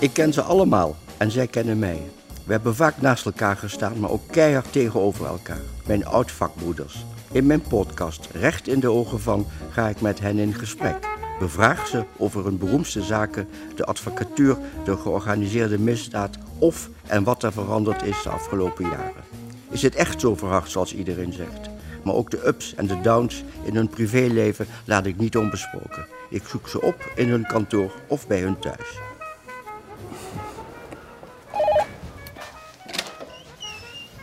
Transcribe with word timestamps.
Ik 0.00 0.12
ken 0.12 0.32
ze 0.32 0.42
allemaal 0.42 0.96
en 1.16 1.30
zij 1.30 1.46
kennen 1.46 1.78
mij. 1.78 2.10
We 2.44 2.52
hebben 2.52 2.74
vaak 2.74 3.00
naast 3.00 3.24
elkaar 3.24 3.56
gestaan, 3.56 4.00
maar 4.00 4.10
ook 4.10 4.28
keihard 4.30 4.72
tegenover 4.72 5.26
elkaar. 5.26 5.60
Mijn 5.86 6.06
oud-vakbroeders. 6.06 7.04
In 7.32 7.46
mijn 7.46 7.60
podcast 7.60 8.28
Recht 8.32 8.68
in 8.68 8.80
de 8.80 8.90
Ogen 8.90 9.20
van 9.20 9.46
ga 9.70 9.88
ik 9.88 10.00
met 10.00 10.20
hen 10.20 10.38
in 10.38 10.54
gesprek. 10.54 10.96
Bevraag 11.38 11.86
ze 11.86 12.04
over 12.16 12.44
hun 12.44 12.58
beroemdste 12.58 13.02
zaken, 13.02 13.48
de 13.76 13.84
advocatuur, 13.84 14.56
de 14.84 14.96
georganiseerde 14.96 15.78
misdaad 15.78 16.38
of 16.58 16.88
en 17.06 17.24
wat 17.24 17.42
er 17.42 17.52
veranderd 17.52 18.02
is 18.02 18.22
de 18.22 18.30
afgelopen 18.30 18.84
jaren. 18.84 19.24
Is 19.70 19.82
het 19.82 19.94
echt 19.94 20.20
zo 20.20 20.34
verhard 20.34 20.70
zoals 20.70 20.94
iedereen 20.94 21.32
zegt? 21.32 21.70
Maar 22.04 22.14
ook 22.14 22.30
de 22.30 22.46
ups 22.46 22.74
en 22.74 22.86
de 22.86 23.00
downs 23.00 23.44
in 23.64 23.74
hun 23.74 23.88
privéleven 23.88 24.66
laat 24.84 25.06
ik 25.06 25.18
niet 25.18 25.36
onbesproken. 25.36 26.06
Ik 26.28 26.42
zoek 26.46 26.68
ze 26.68 26.82
op 26.82 27.12
in 27.16 27.28
hun 27.28 27.46
kantoor 27.46 27.92
of 28.06 28.26
bij 28.26 28.40
hun 28.40 28.58
thuis. 28.58 29.09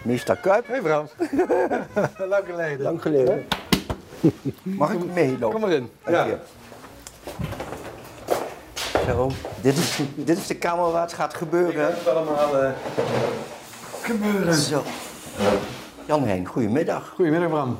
Meester 0.07 0.37
Kuip, 0.37 0.67
Hey 0.67 0.81
Frans. 0.81 1.11
Lang 2.29 2.45
geleden. 2.45 2.81
lang 2.81 3.01
geleden. 3.01 3.45
Mag 4.63 4.91
ik 4.91 5.13
meelopen? 5.13 5.49
Kom 5.49 5.61
maar 5.61 5.71
in. 5.71 5.89
Dank 6.03 6.27
je. 6.27 6.37
Zo, 9.05 9.31
dit 9.61 9.77
is, 9.77 9.99
dit 10.15 10.37
is 10.37 10.47
de 10.47 10.55
kamer 10.55 10.91
waar 10.91 11.01
het 11.01 11.13
gaat 11.13 11.33
gebeuren. 11.33 11.85
Het 11.85 12.07
allemaal 12.07 12.57
eh, 12.61 12.71
gebeuren. 14.01 14.53
Zo. 14.53 14.83
Jan 16.05 16.23
Heijn, 16.23 16.45
goedemiddag. 16.45 17.09
Goedemiddag 17.15 17.49
Bram. 17.49 17.77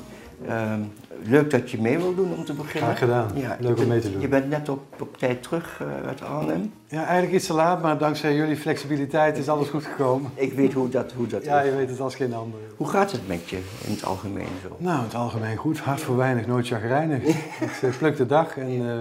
Ehm, 0.48 0.82
leuk 1.28 1.50
dat 1.52 1.72
je 1.72 1.82
mee 1.82 1.98
wil 1.98 2.16
doen 2.16 2.34
om 2.34 2.46
te 2.46 2.54
beginnen. 2.54 2.96
Graag 2.96 3.00
gedaan. 3.00 3.32
Leuk 3.60 3.78
je 3.78 3.84
om 3.84 3.90
mee 3.90 4.00
te 4.00 4.12
doen. 4.12 4.22
Je 4.22 4.28
bent 4.28 4.50
net 4.50 4.70
op, 4.70 5.02
op 5.02 5.18
tijd 5.18 5.44
terug 5.44 5.82
eh, 5.82 6.08
uit 6.08 6.22
Arnhem. 6.22 6.74
Ja, 6.88 7.04
eigenlijk 7.06 7.34
iets 7.34 7.46
te 7.46 7.54
laat, 7.54 7.82
maar 7.82 7.98
dankzij 7.98 8.36
jullie 8.36 8.56
flexibiliteit 8.58 9.38
is 9.38 9.50
alles 9.50 9.68
goed 9.70 9.86
gekomen. 9.86 10.32
Ik 10.34 10.54
weet 10.54 10.74
hoe 10.74 10.90
dat, 10.90 11.12
hoe 11.12 11.28
dat 11.28 11.44
Ja, 11.50 11.62
is. 11.62 11.70
je 11.70 11.76
weet 11.76 11.90
het 11.90 12.00
als 12.00 12.16
geen 12.16 12.34
ander. 12.34 12.60
Hoe 12.78 12.88
gaat 12.88 13.12
het 13.12 13.28
met 13.28 13.50
je 13.50 13.56
in 13.86 13.92
het 13.92 14.04
algemeen 14.06 14.48
zo? 14.62 14.76
Nou, 14.78 14.98
in 14.98 15.04
het 15.04 15.16
algemeen 15.16 15.58
goed. 15.58 15.80
Hart 15.80 16.02
voor 16.02 16.18
weinig, 16.18 16.48
nooit 16.48 16.68
chagrijnig. 16.68 17.24
Ik 17.24 17.72
eh, 17.82 17.98
pluk 17.98 18.18
de 18.18 18.26
dag 18.26 18.58
en 18.58 18.90
eh, 18.90 19.00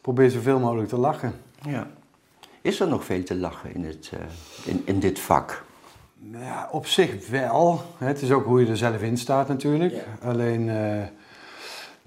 probeer 0.00 0.30
zoveel 0.30 0.58
mogelijk 0.58 0.88
te 0.88 0.96
lachen. 0.98 1.32
Ja. 1.62 1.86
Is 2.60 2.80
er 2.80 2.88
nog 2.88 3.04
veel 3.04 3.22
te 3.22 3.36
lachen 3.36 3.74
in, 3.74 3.84
het, 3.84 4.10
in, 4.64 4.82
in 4.84 5.00
dit 5.00 5.18
vak? 5.18 5.64
Ja, 6.32 6.68
op 6.72 6.86
zich 6.86 7.28
wel. 7.28 7.82
Het 7.98 8.22
is 8.22 8.30
ook 8.32 8.44
hoe 8.44 8.60
je 8.60 8.70
er 8.70 8.76
zelf 8.76 9.02
in 9.02 9.16
staat 9.18 9.48
natuurlijk. 9.48 9.94
Alleen 10.22 10.70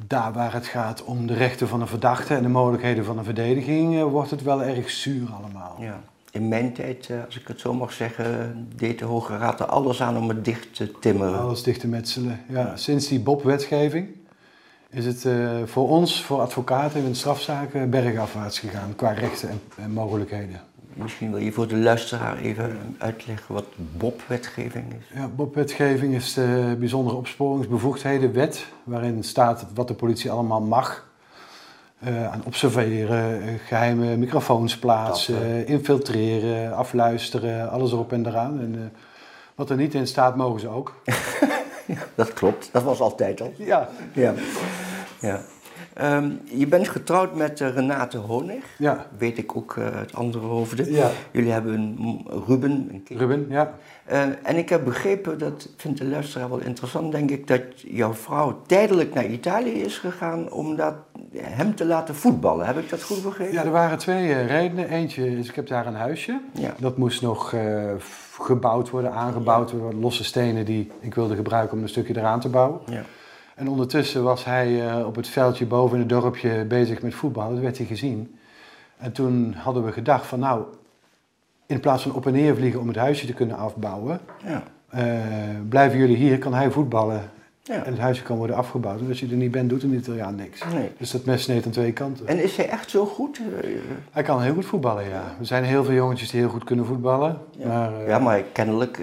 daar 0.08 0.34
waar 0.34 0.54
het 0.54 0.68
gaat 0.68 1.04
om 1.04 1.28
de 1.28 1.34
rechten 1.34 1.68
van 1.68 1.82
een 1.82 1.88
verdachte 1.88 2.36
en 2.36 2.42
de 2.44 2.50
mogelijkheden 2.50 3.06
van 3.06 3.18
een 3.18 3.24
verdediging, 3.24 3.96
eh, 3.96 4.04
wordt 4.04 4.32
het 4.32 4.44
wel 4.44 4.64
erg 4.64 4.90
zuur 4.90 5.30
allemaal. 5.32 5.76
Ja. 5.80 6.00
In 6.32 6.48
mijn 6.48 6.74
tijd, 6.74 7.10
eh, 7.10 7.26
als 7.26 7.40
ik 7.40 7.48
het 7.48 7.60
zo 7.60 7.74
mag 7.74 7.92
zeggen, 7.92 8.68
deed 8.76 9.00
de 9.00 9.06
Hoge 9.06 9.38
Raad 9.38 9.60
er 9.60 9.66
alles 9.66 10.02
aan 10.02 10.18
om 10.18 10.30
het 10.30 10.46
dicht 10.46 10.76
te 10.76 10.92
timmeren. 11.00 11.40
Alles 11.40 11.64
dicht 11.64 11.80
te 11.80 11.88
metselen. 11.88 12.40
Ja, 12.48 12.76
sinds 12.76 13.08
die 13.08 13.20
BOP-wetgeving 13.20 14.08
is 14.90 15.06
het 15.06 15.26
eh, 15.26 15.50
voor 15.66 15.90
ons, 15.90 16.22
voor 16.24 16.40
advocaten 16.40 17.04
in 17.04 17.16
strafzaken, 17.16 17.90
bergafwaarts 17.90 18.60
gegaan 18.60 18.96
qua 18.96 19.12
rechten 19.12 19.50
en, 19.50 19.62
en 19.78 19.92
mogelijkheden. 19.92 20.62
Misschien 20.94 21.32
wil 21.32 21.40
je 21.40 21.52
voor 21.52 21.68
de 21.68 21.78
luisteraar 21.78 22.38
even 22.38 22.96
uitleggen 22.98 23.54
wat 23.54 23.66
BOP-wetgeving 23.98 24.86
is. 24.94 25.18
Ja, 25.20 25.28
BOP-wetgeving 25.28 26.16
is 26.16 26.34
de 26.34 26.76
bijzondere 26.80 27.16
opsporingsbevoegdhedenwet, 27.16 28.66
waarin 28.84 29.24
staat 29.24 29.66
wat 29.74 29.88
de 29.88 29.94
politie 29.94 30.32
allemaal 30.32 30.62
mag. 30.62 31.08
eh, 32.00 32.32
aan 32.32 32.42
observeren, 32.46 33.42
eh, 33.42 33.54
geheime 33.68 34.16
microfoons 34.18 34.78
plaatsen, 34.78 35.68
infiltreren, 35.68 36.74
afluisteren, 36.76 37.70
alles 37.70 37.92
erop 37.92 38.12
en 38.12 38.26
eraan. 38.28 38.60
En, 38.60 38.76
eh, 38.76 39.00
wat 39.56 39.70
er 39.70 39.76
niet 39.76 39.94
in 39.94 40.08
staat, 40.08 40.36
mogen 40.36 40.60
ze 40.60 40.68
ook. 40.68 40.94
Dat 42.16 42.34
klopt, 42.34 42.70
dat 42.72 42.84
was 42.84 43.00
altijd 43.00 43.42
al. 43.42 43.54
Ja, 43.58 43.90
Ja. 44.14 44.34
ja. 45.20 45.42
Ehm, 46.00 46.32
je 46.44 46.68
bent 46.68 46.88
getrouwd 46.88 47.36
met 47.36 47.62
eh, 47.62 47.74
Renate 47.74 48.18
Honig, 48.18 48.64
ja. 48.78 49.06
weet 49.18 49.38
ik 49.38 49.56
ook 49.56 49.78
eh, 49.78 49.86
uit 49.86 50.16
andere 50.16 50.46
hoofden. 50.46 50.92
Ja. 50.92 51.10
Jullie 51.32 51.52
hebben 51.52 51.74
een 51.74 52.26
Ruben, 52.48 52.72
een 52.92 53.04
kind. 53.04 53.20
Ruben, 53.20 53.46
ja. 53.50 53.74
Eh, 54.06 54.22
en 54.44 54.56
ik 54.56 54.70
heb 54.70 54.84
begrepen, 54.84 55.40
dat 55.40 55.70
vindt 55.78 55.98
de 55.98 56.06
luisteraar 56.06 56.50
wel 56.50 56.60
interessant, 56.60 57.12
denk 57.12 57.30
ik, 57.30 57.48
dat 57.48 57.62
jouw 57.76 58.14
vrouw 58.14 58.62
tijdelijk 58.66 59.14
naar 59.14 59.26
Italië 59.26 59.72
is 59.72 59.98
gegaan 59.98 60.52
om 60.52 60.76
dat, 60.76 60.94
hem 61.38 61.76
te 61.76 61.86
laten 61.86 62.16
voetballen. 62.16 62.66
Heb 62.66 62.78
ik 62.78 62.90
dat 62.90 63.04
goed 63.04 63.24
begrepen? 63.24 63.54
Ja, 63.54 63.64
er 63.64 63.72
waren 63.72 63.98
twee 63.98 64.46
redenen. 64.46 64.90
Eentje 64.90 65.38
is, 65.38 65.50
ik 65.50 65.56
heb 65.56 65.68
daar 65.68 65.88
een 65.88 65.96
huisje. 65.96 66.42
Ja. 66.54 66.74
Dat 66.78 66.98
moest 66.98 67.22
nog 67.22 67.56
gebouwd 68.32 68.90
worden, 68.90 69.12
aangebouwd 69.12 69.72
worden. 69.72 70.00
Losse 70.00 70.24
stenen 70.24 70.66
die 70.66 70.92
ik 71.00 71.16
wilde 71.16 71.36
gebruiken 71.36 71.78
om 71.78 71.84
een 71.84 71.90
stukje 71.90 72.18
eraan 72.18 72.40
te 72.40 72.50
bouwen. 72.50 72.80
Ja. 72.86 73.04
En 73.60 73.68
ondertussen 73.70 74.24
was 74.24 74.46
hij 74.46 74.88
eh, 74.90 75.06
op 75.08 75.16
het 75.16 75.28
veldje 75.28 75.66
boven 75.66 75.94
in 75.96 76.00
het 76.02 76.10
dorpje 76.10 76.66
bezig 76.66 77.02
met 77.02 77.14
voetbal. 77.14 77.50
Dat 77.50 77.60
werd 77.60 77.78
hij 77.78 77.86
gezien. 77.86 78.36
En 78.98 79.12
toen 79.12 79.54
hadden 79.58 79.86
we 79.86 79.92
gedacht 79.92 80.26
van 80.26 80.40
nou, 80.40 80.64
in 81.66 81.80
plaats 81.80 82.04
van 82.04 82.14
op 82.14 82.26
en 82.28 82.34
neer 82.34 82.56
vliegen 82.56 82.80
om 82.80 82.88
het 82.88 82.98
huisje 82.98 83.26
te 83.26 83.34
kunnen 83.34 83.58
afbouwen, 83.58 84.20
Ja. 84.46 84.64
eh, 84.90 85.04
blijven 85.70 85.98
jullie 86.00 86.16
hier, 86.16 86.38
kan 86.38 86.54
hij 86.54 86.72
voetballen. 86.72 87.22
Ja. 87.62 87.84
En 87.84 87.92
het 87.92 88.00
huisje 88.02 88.24
kan 88.24 88.38
worden 88.38 88.56
afgebouwd. 88.56 89.00
En 89.00 89.08
als 89.08 89.20
je 89.20 89.28
er 89.30 89.36
niet 89.36 89.52
bent, 89.52 89.70
doet 89.70 89.84
een 89.84 89.94
Italiaan 89.94 90.36
niks. 90.36 90.62
Nee. 90.74 90.92
Dus 90.98 91.12
dat 91.12 91.26
mes 91.26 91.42
sneed 91.44 91.66
aan 91.66 91.72
twee 91.72 91.92
kanten. 91.92 92.28
En 92.28 92.44
is 92.44 92.58
hij 92.58 92.70
echt 92.70 92.90
zo 92.90 93.06
goed? 93.06 93.40
Eh, 93.64 93.70
Hij 94.12 94.24
kan 94.24 94.42
heel 94.42 94.54
goed 94.54 94.66
voetballen, 94.66 95.04
ja. 95.10 95.24
Er 95.40 95.46
zijn 95.46 95.64
heel 95.64 95.84
veel 95.84 95.94
jongetjes 95.94 96.30
die 96.30 96.40
heel 96.40 96.50
goed 96.50 96.64
kunnen 96.64 96.86
voetballen. 96.86 97.38
Ja. 97.58 97.68
Maar 97.68 98.08
ja, 98.08 98.20
maar 98.20 98.42
kennelijk. 98.42 99.00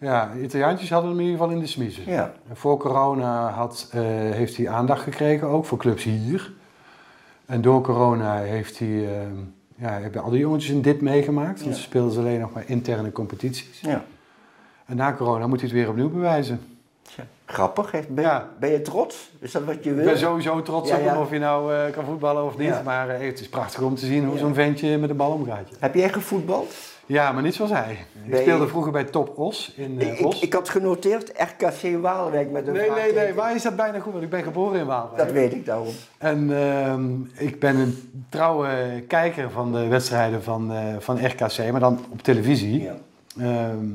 Ja, 0.00 0.30
de 0.34 0.42
Italiaantjes 0.42 0.90
hadden 0.90 1.10
hem 1.10 1.18
in 1.20 1.24
ieder 1.26 1.40
geval 1.40 1.54
in 1.56 1.60
de 1.62 1.68
smiezen. 1.68 2.02
ja. 2.06 2.32
En 2.48 2.56
Voor 2.56 2.76
corona 2.78 3.50
had, 3.50 3.88
eh, 3.92 4.00
heeft 4.10 4.56
hij 4.56 4.68
aandacht 4.68 5.02
gekregen, 5.02 5.48
ook 5.48 5.64
voor 5.64 5.78
clubs 5.78 6.04
hier. 6.04 6.52
En 7.46 7.60
door 7.60 7.80
corona 7.82 8.36
heeft 8.38 8.78
hij, 8.78 8.88
eh, 8.88 9.20
ja, 9.76 9.90
hebben 10.00 10.22
al 10.22 10.30
die 10.30 10.40
jongetjes 10.40 10.70
een 10.74 10.82
dip 10.82 11.00
meegemaakt. 11.00 11.60
Want 11.60 11.70
Ja. 11.74 11.76
ze 11.76 11.82
speelden 11.82 12.12
ze 12.12 12.18
alleen 12.18 12.40
nog 12.40 12.52
maar 12.52 12.64
interne 12.66 13.12
competities. 13.12 13.80
ja. 13.80 14.04
En 14.86 14.96
na 14.96 15.12
corona 15.14 15.46
moet 15.46 15.60
hij 15.60 15.68
het 15.68 15.78
weer 15.78 15.88
opnieuw 15.88 16.10
bewijzen. 16.10 16.60
Tja, 17.02 17.24
Grappig. 17.46 17.90
Ben, 18.08 18.24
Ja. 18.24 18.48
ben 18.60 18.70
je 18.70 18.82
trots? 18.82 19.30
Is 19.38 19.52
dat 19.52 19.64
wat 19.64 19.84
je 19.84 19.90
Ik 19.90 19.96
wil? 19.96 20.04
ben 20.04 20.18
sowieso 20.18 20.62
trots 20.62 20.90
Ja, 20.90 20.96
op 20.96 21.02
ja. 21.02 21.08
hem 21.12 21.20
of 21.20 21.30
je 21.30 21.38
nou 21.38 21.74
eh, 21.74 21.92
kan 21.92 22.04
voetballen 22.04 22.44
of 22.44 22.56
niet. 22.58 22.68
Ja. 22.68 22.82
Maar 22.84 23.08
eh, 23.08 23.26
het 23.26 23.40
is 23.40 23.48
prachtig 23.48 23.80
om 23.82 23.94
te 23.94 24.06
zien 24.06 24.24
hoe 24.24 24.34
Ja. 24.34 24.40
zo'n 24.40 24.54
ventje 24.54 24.98
met 24.98 25.08
de 25.08 25.14
bal 25.14 25.32
omgaat. 25.32 25.68
Heb 25.78 25.94
jij 25.94 26.08
gevoetbald? 26.08 26.74
Ja, 27.08 27.32
maar 27.32 27.42
niet 27.42 27.54
zoals 27.54 27.70
hij. 27.70 27.98
Ik 28.26 28.36
speelde 28.36 28.68
vroeger 28.68 28.92
bij 28.92 29.04
Top 29.04 29.38
Os 29.38 29.72
in 29.76 30.00
ik, 30.00 30.26
Os. 30.26 30.40
ik 30.40 30.52
had 30.52 30.68
genoteerd 30.68 31.32
RKC 31.36 32.00
Waalwijk 32.00 32.50
met 32.50 32.66
een 32.66 32.72
Nee, 32.72 32.90
nee, 32.90 33.12
nee, 33.12 33.34
maar 33.34 33.54
is 33.54 33.62
dat 33.62 33.76
bijna 33.76 34.00
goed, 34.00 34.12
want 34.12 34.24
ik 34.24 34.30
ben 34.30 34.42
geboren 34.42 34.80
in 34.80 34.86
Waalwijk. 34.86 35.16
Dat 35.16 35.30
weet 35.30 35.52
ik 35.52 35.66
daarom. 35.66 35.94
En 36.18 36.58
ehm, 36.58 37.44
ik 37.46 37.60
ben 37.60 37.76
een 37.76 38.24
trouwe 38.28 39.02
kijker 39.06 39.50
van 39.50 39.72
de 39.72 39.86
wedstrijden 39.86 40.42
van, 40.42 40.72
eh, 40.72 40.94
van 40.98 41.26
RKC, 41.26 41.70
maar 41.70 41.80
dan 41.80 42.04
op 42.10 42.22
televisie. 42.22 42.82
Ja. 42.82 42.96
Ehm, 43.38 43.86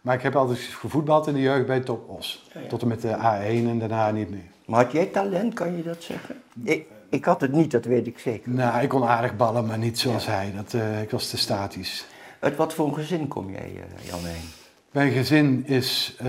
maar 0.00 0.14
ik 0.14 0.22
heb 0.22 0.36
altijd 0.36 0.58
gevoetbald 0.58 1.26
in 1.26 1.34
de 1.34 1.40
jeugd 1.40 1.66
bij 1.66 1.80
Top 1.80 2.08
Os. 2.08 2.48
Ja, 2.52 2.60
ja. 2.60 2.68
Tot 2.68 2.82
en 2.82 2.88
met 2.88 3.02
de 3.02 3.16
A1 3.16 3.68
en 3.68 3.78
daarna 3.78 4.10
niet 4.10 4.30
meer. 4.30 4.50
Maar 4.66 4.84
had 4.84 4.92
jij 4.92 5.06
talent, 5.06 5.54
kan 5.54 5.76
je 5.76 5.82
dat 5.82 6.02
zeggen? 6.02 6.36
Ik, 6.62 6.86
ik 7.08 7.24
had 7.24 7.40
het 7.40 7.52
niet, 7.52 7.70
dat 7.70 7.84
weet 7.84 8.06
ik 8.06 8.18
zeker. 8.18 8.50
Nou, 8.50 8.82
ik 8.82 8.88
kon 8.88 9.04
aardig 9.04 9.36
ballen, 9.36 9.66
maar 9.66 9.78
niet 9.78 9.98
zoals 9.98 10.26
hij. 10.26 10.52
Dat, 10.56 10.74
eh, 10.74 11.02
ik 11.02 11.10
was 11.10 11.28
te 11.28 11.38
statisch. 11.38 12.06
Uit 12.40 12.56
wat 12.56 12.74
voor 12.74 12.86
een 12.86 12.94
gezin 12.94 13.28
kom 13.28 13.50
jij, 13.50 13.72
eh, 13.74 14.06
Jan 14.08 14.20
Heijn? 14.22 14.42
Mijn 14.90 15.12
gezin 15.12 15.66
is 15.66 16.16
eh, 16.18 16.28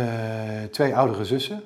twee 0.72 0.96
oudere 0.96 1.26
zussen 1.26 1.62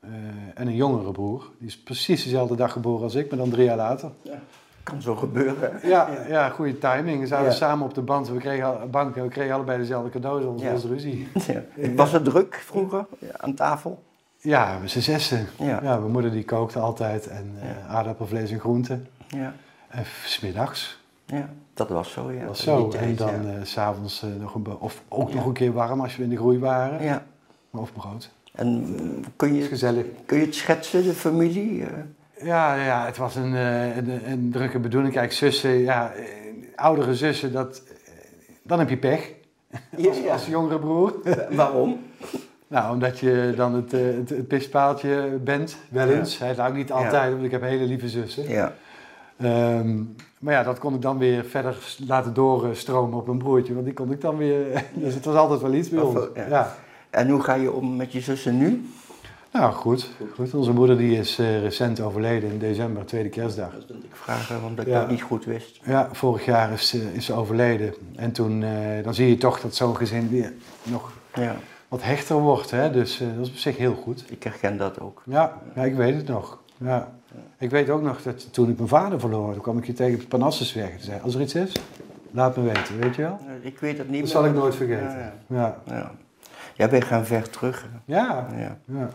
eh, 0.00 0.10
en 0.54 0.66
een 0.66 0.74
jongere 0.74 1.10
broer. 1.12 1.50
Die 1.58 1.68
is 1.68 1.78
precies 1.78 2.24
dezelfde 2.24 2.56
dag 2.56 2.72
geboren 2.72 3.02
als 3.02 3.14
ik, 3.14 3.30
maar 3.30 3.38
dan 3.38 3.50
drie 3.50 3.64
jaar 3.64 3.76
later. 3.76 4.10
Kan 4.82 5.02
zo 5.02 5.14
gebeuren. 5.16 5.80
Ja, 5.82 6.08
ja 6.28 6.48
goede 6.48 6.78
timing. 6.78 7.20
We 7.20 7.26
zaten 7.26 7.44
Ja. 7.44 7.50
samen 7.52 7.84
op 7.86 7.94
de 7.94 8.00
band. 8.00 8.28
We 8.28 8.38
kregen, 8.38 8.90
bank, 8.90 9.14
we 9.14 9.28
kregen 9.28 9.54
allebei 9.54 9.78
dezelfde 9.78 10.10
cadeaus, 10.10 10.44
anders 10.44 10.62
Ja. 10.62 10.72
was 10.72 10.84
ruzie. 10.84 11.28
Ja. 11.46 11.62
Was 11.96 12.12
het 12.12 12.24
druk 12.24 12.54
vroeger 12.54 13.06
ja, 13.18 13.28
aan 13.36 13.54
tafel? 13.54 14.02
Ja, 14.38 14.78
we 14.80 14.88
zijn 14.88 15.04
zessen. 15.04 15.46
Ja. 15.58 15.66
Ja. 15.82 15.98
mijn 15.98 16.10
moeder 16.12 16.30
die 16.30 16.44
kookte 16.44 16.78
altijd. 16.78 17.26
En 17.28 17.54
eh, 17.60 17.94
aardappelvlees 17.94 18.50
en 18.50 18.60
groenten. 18.60 19.06
Ja. 19.28 19.54
En 19.88 20.04
smiddags. 20.24 21.00
ja, 21.26 21.48
dat 21.74 21.88
was 21.88 22.12
zo, 22.12 22.30
ja. 22.32 22.38
Dat 22.38 22.48
was 22.48 22.62
zo. 22.62 22.88
tijd, 22.88 23.02
en 23.04 23.16
dan 23.16 23.46
ja. 23.46 23.56
eh, 23.58 23.64
s 23.64 23.70
s'avonds 23.70 24.24
nog 24.40 24.54
een... 24.54 24.66
Of 24.78 25.02
ook 25.08 25.28
Ja. 25.28 25.34
nog 25.34 25.46
een 25.46 25.52
keer 25.52 25.72
warm 25.72 26.00
als 26.00 26.16
we 26.16 26.22
in 26.22 26.28
de 26.28 26.36
groei 26.36 26.58
waren. 26.58 27.02
ja. 27.04 27.24
Of 27.70 27.92
brood. 27.92 28.30
En 28.52 28.94
kun 29.36 29.54
is 29.54 29.62
je, 29.62 29.68
gezellig. 29.68 30.04
kun 30.26 30.38
je 30.38 30.44
het 30.44 30.54
schetsen, 30.54 31.02
de 31.02 31.12
familie? 31.12 31.82
eh? 31.82 31.88
Ja, 32.46 32.74
ja, 32.74 33.06
het 33.06 33.16
was 33.16 33.34
een, 33.36 33.54
eh, 33.54 33.96
een, 33.96 34.30
een 34.30 34.50
drukke 34.52 34.78
bedoeling. 34.78 35.12
Kijk, 35.14 35.32
zussen, 35.32 35.70
ja, 35.78 36.12
eh, 36.12 36.24
oudere 36.76 37.14
zussen, 37.14 37.52
dat, 37.52 37.82
eh, 37.86 38.12
dan 38.62 38.78
heb 38.78 38.88
je 38.88 38.96
pech. 38.96 39.30
Als, 40.06 40.18
Ja. 40.18 40.32
als 40.32 40.46
jongere 40.46 40.78
broer. 40.78 41.14
Waarom? 41.50 42.00
Nou, 42.68 42.92
omdat 42.94 43.18
je 43.18 43.52
dan 43.56 43.74
het, 43.74 43.92
eh, 43.92 44.00
het, 44.00 44.28
het 44.28 44.48
pispaaltje 44.48 45.38
bent, 45.44 45.76
wel 45.88 46.08
eens. 46.08 46.38
Hij 46.38 46.54
nou 46.54 46.74
niet 46.74 46.92
altijd, 46.92 47.32
want 47.32 47.44
ik 47.44 47.50
heb 47.50 47.62
hele 47.62 47.84
lieve 47.84 48.08
zussen. 48.08 48.48
Ja. 48.48 48.72
Ehm, 49.36 50.02
maar 50.42 50.54
ja, 50.54 50.62
dat 50.62 50.78
kon 50.78 50.94
ik 50.94 51.02
dan 51.02 51.18
weer 51.18 51.44
verder 51.44 51.76
laten 52.06 52.34
doorstromen 52.34 53.18
op 53.18 53.26
mijn 53.26 53.38
broertje, 53.38 53.72
want 53.74 53.84
die 53.84 53.94
kon 53.94 54.12
ik 54.12 54.20
dan 54.20 54.36
weer. 54.36 54.84
dus 54.94 55.14
het 55.14 55.24
was 55.24 55.34
altijd 55.36 55.60
wel 55.60 55.72
iets 55.72 55.88
bij 55.88 56.00
ons. 56.02 56.18
Ja. 56.34 56.46
Ja. 56.48 56.76
En 57.10 57.28
hoe 57.28 57.40
ga 57.42 57.54
je 57.54 57.72
om 57.72 57.96
met 57.96 58.12
je 58.12 58.20
zussen 58.20 58.58
nu? 58.58 58.84
Nou, 59.52 59.72
goed. 59.72 60.10
goed. 60.34 60.54
Onze 60.54 60.72
moeder 60.72 60.96
die 60.98 61.18
is 61.18 61.38
eh, 61.38 61.60
recent 61.62 62.00
overleden 62.00 62.50
in 62.50 62.58
december, 62.58 63.04
tweede 63.06 63.28
kerstdag. 63.28 63.72
Dat 63.72 63.86
wilde 63.88 64.04
ik 64.06 64.16
vragen, 64.16 64.62
omdat 64.64 64.86
ik 64.86 64.92
Ja. 64.92 65.00
dat 65.00 65.10
niet 65.10 65.22
goed 65.22 65.44
wist. 65.44 65.80
Ja, 65.84 66.08
vorig 66.12 66.44
jaar 66.44 66.72
is, 66.72 66.88
ze- 66.88 67.10
is 67.14 67.24
ze 67.24 67.32
overleden. 67.32 67.94
En 68.16 68.32
toen, 68.32 68.62
eh, 68.62 69.04
dan 69.04 69.14
zie 69.14 69.28
je 69.28 69.36
toch 69.36 69.60
dat 69.60 69.74
zo'n 69.74 69.96
gezin 69.96 70.28
weer 70.28 70.52
nog 70.82 71.12
Ja, 71.34 71.56
wat 71.88 72.02
hechter 72.02 72.36
wordt. 72.36 72.70
Hè? 72.70 72.90
Dus 72.90 73.20
eh, 73.20 73.26
dat 73.36 73.44
is 73.46 73.50
op 73.50 73.56
zich 73.56 73.76
heel 73.76 73.94
goed. 73.94 74.24
ik 74.28 74.42
herken 74.42 74.76
dat 74.76 75.00
ook. 75.00 75.22
Ja, 75.24 75.60
ja 75.74 75.82
ik 75.82 75.94
weet 75.94 76.14
het 76.16 76.28
nog. 76.28 76.58
Ja. 76.82 77.12
Ik 77.58 77.70
weet 77.70 77.90
ook 77.90 78.02
nog 78.02 78.22
dat 78.22 78.52
toen 78.52 78.68
ik 78.70 78.76
mijn 78.76 78.88
vader 78.88 79.20
verloor, 79.20 79.52
toen 79.52 79.62
kwam 79.62 79.78
ik 79.78 79.86
je 79.86 79.92
tegen 79.92 80.14
op 80.14 80.20
de 80.20 80.26
Parnassusweg. 80.26 80.90
En 80.90 81.00
zei, 81.00 81.20
als 81.22 81.34
er 81.34 81.40
iets 81.40 81.54
is, 81.54 81.72
laat 82.30 82.56
me 82.56 82.62
weten, 82.62 82.98
weet 82.98 83.14
je 83.14 83.22
wel? 83.22 83.38
Ik 83.60 83.78
weet 83.78 83.98
het 83.98 84.10
niet 84.10 84.20
Dat 84.20 84.30
zal 84.30 84.44
ik 84.44 84.54
nooit 84.54 84.74
vergeten. 84.74 85.18
Ja, 85.18 85.34
Ja, 85.46 85.76
ja. 85.86 86.12
ja. 86.74 86.88
wij 86.88 87.00
gaan 87.00 87.26
ver 87.26 87.50
terug. 87.50 87.86
ja. 88.04 88.46
Ja. 88.56 88.78
ja. 88.84 89.08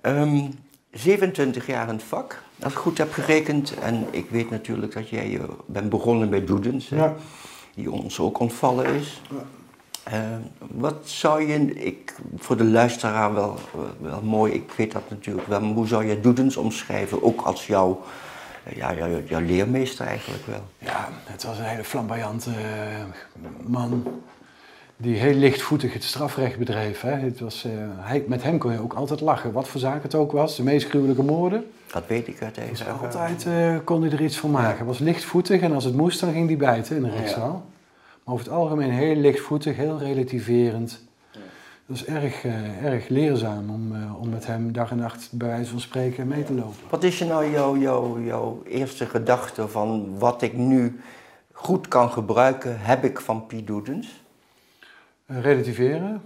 Ehm, 0.00 0.50
27 0.90 1.66
jaar 1.66 1.88
in 1.88 1.94
het 1.94 2.02
vak, 2.02 2.42
als 2.62 2.72
ik 2.72 2.78
goed 2.78 2.98
heb 2.98 3.12
gerekend. 3.12 3.74
En 3.78 4.06
ik 4.10 4.30
weet 4.30 4.50
natuurlijk 4.50 4.94
dat 4.94 5.08
jij 5.08 5.38
eh, 5.38 5.44
bent 5.66 5.88
begonnen 5.90 6.30
bij 6.30 6.44
Doedens, 6.44 6.92
die 7.74 7.90
ons 7.90 8.20
ook 8.20 8.38
ontvallen 8.38 8.86
is. 8.86 9.22
Ehm, 10.04 10.40
wat 10.58 10.96
zou 11.04 11.42
je, 11.42 11.74
ik, 11.74 12.14
voor 12.36 12.56
de 12.56 12.64
luisteraar 12.64 13.34
wel, 13.34 13.58
wel 14.00 14.22
mooi, 14.22 14.52
ik 14.52 14.72
weet 14.76 14.92
dat 14.92 15.10
natuurlijk 15.10 15.46
wel, 15.46 15.60
maar 15.60 15.74
hoe 15.74 15.86
zou 15.86 16.06
je 16.06 16.20
Doedens 16.20 16.56
omschrijven, 16.56 17.22
ook 17.22 17.40
als 17.40 17.66
jouw, 17.66 18.02
eh, 18.64 18.76
ja, 18.76 18.94
jouw, 18.94 19.22
jouw 19.24 19.40
leermeester 19.40 20.06
eigenlijk 20.06 20.46
wel? 20.46 20.62
Ja, 20.78 21.08
het 21.24 21.44
was 21.44 21.58
een 21.58 21.64
hele 21.64 21.84
flamboyante 21.84 22.50
eh, 22.50 23.46
man 23.66 24.04
die 25.02 25.16
heel 25.16 25.34
lichtvoetig 25.34 25.92
het 25.92 26.04
strafrecht 26.04 26.58
bedreef. 26.58 27.00
Hè. 27.00 27.10
Het 27.10 27.40
was, 27.40 27.64
eh, 27.64 27.70
hij, 27.96 28.24
met 28.26 28.42
hem 28.42 28.58
kon 28.58 28.72
je 28.72 28.80
ook 28.80 28.92
altijd 28.92 29.20
lachen, 29.20 29.52
wat 29.52 29.68
voor 29.68 29.80
zaak 29.80 30.02
het 30.02 30.14
ook 30.14 30.32
was. 30.32 30.56
De 30.56 30.62
meest 30.62 30.88
gruwelijke 30.88 31.22
moorden. 31.22 31.64
Dat 31.92 32.06
weet 32.06 32.28
ik 32.28 32.42
uit 32.42 32.58
eigen 32.58 32.76
Dus 32.76 32.86
altijd 32.88 33.46
eh, 33.46 33.76
kon 33.84 34.02
hij 34.02 34.10
er 34.10 34.22
iets 34.22 34.36
van 34.38 34.50
maken. 34.50 34.76
Hij 34.76 34.86
was 34.86 34.98
lichtvoetig 34.98 35.60
en 35.60 35.72
als 35.72 35.84
het 35.84 35.96
moest, 35.96 36.20
dan 36.20 36.32
ging 36.32 36.46
hij 36.46 36.56
bijten 36.56 36.96
in 36.96 37.02
de 37.02 37.10
rechtszaal. 37.10 37.64
Maar 38.24 38.34
over 38.34 38.46
het 38.46 38.54
algemeen 38.54 38.90
heel 38.90 39.16
lichtvoetig, 39.16 39.76
heel 39.76 39.98
relativerend. 39.98 41.00
Dat 41.86 41.96
is 41.96 42.04
erg, 42.04 42.44
eh, 42.44 42.84
erg 42.84 43.08
leerzaam 43.08 43.70
om, 43.70 43.94
eh, 43.94 44.20
om 44.20 44.28
met 44.28 44.46
hem 44.46 44.72
dag 44.72 44.90
en 44.90 44.96
nacht 44.96 45.28
bij 45.32 45.48
wijze 45.48 45.70
van 45.70 45.80
spreken 45.80 46.28
mee 46.28 46.44
te 46.44 46.52
lopen. 46.52 46.76
Wat 46.90 47.02
is 47.02 47.18
je 47.18 47.24
nou 47.24 47.50
jouw, 47.50 47.76
jouw, 47.76 48.20
jouw 48.20 48.62
eerste 48.64 49.06
gedachte 49.06 49.68
van 49.68 50.18
wat 50.18 50.42
ik 50.42 50.52
nu 50.52 51.00
goed 51.52 51.88
kan 51.88 52.10
gebruiken, 52.10 52.80
heb 52.80 53.04
ik 53.04 53.20
van 53.20 53.46
Piet 53.46 53.66
Doedens? 53.66 54.22
Eh, 55.26 55.40
relativeren. 55.40 56.22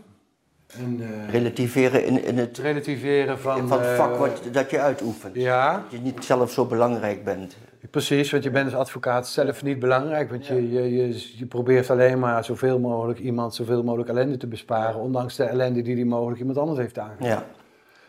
En, 0.67 1.01
Relativeren 1.31 2.07
in, 2.07 2.25
in 2.25 2.39
het, 2.39 2.59
relativeren 2.59 3.39
van... 3.39 3.69
van 3.69 3.81
het 3.81 3.97
vak 3.97 4.17
wat, 4.17 4.41
dat 4.53 4.71
je 4.71 4.81
uitoefent. 4.81 5.35
Ja, 5.35 5.73
Dat 5.73 5.91
je 5.91 5.99
niet 5.99 6.25
zelf 6.25 6.53
zo 6.53 6.65
belangrijk 6.65 7.25
bent. 7.25 7.57
Precies, 7.91 8.31
want 8.31 8.43
je 8.43 8.51
bent 8.51 8.65
als 8.65 8.75
advocaat 8.75 9.29
zelf 9.29 9.63
niet 9.63 9.79
belangrijk. 9.79 10.31
Want 10.31 10.47
je, 10.47 10.73
je, 10.73 10.97
je, 10.97 11.37
je 11.39 11.47
probeert 11.47 11.91
alleen 11.91 12.19
maar 12.19 12.45
zoveel 12.45 12.79
mogelijk 12.79 13.19
iemand 13.19 13.55
zoveel 13.55 13.83
mogelijk 13.83 14.09
ellende 14.09 14.37
te 14.37 14.47
besparen. 14.47 15.01
Ondanks 15.01 15.37
de 15.37 15.45
ellende 15.45 15.83
die 15.83 15.95
die 15.95 16.07
mogelijk 16.07 16.41
iemand 16.41 16.59
anders 16.59 16.79
heeft 16.79 16.99
aangedaan. 16.99 17.29
Ja, 17.29 17.47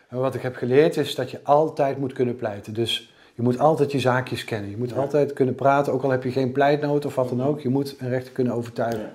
En 0.08 0.18
wat 0.18 0.34
ik 0.34 0.42
heb 0.42 0.56
geleerd 0.56 0.96
is 0.96 1.14
dat 1.14 1.30
je 1.30 1.40
altijd 1.42 1.98
moet 1.98 2.12
kunnen 2.12 2.36
pleiten. 2.36 2.74
Dus 2.74 3.12
je 3.34 3.42
moet 3.42 3.58
altijd 3.58 3.92
je 3.92 4.00
zaakjes 4.00 4.44
kennen. 4.44 4.70
Je 4.70 4.76
moet 4.76 4.96
altijd 4.96 5.32
kunnen 5.32 5.54
praten, 5.54 5.92
ook 5.92 6.02
al 6.02 6.10
heb 6.10 6.22
je 6.22 6.30
geen 6.30 6.52
pleitnoot 6.52 7.04
of 7.04 7.14
wat 7.14 7.28
dan 7.28 7.42
ook. 7.42 7.60
Je 7.60 7.68
moet 7.68 7.96
een 7.98 8.08
rechter 8.08 8.32
kunnen 8.32 8.52
overtuigen. 8.52 9.10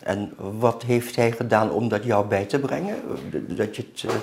en 0.00 0.32
wat 0.58 0.82
heeft 0.82 1.16
hij 1.16 1.32
gedaan 1.32 1.70
om 1.70 1.88
dat 1.88 2.04
jou 2.04 2.26
bij 2.26 2.44
te 2.44 2.58
brengen? 2.58 2.96
Dat 3.48 3.76
je 3.76 3.84
het, 3.92 4.04
eh, 4.04 4.14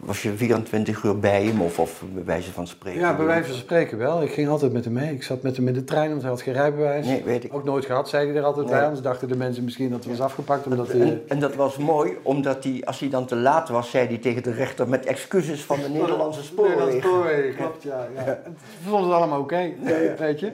was 0.00 0.22
je 0.22 0.32
24 0.36 1.02
uur 1.02 1.18
bij 1.18 1.44
hem 1.44 1.60
of, 1.60 1.78
of 1.78 2.02
bij 2.14 2.24
wijze 2.24 2.52
van 2.52 2.66
spreken? 2.66 3.00
Ja, 3.00 3.16
bij 3.16 3.24
wijze 3.26 3.48
van 3.48 3.58
spreken 3.58 3.98
wel. 3.98 4.22
Ik 4.22 4.30
ging 4.30 4.48
altijd 4.48 4.72
met 4.72 4.84
hem 4.84 4.92
mee. 4.92 5.14
Ik 5.14 5.22
zat 5.22 5.42
met 5.42 5.56
hem 5.56 5.68
in 5.68 5.74
de 5.74 5.84
trein, 5.84 6.10
want 6.10 6.20
hij 6.20 6.30
had 6.30 6.42
geen 6.42 6.54
rijbewijs. 6.54 7.06
Nee, 7.06 7.22
weet 7.24 7.44
ik. 7.44 7.54
Ook 7.54 7.64
nooit 7.64 7.84
gehad, 7.84 8.08
zei 8.08 8.26
hij 8.28 8.36
er 8.36 8.44
altijd 8.44 8.66
Nee. 8.66 8.74
bij. 8.74 8.84
Anders 8.84 9.02
dachten 9.02 9.28
de 9.28 9.36
mensen 9.36 9.64
misschien 9.64 9.90
dat 9.90 10.04
het 10.04 10.08
was 10.18 10.20
afgepakt. 10.26 10.66
Omdat 10.66 10.92
hij... 10.92 11.00
En, 11.00 11.22
en 11.28 11.38
dat 11.38 11.54
was 11.54 11.76
mooi, 11.76 12.16
omdat 12.22 12.64
hij, 12.64 12.82
als 12.84 13.00
hij 13.00 13.08
dan 13.08 13.26
te 13.26 13.36
laat 13.36 13.68
was, 13.68 13.90
zei 13.90 14.06
hij 14.06 14.18
tegen 14.18 14.42
de 14.42 14.52
rechter 14.52 14.88
met 14.88 15.06
excuses 15.06 15.64
van 15.64 15.80
de 15.80 15.88
Nederlandse 15.88 16.42
spoorwegen. 16.52 17.00
spoorwegen, 17.00 17.56
klopt, 17.56 17.82
ja. 17.82 18.06
ja. 18.14 18.24
Het 18.24 18.92
allemaal 18.92 19.40
oké, 19.40 19.72
weet 20.18 20.40
je. 20.40 20.52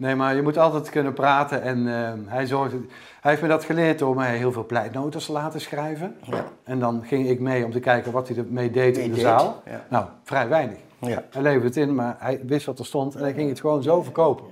Nee, 0.00 0.14
maar 0.14 0.34
je 0.34 0.42
moet 0.42 0.58
altijd 0.58 0.90
kunnen 0.90 1.12
praten 1.12 1.62
en 1.62 1.88
eh, 1.88 2.12
hij, 2.26 2.46
zorgde, 2.46 2.76
hij 3.20 3.30
heeft 3.30 3.42
me 3.42 3.48
dat 3.48 3.64
geleerd 3.64 3.98
door 3.98 4.14
mij 4.14 4.36
heel 4.36 4.52
veel 4.52 4.66
pleitnotes 4.66 5.24
te 5.26 5.32
laten 5.32 5.60
schrijven. 5.60 6.16
Ja. 6.22 6.44
En 6.64 6.78
dan 6.78 7.02
ging 7.04 7.28
ik 7.28 7.40
mee 7.40 7.64
om 7.64 7.72
te 7.72 7.80
kijken 7.80 8.12
wat 8.12 8.28
hij 8.28 8.36
ermee 8.36 8.70
deed 8.70 8.96
in 8.98 9.08
de 9.08 9.14
Deed. 9.14 9.24
zaal. 9.24 9.62
Ja. 9.66 9.84
Nou, 9.88 10.06
vrij 10.24 10.48
weinig. 10.48 10.78
Ja. 10.98 11.22
Hij 11.30 11.42
leverde 11.42 11.66
het 11.66 11.76
in, 11.76 11.94
maar 11.94 12.16
hij 12.18 12.40
wist 12.46 12.66
wat 12.66 12.78
er 12.78 12.86
stond 12.86 13.14
en 13.14 13.20
hij 13.20 13.32
ging 13.32 13.48
het 13.48 13.60
gewoon 13.60 13.82
zo 13.82 14.02
verkopen. 14.02 14.44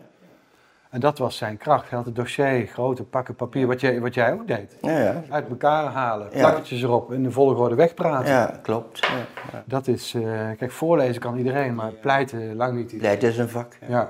En 0.91 1.01
dat 1.01 1.19
was 1.19 1.37
zijn 1.37 1.57
kracht. 1.57 1.89
Hij 1.89 1.97
had 1.99 2.07
het 2.07 2.17
dossier, 2.17 2.67
grote 2.67 3.03
pakken 3.03 3.35
papier, 3.35 3.67
wat 3.67 3.81
jij, 3.81 4.01
wat 4.01 4.15
jij 4.15 4.33
ook 4.33 4.47
deed. 4.47 4.77
Uit 5.29 5.49
elkaar 5.49 5.85
halen, 5.85 6.29
plakketjes 6.29 6.83
erop, 6.83 7.13
in 7.13 7.23
de 7.23 7.31
volgorde 7.31 7.75
wegpraten. 7.75 8.31
ja 8.33 8.59
klopt. 8.63 9.09
Dat 9.65 9.87
is, 9.87 10.15
eh, 10.15 10.23
kijk, 10.59 10.71
voorlezen 10.71 11.21
kan 11.21 11.37
iedereen, 11.37 11.75
maar 11.75 11.91
pleiten 11.91 12.57
lang 12.57 12.77
niet 12.77 12.93
iedereen. 12.93 13.19
Leid 13.21 13.33
is 13.33 13.39
een 13.39 13.49
vak. 13.49 13.77
Ja. 13.89 14.09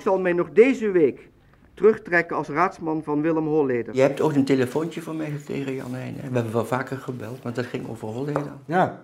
Ik 0.00 0.06
zal 0.06 0.18
mij 0.18 0.32
nog 0.32 0.50
deze 0.52 0.90
week 0.90 1.28
terugtrekken 1.74 2.36
als 2.36 2.48
raadsman 2.48 3.02
van 3.02 3.20
Willem 3.22 3.46
Holleder. 3.46 3.94
Je 3.94 4.00
hebt 4.00 4.20
ook 4.20 4.34
een 4.34 4.44
telefoontje 4.44 5.02
van 5.02 5.16
mij 5.16 5.30
gekregen, 5.30 5.74
Jan 5.74 5.94
Heijn. 5.94 6.14
We 6.14 6.20
hebben 6.22 6.52
wel 6.52 6.64
vaker 6.66 6.96
gebeld, 6.96 7.42
maar 7.42 7.52
dat 7.52 7.66
ging 7.66 7.88
over 7.88 8.08
Holleder. 8.08 8.52
Ja. 8.64 9.00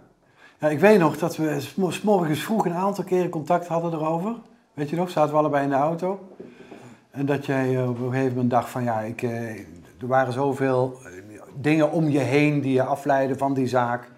ja, 0.59 0.69
ik 0.69 0.79
weet 0.79 0.99
nog 0.99 1.19
dat 1.19 1.37
we 1.37 1.61
's 1.61 1.75
mo- 1.75 1.91
's 1.91 2.03
morgens 2.03 2.43
vroeg 2.43 2.67
een 2.67 2.75
aantal 2.75 3.05
keren 3.05 3.31
contact 3.31 3.67
hadden 3.67 3.93
erover. 3.93 4.35
Weet 4.75 4.91
je 4.91 4.97
nog, 4.97 5.11
zaten 5.11 5.33
we 5.33 5.39
allebei 5.39 5.65
in 5.65 5.71
de 5.71 5.75
auto. 5.77 6.29
En 7.11 7.27
dat 7.27 7.47
jij 7.47 7.77
eh, 7.77 7.89
op 7.89 7.99
een 7.99 8.11
gegeven 8.11 8.33
moment 8.33 8.51
dacht 8.51 8.71
van 8.71 8.83
ja, 8.85 9.01
ik, 9.01 9.23
eh, 9.23 9.51
er 10.01 10.07
waren 10.07 10.33
zoveel 10.33 10.99
eh, 11.05 11.11
dingen 11.55 11.91
om 11.91 12.09
je 12.09 12.19
heen 12.19 12.61
die 12.61 12.73
je 12.73 12.83
afleiden 12.83 13.39
van 13.39 13.55
die 13.55 13.67
zaak. 13.67 14.11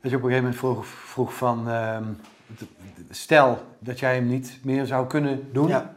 Dat 0.00 0.10
je 0.10 0.16
op 0.16 0.22
een 0.22 0.28
gegeven 0.30 0.42
moment 0.42 0.56
vroeg, 0.56 0.86
vroeg 0.86 1.34
van, 1.34 1.68
ehm, 1.68 2.04
stel 3.10 3.62
dat 3.78 3.98
jij 3.98 4.14
hem 4.14 4.26
niet 4.26 4.58
meer 4.62 4.86
zou 4.86 5.06
kunnen 5.06 5.48
doen. 5.52 5.68
Ja. 5.68 5.94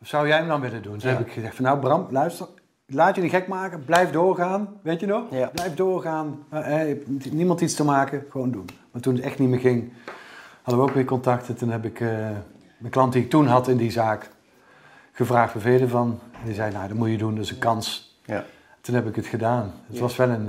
Zou 0.00 0.28
jij 0.28 0.36
hem 0.38 0.48
dan 0.48 0.60
willen 0.60 0.82
doen? 0.82 0.98
Toen 0.98 1.10
Ja. 1.10 1.16
heb 1.16 1.26
ik 1.26 1.32
gezegd 1.32 1.54
van 1.54 1.64
nou 1.64 1.78
Bram, 1.78 2.06
luister, 2.10 2.46
laat 2.86 3.14
je 3.16 3.22
niet 3.22 3.30
gek 3.30 3.46
maken, 3.46 3.84
blijf 3.84 4.10
doorgaan, 4.10 4.68
weet 4.82 5.00
je 5.00 5.06
nog? 5.06 5.28
Blijf 5.52 5.74
doorgaan, 5.74 6.44
Eh, 6.50 6.90
eh, 6.90 6.98
niemand 7.30 7.60
iets 7.60 7.74
te 7.74 7.84
maken, 7.84 8.24
gewoon 8.30 8.50
doen. 8.50 8.68
Maar 8.90 9.02
toen 9.02 9.14
het 9.14 9.24
echt 9.24 9.38
niet 9.38 9.48
meer 9.48 9.60
ging, 9.60 9.92
hadden 10.62 10.84
we 10.84 10.90
ook 10.90 10.94
weer 10.96 11.04
contact. 11.04 11.48
En 11.48 11.56
toen 11.56 11.70
heb 11.70 11.84
ik 11.84 12.00
eh 12.00 12.08
mijn 12.78 12.92
klant 12.92 13.12
die 13.12 13.22
ik 13.22 13.30
toen 13.30 13.46
had 13.46 13.68
in 13.68 13.76
die 13.76 13.90
zaak 13.90 14.30
gevraagd, 15.12 15.52
wat 15.54 15.62
vind 15.62 15.78
je 15.78 15.84
ervan? 15.84 16.20
En 16.32 16.44
die 16.44 16.54
zei, 16.54 16.72
nou 16.72 16.88
dat 16.88 16.96
moet 16.96 17.10
je 17.10 17.16
doen, 17.18 17.34
dat 17.34 17.44
is 17.44 17.50
een 17.50 17.58
kans. 17.58 18.18
Ja. 18.24 18.44
Toen 18.80 18.94
heb 18.94 19.06
ik 19.08 19.16
het 19.16 19.26
gedaan. 19.26 19.72
Het 19.86 19.96
Ja. 19.96 20.00
was 20.00 20.16
wel 20.16 20.28
een 20.28 20.48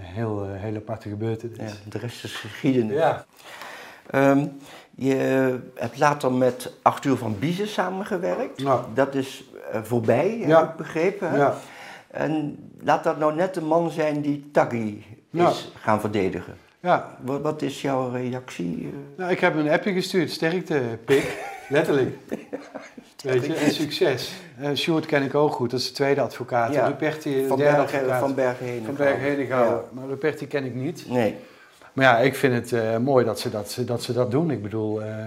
heel, 0.00 0.46
hele 0.48 0.78
aparte 0.78 1.08
gebeurtenis. 1.08 1.56
ja, 1.58 1.90
de 1.90 1.98
rest 1.98 2.24
is 2.24 2.34
geschiedenis. 2.34 2.96
Ja. 2.96 3.24
Ehm, 4.10 4.46
je 4.94 5.14
hebt 5.74 5.98
later 5.98 6.32
met 6.32 6.72
Arthur 6.82 7.16
van 7.16 7.38
Biezen 7.38 7.68
samengewerkt. 7.68 8.60
Ja. 8.60 8.84
Dat 8.94 9.14
is 9.14 9.44
eh, 9.72 9.80
voorbij, 9.82 10.38
heb 10.46 10.62
ik 10.70 10.76
begrepen. 10.76 11.30
hè? 11.30 11.36
Ja. 11.36 11.54
En 12.10 12.58
laat 12.82 13.04
dat 13.04 13.18
nou 13.18 13.34
net 13.34 13.54
de 13.54 13.60
man 13.62 13.90
zijn 13.90 14.20
die 14.20 14.48
Taggi 14.52 15.04
is 15.32 15.72
gaan 15.80 16.00
verdedigen. 16.00 16.54
ja, 16.80 17.16
Wat, 17.20 17.40
wat 17.40 17.62
is 17.62 17.82
jouw 17.82 18.10
reactie? 18.10 18.92
eh? 18.92 19.18
Nou, 19.18 19.30
ik 19.30 19.40
heb 19.40 19.54
een 19.56 19.68
appje 19.70 19.92
gestuurd. 19.92 20.30
Sterkte, 20.30 20.82
pik. 21.04 21.36
Letterlijk. 21.68 22.16
Weet 23.22 23.46
je, 23.46 23.54
en 23.54 23.70
succes. 23.72 24.32
Uh, 24.60 24.74
Sjoerd 24.74 25.06
ken 25.06 25.22
ik 25.22 25.34
ook 25.34 25.52
goed, 25.52 25.70
dat 25.70 25.80
is 25.80 25.86
de 25.88 25.92
tweede 25.94 26.20
advocaat. 26.20 26.72
Ja, 26.74 26.86
Ruperti, 26.86 27.34
de 27.40 27.46
Van, 27.46 27.58
derde 27.58 27.76
Bergen, 27.76 27.98
advocaat. 27.98 28.20
van 28.20 28.34
Bergen. 28.34 29.84
Maar 29.92 30.06
Ruperti 30.06 30.46
ken 30.46 30.64
ik 30.64 30.74
niet. 30.74 31.08
Nee. 31.08 31.36
Maar 31.96 32.04
ja, 32.04 32.18
ik 32.18 32.34
vind 32.34 32.54
het 32.54 32.72
eh, 32.72 32.96
mooi 32.98 33.24
dat 33.24 33.40
ze 33.40 33.50
dat, 33.50 33.78
dat 33.86 34.02
ze 34.02 34.12
dat 34.12 34.30
doen. 34.30 34.50
Ik 34.50 34.62
bedoel, 34.62 35.02
eh, 35.02 35.26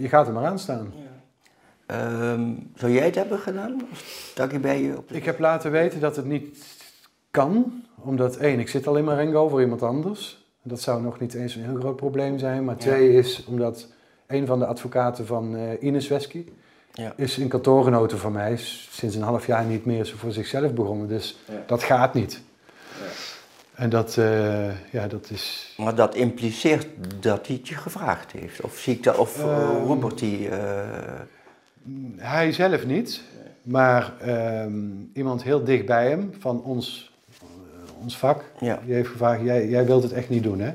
je 0.00 0.08
gaat 0.08 0.26
er 0.26 0.32
maar 0.32 0.44
aan 0.46 0.58
staan. 0.58 0.92
Ehm, 1.86 2.50
zou 2.74 2.92
jij 2.92 3.04
het 3.04 3.14
hebben 3.14 3.38
gedaan? 3.38 3.80
Als 3.90 4.32
Taggi 4.34 4.58
bij 4.58 4.82
je 4.82 4.96
op 4.96 5.08
de... 5.08 5.14
Ik 5.14 5.24
heb 5.24 5.38
laten 5.38 5.70
weten 5.70 6.00
dat 6.00 6.16
het 6.16 6.24
niet 6.24 6.58
kan. 7.30 7.82
Omdat 8.00 8.36
één, 8.36 8.58
ik 8.60 8.68
zit 8.68 8.86
al 8.86 8.96
in 8.96 9.04
Marengo 9.04 9.48
voor 9.48 9.60
iemand 9.60 9.82
anders. 9.82 10.44
Dat 10.62 10.80
zou 10.80 11.02
nog 11.02 11.20
niet 11.20 11.34
eens 11.34 11.54
een 11.54 11.64
heel 11.64 11.78
groot 11.78 11.96
probleem 11.96 12.38
zijn. 12.38 12.64
Maar 12.64 12.76
twee 12.76 13.12
is 13.12 13.44
omdat 13.48 13.86
een 14.26 14.46
van 14.46 14.58
de 14.58 14.66
advocaten 14.66 15.26
van 15.26 15.56
eh, 15.56 15.82
Ines 15.82 16.08
Wesky... 16.08 16.44
Ja. 16.92 17.12
is 17.16 17.36
een 17.36 17.48
kantoorgenote 17.48 18.16
van 18.16 18.32
mij. 18.32 18.52
Is 18.52 18.88
sinds 18.90 19.16
een 19.16 19.22
half 19.22 19.46
jaar 19.46 19.64
niet 19.64 19.84
meer 19.84 20.12
voor 20.16 20.32
zichzelf 20.32 20.72
begonnen. 20.74 21.08
Dus 21.08 21.38
Ja. 21.48 21.62
dat 21.66 21.82
gaat 21.82 22.14
niet. 22.14 22.42
En 23.76 23.90
dat, 23.90 24.16
eh, 24.16 24.90
ja, 24.92 25.06
dat 25.08 25.30
is... 25.30 25.74
Maar 25.76 25.94
dat 25.94 26.14
impliceert 26.14 26.86
dat 27.20 27.46
hij 27.46 27.56
het 27.56 27.68
je 27.68 27.74
gevraagd 27.74 28.32
heeft. 28.32 28.60
Of 28.60 28.78
zie 28.78 28.94
ik 28.94 29.02
dat, 29.02 29.16
of 29.16 29.38
uh, 29.38 29.44
Ehm. 29.44 29.84
Robert 29.84 30.18
die. 30.18 30.48
Hij 32.16 32.52
zelf 32.52 32.86
niet, 32.86 33.22
maar 33.62 34.12
ehm, 34.20 34.74
iemand 35.12 35.42
heel 35.42 35.64
dicht 35.64 35.86
bij 35.86 36.08
hem 36.08 36.32
van 36.38 36.62
ons, 36.62 37.12
eh, 37.40 38.02
ons 38.02 38.18
vak, 38.18 38.44
ja. 38.60 38.80
die 38.84 38.94
heeft 38.94 39.08
gevraagd, 39.08 39.42
jij, 39.42 39.68
jij 39.68 39.86
wilt 39.86 40.02
het 40.02 40.12
echt 40.12 40.28
niet 40.28 40.42
doen 40.42 40.60
hè? 40.60 40.72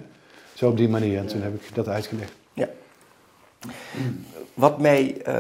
Zo 0.54 0.70
op 0.70 0.78
die 0.78 0.90
manier. 0.90 1.18
En 1.18 1.28
toen 1.28 1.42
heb 1.42 1.54
ik 1.54 1.76
dat 1.76 1.88
uitgelegd. 1.88 2.32
Wat 4.54 4.82
mij. 4.82 5.22
eh, 5.22 5.40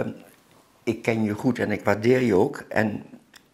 ik 0.84 1.01
ken 1.01 1.24
je 1.24 1.34
goed 1.34 1.60
en 1.60 1.72
ik 1.72 1.84
waardeer 1.84 2.22
je 2.22 2.36
ook. 2.36 2.63
En 2.68 3.03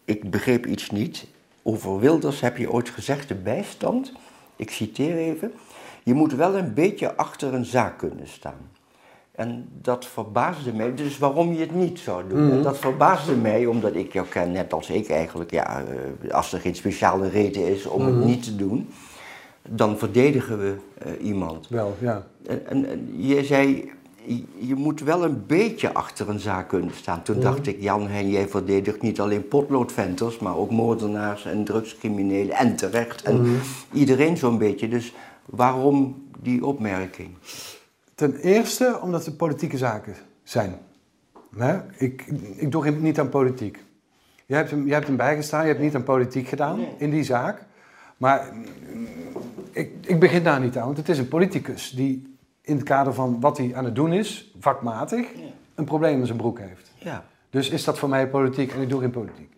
ik 0.06 0.30
begreep 0.32 0.66
iets 0.66 0.90
niet. 0.90 1.26
Over 1.68 2.00
Wilders 2.00 2.42
heb 2.42 2.58
je 2.58 2.72
ooit 2.72 2.90
gezegd: 2.90 3.28
de 3.28 3.36
bijstand. 3.36 4.12
Ik 4.56 4.72
citeer 4.72 5.18
even. 5.18 5.52
Je 6.04 6.14
moet 6.14 6.34
wel 6.34 6.56
een 6.56 6.74
beetje 6.74 7.16
achter 7.16 7.54
een 7.54 7.66
zaak 7.66 7.98
kunnen 7.98 8.28
staan. 8.28 8.70
En 9.32 9.70
dat 9.82 10.06
verbaasde 10.06 10.74
mij, 10.74 10.96
dus 10.96 11.18
waarom 11.18 11.54
je 11.54 11.60
het 11.60 11.76
niet 11.76 12.00
zou 12.00 12.24
doen. 12.28 12.46
Mhm. 12.46 12.52
En 12.58 12.62
dat 12.62 12.78
verbaasde 12.78 13.36
mij, 13.36 13.66
omdat 13.66 13.96
ik 13.96 14.14
jou 14.14 14.28
ken, 14.28 14.52
net 14.52 14.74
als 14.74 14.90
ik 14.90 15.10
eigenlijk, 15.10 15.52
ja, 15.52 15.84
eh, 16.24 16.32
als 16.34 16.54
er 16.54 16.60
geen 16.60 16.76
speciale 16.76 17.30
reden 17.30 17.68
is 17.68 17.86
om 17.86 18.02
Mhm. 18.02 18.16
het 18.16 18.26
niet 18.26 18.44
te 18.44 18.56
doen, 18.56 18.90
dan 19.70 19.98
verdedigen 19.98 20.60
we 20.60 20.76
eh, 20.98 21.26
iemand. 21.26 21.68
Wel, 21.70 21.96
ja. 22.00 22.24
En, 22.48 22.68
en, 22.68 22.90
en 22.90 23.14
je 23.18 23.44
zei, 23.44 23.92
je, 24.57 24.75
moet 24.75 25.00
wel 25.00 25.24
een 25.24 25.43
beetje 25.46 25.93
achter 25.93 26.29
een 26.29 26.39
zaak 26.39 26.67
kunnen 26.67 26.96
staan. 26.96 27.24
Toen 27.24 27.39
dacht 27.39 27.67
ik, 27.67 27.81
Jan, 27.81 28.07
en 28.07 28.29
jij 28.29 28.48
verdedigt 28.48 29.01
niet 29.01 29.19
alleen 29.19 29.48
potloodventers, 29.48 30.39
maar 30.39 30.57
ook 30.57 30.72
moordenaars 30.72 31.46
en 31.46 31.63
drugscriminelen 31.63 32.55
en 32.55 32.75
terecht. 32.75 33.22
En 33.22 33.60
iedereen 33.93 34.38
zo'n 34.38 34.57
beetje. 34.57 34.88
Dus 34.88 35.13
waarom 35.46 36.25
die 36.39 36.65
opmerking? 36.65 37.29
Ten 38.15 38.36
eerste 38.36 39.00
omdat 39.01 39.25
het 39.25 39.38
politieke 39.38 39.77
zaken 39.77 40.15
zijn. 40.43 40.77
Hè? 41.57 41.77
Ik, 41.98 42.25
ik 42.55 42.72
doe 42.72 42.91
niet 42.91 43.19
aan 43.19 43.29
politiek. 43.29 43.84
Je 44.46 44.55
hebt, 44.55 44.69
hem, 44.69 44.88
je 44.88 44.93
hebt 44.93 45.07
hem 45.07 45.15
bijgestaan, 45.15 45.62
je 45.62 45.67
hebt 45.67 45.81
niet 45.81 45.96
aan 45.96 46.03
politiek 46.03 46.48
gedaan 46.48 46.79
in 46.98 47.10
die 47.10 47.24
zaak. 47.24 47.65
Maar 48.17 48.53
ik, 49.72 49.91
ik 50.01 50.19
begin 50.19 50.43
daar 50.43 50.60
niet 50.60 50.77
aan, 50.77 50.86
want 50.86 50.98
het 50.98 51.10
is 51.10 51.17
een 51.17 51.27
politicus 51.27 51.91
die 51.91 52.37
in 52.68 52.76
het 52.76 52.86
kader 52.86 53.14
van 53.14 53.40
wat 53.40 53.58
hij 53.58 53.76
aan 53.76 53.86
het 53.86 53.96
doen 53.96 54.14
is, 54.14 54.52
vakmatig, 54.60 55.28
een 55.76 55.86
probleem 55.86 56.20
in 56.20 56.26
zijn 56.26 56.38
broek 56.38 56.60
heeft. 56.60 56.92
Ja. 56.96 57.24
Dus 57.50 57.70
is 57.70 57.84
dat 57.84 57.98
voor 58.00 58.10
mij 58.10 58.28
politiek 58.28 58.74
en 58.74 58.82
ik 58.82 58.90
doe 58.90 59.02
geen 59.02 59.12
politiek. 59.12 59.56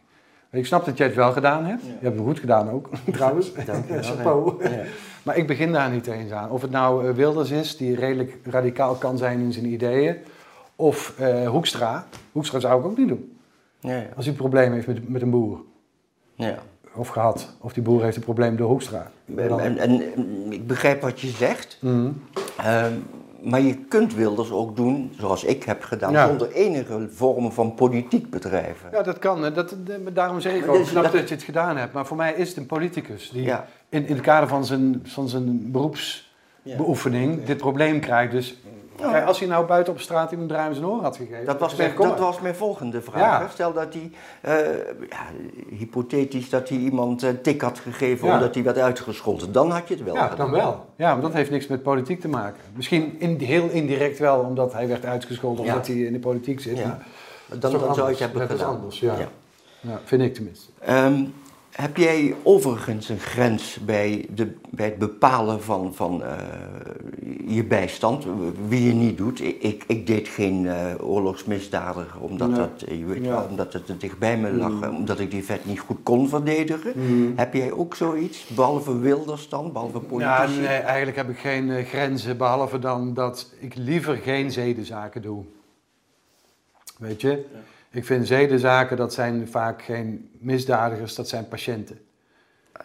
Ik 0.52 0.66
snap 0.66 0.86
dat 0.86 0.98
jij 0.98 1.08
het 1.08 1.16
wel 1.16 1.32
gedaan 1.32 1.66
hebt. 1.66 1.84
Je 1.84 1.90
hebt 2.00 2.16
het 2.16 2.26
goed 2.26 2.40
gedaan 2.40 2.70
ook, 2.70 2.90
trouwens. 3.12 3.54
Dank 3.54 3.88
je 3.88 4.60
ja. 4.62 4.84
Maar 5.24 5.38
ik 5.38 5.48
begin 5.48 5.72
daar 5.72 5.90
niet 5.90 6.08
eens 6.08 6.32
aan. 6.32 6.50
Of 6.50 6.62
het 6.62 6.72
nou 6.72 7.08
eh, 7.08 7.14
Wilders 7.14 7.52
is, 7.52 7.78
die 7.78 7.96
redelijk 7.96 8.38
radicaal 8.44 8.96
kan 8.96 9.18
zijn 9.18 9.40
in 9.40 9.54
zijn 9.54 9.66
ideeën. 9.66 10.16
Of 10.76 11.20
eh, 11.20 11.50
Hoekstra. 11.50 12.08
Hoekstra 12.32 12.60
zou 12.60 12.80
ik 12.80 12.86
ook 12.86 12.98
niet 12.98 13.08
doen. 13.08 13.38
Ja. 13.80 14.06
Als 14.16 14.26
hij 14.26 14.34
een 14.34 14.40
probleem 14.40 14.74
heeft 14.74 14.88
met, 14.88 15.10
met 15.10 15.22
een 15.22 15.30
boer. 15.30 15.62
ja. 16.36 16.58
Of 16.96 17.08
gehad. 17.08 17.56
Of 17.60 17.74
die 17.74 17.84
boer 17.84 18.04
heeft 18.04 18.16
een 18.16 18.24
probleem 18.24 18.56
door 18.56 18.70
Hoekstra. 18.70 19.12
Dan- 19.26 19.60
En, 19.60 19.78
en, 19.78 20.02
ik 20.52 20.68
begrijp 20.68 21.02
wat 21.02 21.20
je 21.20 21.28
zegt, 21.28 21.78
Mhm. 21.82 22.10
ehm, 22.58 22.94
maar 23.44 23.62
je 23.62 23.76
kunt 23.76 24.16
Wilders 24.16 24.52
ook 24.52 24.76
doen, 24.76 25.12
zoals 25.20 25.44
ik 25.44 25.64
heb 25.64 25.84
gedaan, 25.84 26.12
Ja. 26.12 26.28
zonder 26.28 26.52
enige 26.52 27.08
vorm 27.12 27.52
van 27.52 27.74
politiek 27.74 28.30
bedrijven. 28.30 28.90
Ja, 28.92 29.02
dat 29.04 29.20
kan. 29.20 29.54
Dat, 29.54 29.76
daarom 30.14 30.40
zeg 30.40 30.54
ik 30.54 30.68
ook, 30.68 30.74
ik 30.74 30.80
dus 30.80 30.90
snap 30.90 31.04
dat- 31.04 31.12
dat 31.12 31.30
je 31.30 31.36
het 31.36 31.44
gedaan 31.44 31.78
hebt. 31.78 31.94
Maar 31.94 32.06
voor 32.06 32.18
mij 32.18 32.34
is 32.34 32.48
het 32.48 32.58
een 32.58 32.66
politicus 32.66 33.30
die 33.30 33.44
Ja. 33.44 33.66
in, 33.90 34.06
in 34.08 34.14
het 34.14 34.24
kader 34.24 34.50
van 34.50 34.66
zijn, 34.66 35.00
van 35.04 35.30
zijn 35.30 35.72
beroepsbeoefening 35.72 37.44
dit 37.46 37.58
probleem 37.58 38.00
krijgt. 38.00 38.32
Dus 38.32 38.58
kijk, 39.02 39.26
als 39.28 39.40
hij 39.40 39.48
nou 39.48 39.66
buiten 39.66 39.94
op 39.94 40.00
straat 40.00 40.32
iemand 40.32 40.50
draai 40.50 40.68
in 40.70 40.74
zijn 40.76 40.86
oor 40.88 41.02
had 41.02 41.18
gegeven. 41.18 41.46
Dat 41.46 41.60
was, 41.60 41.76
mijn, 41.76 41.94
dat 41.98 42.20
was 42.20 42.40
mijn 42.40 42.56
volgende 42.56 43.02
vraag. 43.02 43.42
Ja. 43.42 43.48
Stel 43.50 43.74
dat 43.74 43.94
hij, 43.94 44.12
eh, 44.42 44.76
ja, 45.10 45.26
hypothetisch, 45.78 46.50
dat 46.50 46.70
hij 46.70 46.78
iemand 46.78 47.22
een 47.22 47.42
tik 47.42 47.62
had 47.62 47.80
gegeven 47.80 48.28
Ja. 48.28 48.34
omdat 48.34 48.54
hij 48.54 48.64
werd 48.64 48.78
uitgescholden. 48.78 49.52
Dan 49.52 49.72
had 49.72 49.88
je 49.88 49.94
het 49.94 50.04
wel 50.04 50.14
Ja, 50.16 50.36
dan 50.36 50.52
wel. 50.52 50.86
Ja, 50.96 51.14
maar 51.14 51.22
dat 51.22 51.34
heeft 51.34 51.52
niks 51.52 51.68
met 51.68 51.84
politiek 51.84 52.22
te 52.22 52.28
maken. 52.28 52.60
Misschien 52.76 53.16
in, 53.20 53.40
heel 53.40 53.70
indirect 53.70 54.20
wel, 54.20 54.40
omdat 54.40 54.74
hij 54.74 54.88
werd 54.88 55.06
uitgescholden 55.06 55.66
Ja. 55.66 55.72
omdat 55.72 55.88
hij 55.88 55.96
in 55.96 56.14
de 56.14 56.20
politiek 56.20 56.60
zit. 56.60 56.78
Ja. 56.78 57.00
Dan, 57.46 57.60
dat 57.60 57.74
is 57.74 57.80
dan 57.80 57.80
zou 57.80 57.86
je 57.88 57.92
het 57.92 58.00
anders. 58.00 58.20
hebben 58.20 58.40
Dat 58.42 58.50
is 58.50 58.56
gedaan. 58.58 58.76
anders, 58.76 59.00
ja. 59.00 59.14
Ja. 59.18 59.28
Ja, 59.82 60.00
vind 60.04 60.22
ik 60.22 60.34
tenminste. 60.34 60.72
Ehm, 60.80 61.24
heb 61.82 61.98
jij 61.98 62.36
overigens 62.44 63.10
een 63.10 63.20
grens 63.20 63.78
bij, 63.86 64.26
de, 64.36 64.54
bij 64.70 64.86
het 64.86 64.98
bepalen 64.98 65.62
van, 65.64 65.94
van 65.96 66.24
eh, 66.24 66.38
je 67.48 67.64
bijstand, 67.64 68.26
wie 68.68 68.84
je 68.84 68.94
niet 68.94 69.18
doet? 69.18 69.42
Ik, 69.42 69.84
ik, 69.88 70.08
deed 70.08 70.28
geen 70.28 70.68
eh, 70.68 70.94
oorlogsmisdadiger, 71.00 72.20
omdat, 72.22 72.50
Nee. 72.50 72.58
dat, 72.60 72.82
eh, 72.82 73.00
je 73.00 73.06
weet 73.06 73.24
Ja. 73.24 73.30
wel, 73.30 73.46
omdat 73.50 73.74
het 73.74 73.90
er 73.90 74.00
dichtbij 74.00 74.38
me 74.38 74.52
lag, 74.52 74.72
Mm. 74.72 74.96
omdat 74.96 75.20
ik 75.20 75.32
die 75.32 75.44
vet 75.44 75.66
niet 75.66 75.80
goed 75.80 75.98
kon 76.04 76.30
verdedigen. 76.30 76.94
Heb 77.36 77.54
jij 77.54 77.72
ook 77.72 77.96
zoiets, 77.96 78.48
behalve 78.48 78.98
Wilders 79.00 79.50
dan, 79.50 79.72
behalve 79.72 80.00
Ja, 80.00 80.06
politici? 80.08 80.60
nee, 80.60 80.68
eigenlijk 80.78 81.18
heb 81.18 81.30
ik 81.30 81.38
geen 81.38 81.86
grenzen, 81.86 82.38
behalve 82.38 82.80
dan 82.80 83.14
dat 83.14 83.54
ik 83.60 83.76
liever 83.76 84.16
geen 84.16 84.52
zedenzaken 84.52 85.22
doe. 85.22 85.44
Weet 86.98 87.22
je? 87.22 87.46
Ik 87.92 88.06
vind 88.06 88.28
zedenzaken, 88.28 88.98
dat 88.98 89.14
zijn 89.14 89.48
vaak 89.48 89.82
geen 89.82 90.30
misdadigers, 90.40 91.16
dat 91.16 91.28
zijn 91.28 91.48
patiënten. 91.48 92.00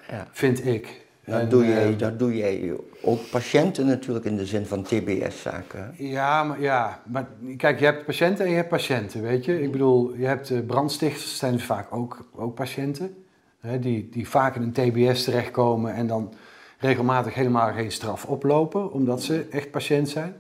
Ja. 0.09 0.29
Vind 0.31 0.67
ik. 0.67 1.03
En, 1.25 1.49
doe 1.49 1.67
jij, 1.67 1.93
eh, 1.93 1.99
dan 1.99 2.17
doe 2.17 2.37
jij 2.37 2.73
ook 3.03 3.31
patiënten 3.31 3.87
natuurlijk 3.87 4.25
in 4.25 4.37
de 4.37 4.47
zin 4.47 4.67
van 4.67 4.83
TBS-zaken. 4.83 5.95
Ja, 5.97 6.45
maar, 6.45 6.61
ja, 6.61 7.03
maar 7.07 7.29
kijk, 7.57 7.79
je 7.79 7.85
hebt 7.85 8.05
patiënten 8.05 8.45
en 8.45 8.51
je 8.51 8.57
hebt 8.57 8.69
patiënten, 8.69 9.23
weet 9.23 9.45
je. 9.45 9.63
Ik 9.63 9.73
bedoel, 9.73 10.15
je 10.15 10.27
hebt 10.27 10.51
eh, 10.51 10.59
brandstichters, 10.67 11.39
zijn 11.39 11.61
vaak 11.61 11.95
ook, 11.95 12.29
ook 12.35 12.55
patiënten. 12.55 13.25
Hè, 13.61 13.79
die, 13.79 14.09
die 14.13 14.29
vaak 14.29 14.57
in 14.57 14.63
een 14.63 14.73
TBS 14.73 15.25
terechtkomen 15.25 15.95
en 15.95 16.07
dan 16.07 16.35
regelmatig 16.79 17.35
helemaal 17.35 17.73
geen 17.73 17.93
straf 17.93 18.25
oplopen, 18.25 18.93
omdat 18.93 19.23
ze 19.23 19.47
echt 19.51 19.71
patiënt 19.71 20.09
zijn. 20.09 20.35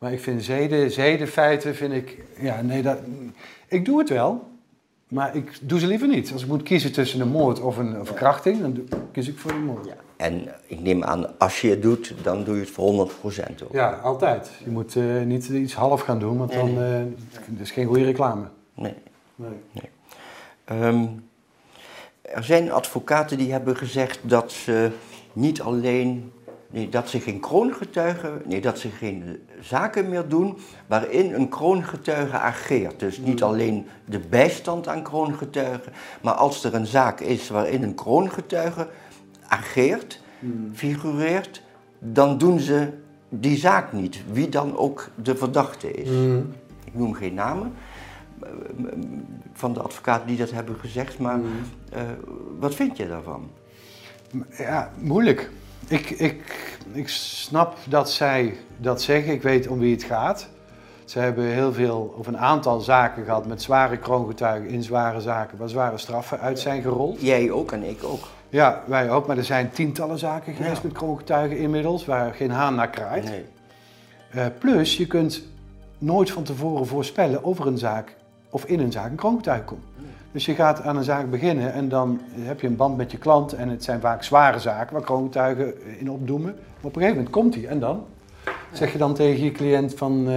Maar 0.00 0.12
ik 0.12 0.20
vind 0.20 0.44
zeden, 0.44 0.90
zedenfeiten, 0.90 1.74
vind 1.74 1.92
ik, 1.92 2.24
ja, 2.38 2.62
nee, 2.62 2.82
dat, 2.82 2.98
ik 3.68 3.84
doe 3.84 3.98
het 3.98 4.08
wel. 4.08 4.48
Maar 5.08 5.36
ik 5.36 5.58
doe 5.62 5.78
ze 5.78 5.86
liever 5.86 6.08
niet. 6.08 6.32
Als 6.32 6.42
ik 6.42 6.48
moet 6.48 6.62
kiezen 6.62 6.92
tussen 6.92 7.20
een 7.20 7.28
moord 7.28 7.60
of 7.60 7.76
een 7.76 8.06
verkrachting, 8.06 8.60
dan 8.60 8.88
kies 9.12 9.28
ik 9.28 9.38
voor 9.38 9.52
de 9.52 9.58
moord. 9.58 9.86
Ja. 9.86 9.94
En 10.16 10.48
ik 10.66 10.80
neem 10.80 11.04
aan, 11.04 11.38
als 11.38 11.60
je 11.60 11.70
het 11.70 11.82
doet, 11.82 12.14
dan 12.22 12.44
doe 12.44 12.54
je 12.54 12.60
het 12.60 12.70
voor 12.70 13.10
100% 13.10 13.62
ook. 13.62 13.72
Ja, 13.72 13.92
altijd. 13.92 14.50
Je 14.64 14.70
moet 14.70 14.96
eh, 14.96 15.22
niet 15.22 15.48
iets 15.48 15.74
half 15.74 16.00
gaan 16.00 16.18
doen, 16.18 16.38
want 16.38 16.50
Nee, 16.54 16.74
dan 16.74 16.82
eh 16.82 16.92
het 17.50 17.60
is 17.60 17.70
geen 17.70 17.86
goede 17.86 18.04
reclame. 18.04 18.44
Nee. 18.74 18.94
Nee. 19.34 19.90
Ehm, 20.64 21.06
er 22.22 22.44
zijn 22.44 22.72
advocaten 22.72 23.38
die 23.38 23.52
hebben 23.52 23.76
gezegd 23.76 24.18
dat 24.22 24.52
ze 24.52 24.90
niet 25.32 25.60
alleen, 25.60 26.32
nee, 26.70 26.88
dat 26.88 27.08
ze 27.08 27.20
geen 27.20 27.40
kroongetuigen, 27.40 28.42
nee, 28.44 28.60
dat 28.60 28.78
ze 28.78 28.88
geen 28.88 29.38
zaken 29.60 30.08
meer 30.08 30.28
doen 30.28 30.58
waarin 30.86 31.34
een 31.34 31.48
kroongetuige 31.48 32.38
ageert. 32.38 33.00
Dus 33.00 33.18
niet 33.18 33.42
alleen 33.42 33.86
de 34.04 34.18
bijstand 34.18 34.88
aan 34.88 35.02
kroongetuigen, 35.02 35.92
maar 36.22 36.34
als 36.34 36.64
er 36.64 36.74
een 36.74 36.86
zaak 36.86 37.20
is 37.20 37.48
waarin 37.48 37.82
een 37.82 37.94
kroongetuige 37.94 38.88
ageert, 39.48 40.20
figureert, 40.72 41.62
dan 41.98 42.38
doen 42.38 42.60
ze 42.60 42.88
die 43.28 43.56
zaak 43.56 43.92
niet, 43.92 44.22
wie 44.32 44.48
dan 44.48 44.76
ook 44.76 45.08
de 45.14 45.36
verdachte 45.36 45.92
is. 45.92 46.08
Ik 46.84 46.94
noem 46.94 47.14
geen 47.14 47.34
namen 47.34 47.72
eh, 48.42 48.48
van 49.52 49.72
de 49.72 49.80
advocaten 49.80 50.26
die 50.26 50.36
dat 50.36 50.50
hebben 50.50 50.76
gezegd, 50.76 51.18
maar 51.18 51.40
eh, 51.92 52.02
wat 52.58 52.74
vind 52.74 52.96
je 52.96 53.08
daarvan? 53.08 53.50
Ja, 54.58 54.92
moeilijk. 54.98 55.50
Ik, 55.88 56.10
ik, 56.10 56.42
ik 56.92 57.08
snap 57.08 57.76
dat 57.88 58.10
zij 58.10 58.56
dat 58.76 59.02
zeggen. 59.02 59.32
Ik 59.32 59.42
weet 59.42 59.68
om 59.68 59.78
wie 59.78 59.94
het 59.94 60.02
gaat. 60.04 60.48
Ze 61.04 61.18
hebben 61.18 61.44
heel 61.44 61.72
veel, 61.72 62.14
of 62.18 62.26
een 62.26 62.38
aantal 62.38 62.80
zaken 62.80 63.24
gehad 63.24 63.46
met 63.46 63.62
zware 63.62 63.96
kroongetuigen 63.96 64.70
in 64.70 64.82
zware 64.82 65.20
zaken, 65.20 65.58
waar 65.58 65.68
zware 65.68 65.98
straffen 65.98 66.40
uit 66.40 66.58
zijn 66.58 66.82
gerold. 66.82 67.20
Jij 67.20 67.50
ook 67.50 67.72
en 67.72 67.82
ik 67.82 68.04
ook. 68.04 68.28
Ja, 68.48 68.82
wij 68.86 69.10
ook, 69.10 69.26
maar 69.26 69.36
er 69.36 69.44
zijn 69.44 69.70
tientallen 69.70 70.18
zaken 70.18 70.54
geweest 70.54 70.74
Ja. 70.76 70.80
met 70.82 70.92
kroongetuigen 70.92 71.58
inmiddels, 71.58 72.04
waar 72.04 72.34
geen 72.34 72.50
haan 72.50 72.74
naar 72.74 72.90
kraait. 72.90 73.24
Nee. 73.24 73.44
Eh, 74.30 74.46
plus, 74.58 74.96
je 74.96 75.06
kunt 75.06 75.42
nooit 75.98 76.30
van 76.30 76.42
tevoren 76.42 76.86
voorspellen 76.86 77.42
of 77.42 77.58
er 77.58 77.66
een 77.66 77.78
zaak 77.78 78.16
of 78.50 78.64
in 78.64 78.80
een 78.80 78.92
zaak 78.92 79.10
een 79.10 79.16
kroongetuige 79.16 79.64
komt. 79.64 79.84
Dus 80.32 80.46
je 80.46 80.54
gaat 80.54 80.82
aan 80.82 80.96
een 80.96 81.04
zaak 81.04 81.30
beginnen 81.30 81.72
en 81.72 81.88
dan 81.88 82.20
heb 82.34 82.60
je 82.60 82.66
een 82.66 82.76
band 82.76 82.96
met 82.96 83.10
je 83.10 83.18
klant 83.18 83.52
en 83.52 83.68
het 83.68 83.84
zijn 83.84 84.00
vaak 84.00 84.22
zware 84.22 84.58
zaken 84.58 84.92
waar 84.92 85.02
kroongetuigen 85.02 85.74
in 85.98 86.10
opdoemen. 86.10 86.54
Maar 86.54 86.62
op 86.80 86.96
een 86.96 87.02
gegeven 87.02 87.14
moment 87.16 87.30
komt 87.30 87.54
hij 87.54 87.66
en 87.66 87.80
dan? 87.80 88.04
Zeg 88.72 88.92
je 88.92 88.98
dan 88.98 89.14
tegen 89.14 89.44
je 89.44 89.52
cliënt 89.52 89.94
van, 89.94 90.28
eh 90.28 90.34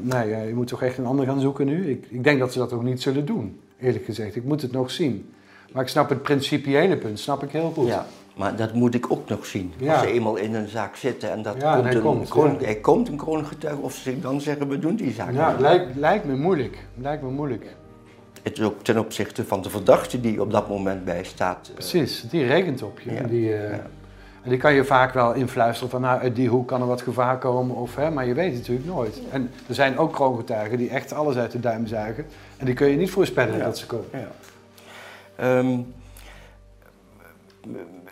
nou 0.00 0.28
ja, 0.28 0.42
je 0.42 0.54
moet 0.54 0.66
toch 0.66 0.82
echt 0.82 0.98
een 0.98 1.06
ander 1.06 1.26
gaan 1.26 1.40
zoeken 1.40 1.66
nu? 1.66 1.90
Ik, 1.90 2.06
ik 2.08 2.24
denk 2.24 2.38
dat 2.38 2.52
ze 2.52 2.58
dat 2.58 2.72
ook 2.72 2.82
niet 2.82 3.02
zullen 3.02 3.26
doen, 3.26 3.60
eerlijk 3.80 4.04
gezegd. 4.04 4.36
Ik 4.36 4.44
moet 4.44 4.62
het 4.62 4.72
nog 4.72 4.90
zien. 4.90 5.32
Maar 5.72 5.82
ik 5.82 5.88
snap 5.88 6.08
het 6.08 6.22
principiële 6.22 6.96
punt, 6.96 7.18
snap 7.18 7.42
ik 7.42 7.50
heel 7.50 7.70
goed. 7.74 7.86
Ja. 7.86 8.06
Maar 8.36 8.56
dat 8.56 8.72
moet 8.72 8.94
ik 8.94 9.12
ook 9.12 9.28
nog 9.28 9.46
zien. 9.46 9.72
Ja. 9.76 9.92
Als 9.92 10.02
ze 10.02 10.12
eenmaal 10.12 10.36
in 10.36 10.54
een 10.54 10.68
zaak 10.68 10.96
zitten 10.96 11.30
en 11.30 11.42
dat 11.42 11.56
Ja, 11.60 11.68
en 11.68 11.74
komt, 11.74 11.84
hij 11.84 11.94
een 11.94 12.02
komt, 12.02 12.28
kroon, 12.28 12.52
ja. 12.52 12.64
hij 12.64 12.74
komt 12.74 13.08
een 13.08 13.16
kroongetuige, 13.16 13.80
of 13.80 13.94
ze 13.94 14.20
dan 14.20 14.40
zeggen 14.40 14.68
we 14.68 14.78
doen 14.78 14.96
die 14.96 15.12
zaak. 15.12 15.32
Ja, 15.32 15.56
lijkt, 15.58 15.96
lijkt 15.96 16.24
me 16.24 16.36
moeilijk. 16.36 16.78
Lijkt 16.94 17.22
me 17.22 17.30
moeilijk. 17.30 17.76
Het 18.44 18.58
is 18.58 18.64
ook 18.64 18.84
ten 18.84 18.98
opzichte 18.98 19.44
van 19.44 19.62
de 19.62 19.70
verdachte 19.70 20.20
die 20.20 20.40
op 20.40 20.50
dat 20.50 20.68
moment 20.68 21.04
bij 21.04 21.24
staat. 21.24 21.66
eh, 21.68 21.74
Precies, 21.74 22.22
die 22.30 22.46
rekent 22.46 22.82
op 22.82 23.00
je. 23.00 23.12
Ja, 23.12 23.22
die, 23.22 23.54
eh, 23.54 23.70
ja. 23.70 23.86
en 24.42 24.50
die 24.50 24.58
kan 24.58 24.74
je 24.74 24.84
vaak 24.84 25.14
wel 25.14 25.32
influisteren 25.32 25.90
van 25.90 26.00
nou, 26.00 26.20
uit 26.20 26.36
die 26.36 26.48
hoek 26.48 26.68
kan 26.68 26.80
er 26.80 26.86
wat 26.86 27.02
gevaar 27.02 27.38
komen. 27.38 27.76
Of, 27.76 27.96
hè, 27.96 28.10
maar 28.10 28.26
je 28.26 28.34
weet 28.34 28.50
het 28.50 28.58
natuurlijk 28.58 28.86
nooit. 28.86 29.20
En 29.30 29.50
er 29.68 29.74
zijn 29.74 29.98
ook 29.98 30.12
kroongetuigen 30.12 30.78
die 30.78 30.88
echt 30.90 31.12
alles 31.12 31.36
uit 31.36 31.50
de 31.52 31.60
duim 31.60 31.86
zuigen. 31.86 32.26
En 32.56 32.66
die 32.66 32.74
kun 32.74 32.88
je 32.88 32.96
niet 32.96 33.10
voorspellen 33.10 33.58
dat 33.58 33.78
ze 33.78 33.86
komen. 33.86 34.06
Ja. 34.12 34.28
Ehm, 35.36 35.78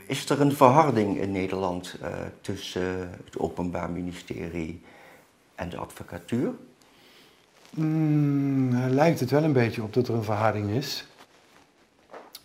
is 0.06 0.30
er 0.30 0.40
een 0.40 0.52
verharding 0.52 1.18
in 1.20 1.32
Nederland 1.32 1.96
eh, 2.02 2.08
tussen 2.40 3.10
het 3.24 3.38
Openbaar 3.38 3.90
Ministerie 3.90 4.82
en 5.54 5.68
de 5.68 5.76
advocatuur? 5.76 6.50
Mm, 7.76 8.88
lijkt 8.88 9.20
het 9.20 9.30
wel 9.30 9.42
een 9.42 9.52
beetje 9.52 9.82
op 9.82 9.94
dat 9.94 10.08
er 10.08 10.14
een 10.14 10.24
verharding 10.24 10.70
is. 10.70 11.06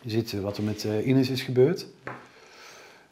Je 0.01 0.09
ziet 0.09 0.33
eh, 0.33 0.39
wat 0.39 0.57
er 0.57 0.63
met 0.63 0.85
eh, 0.85 1.07
Ines 1.07 1.29
is 1.29 1.41
gebeurd. 1.41 1.85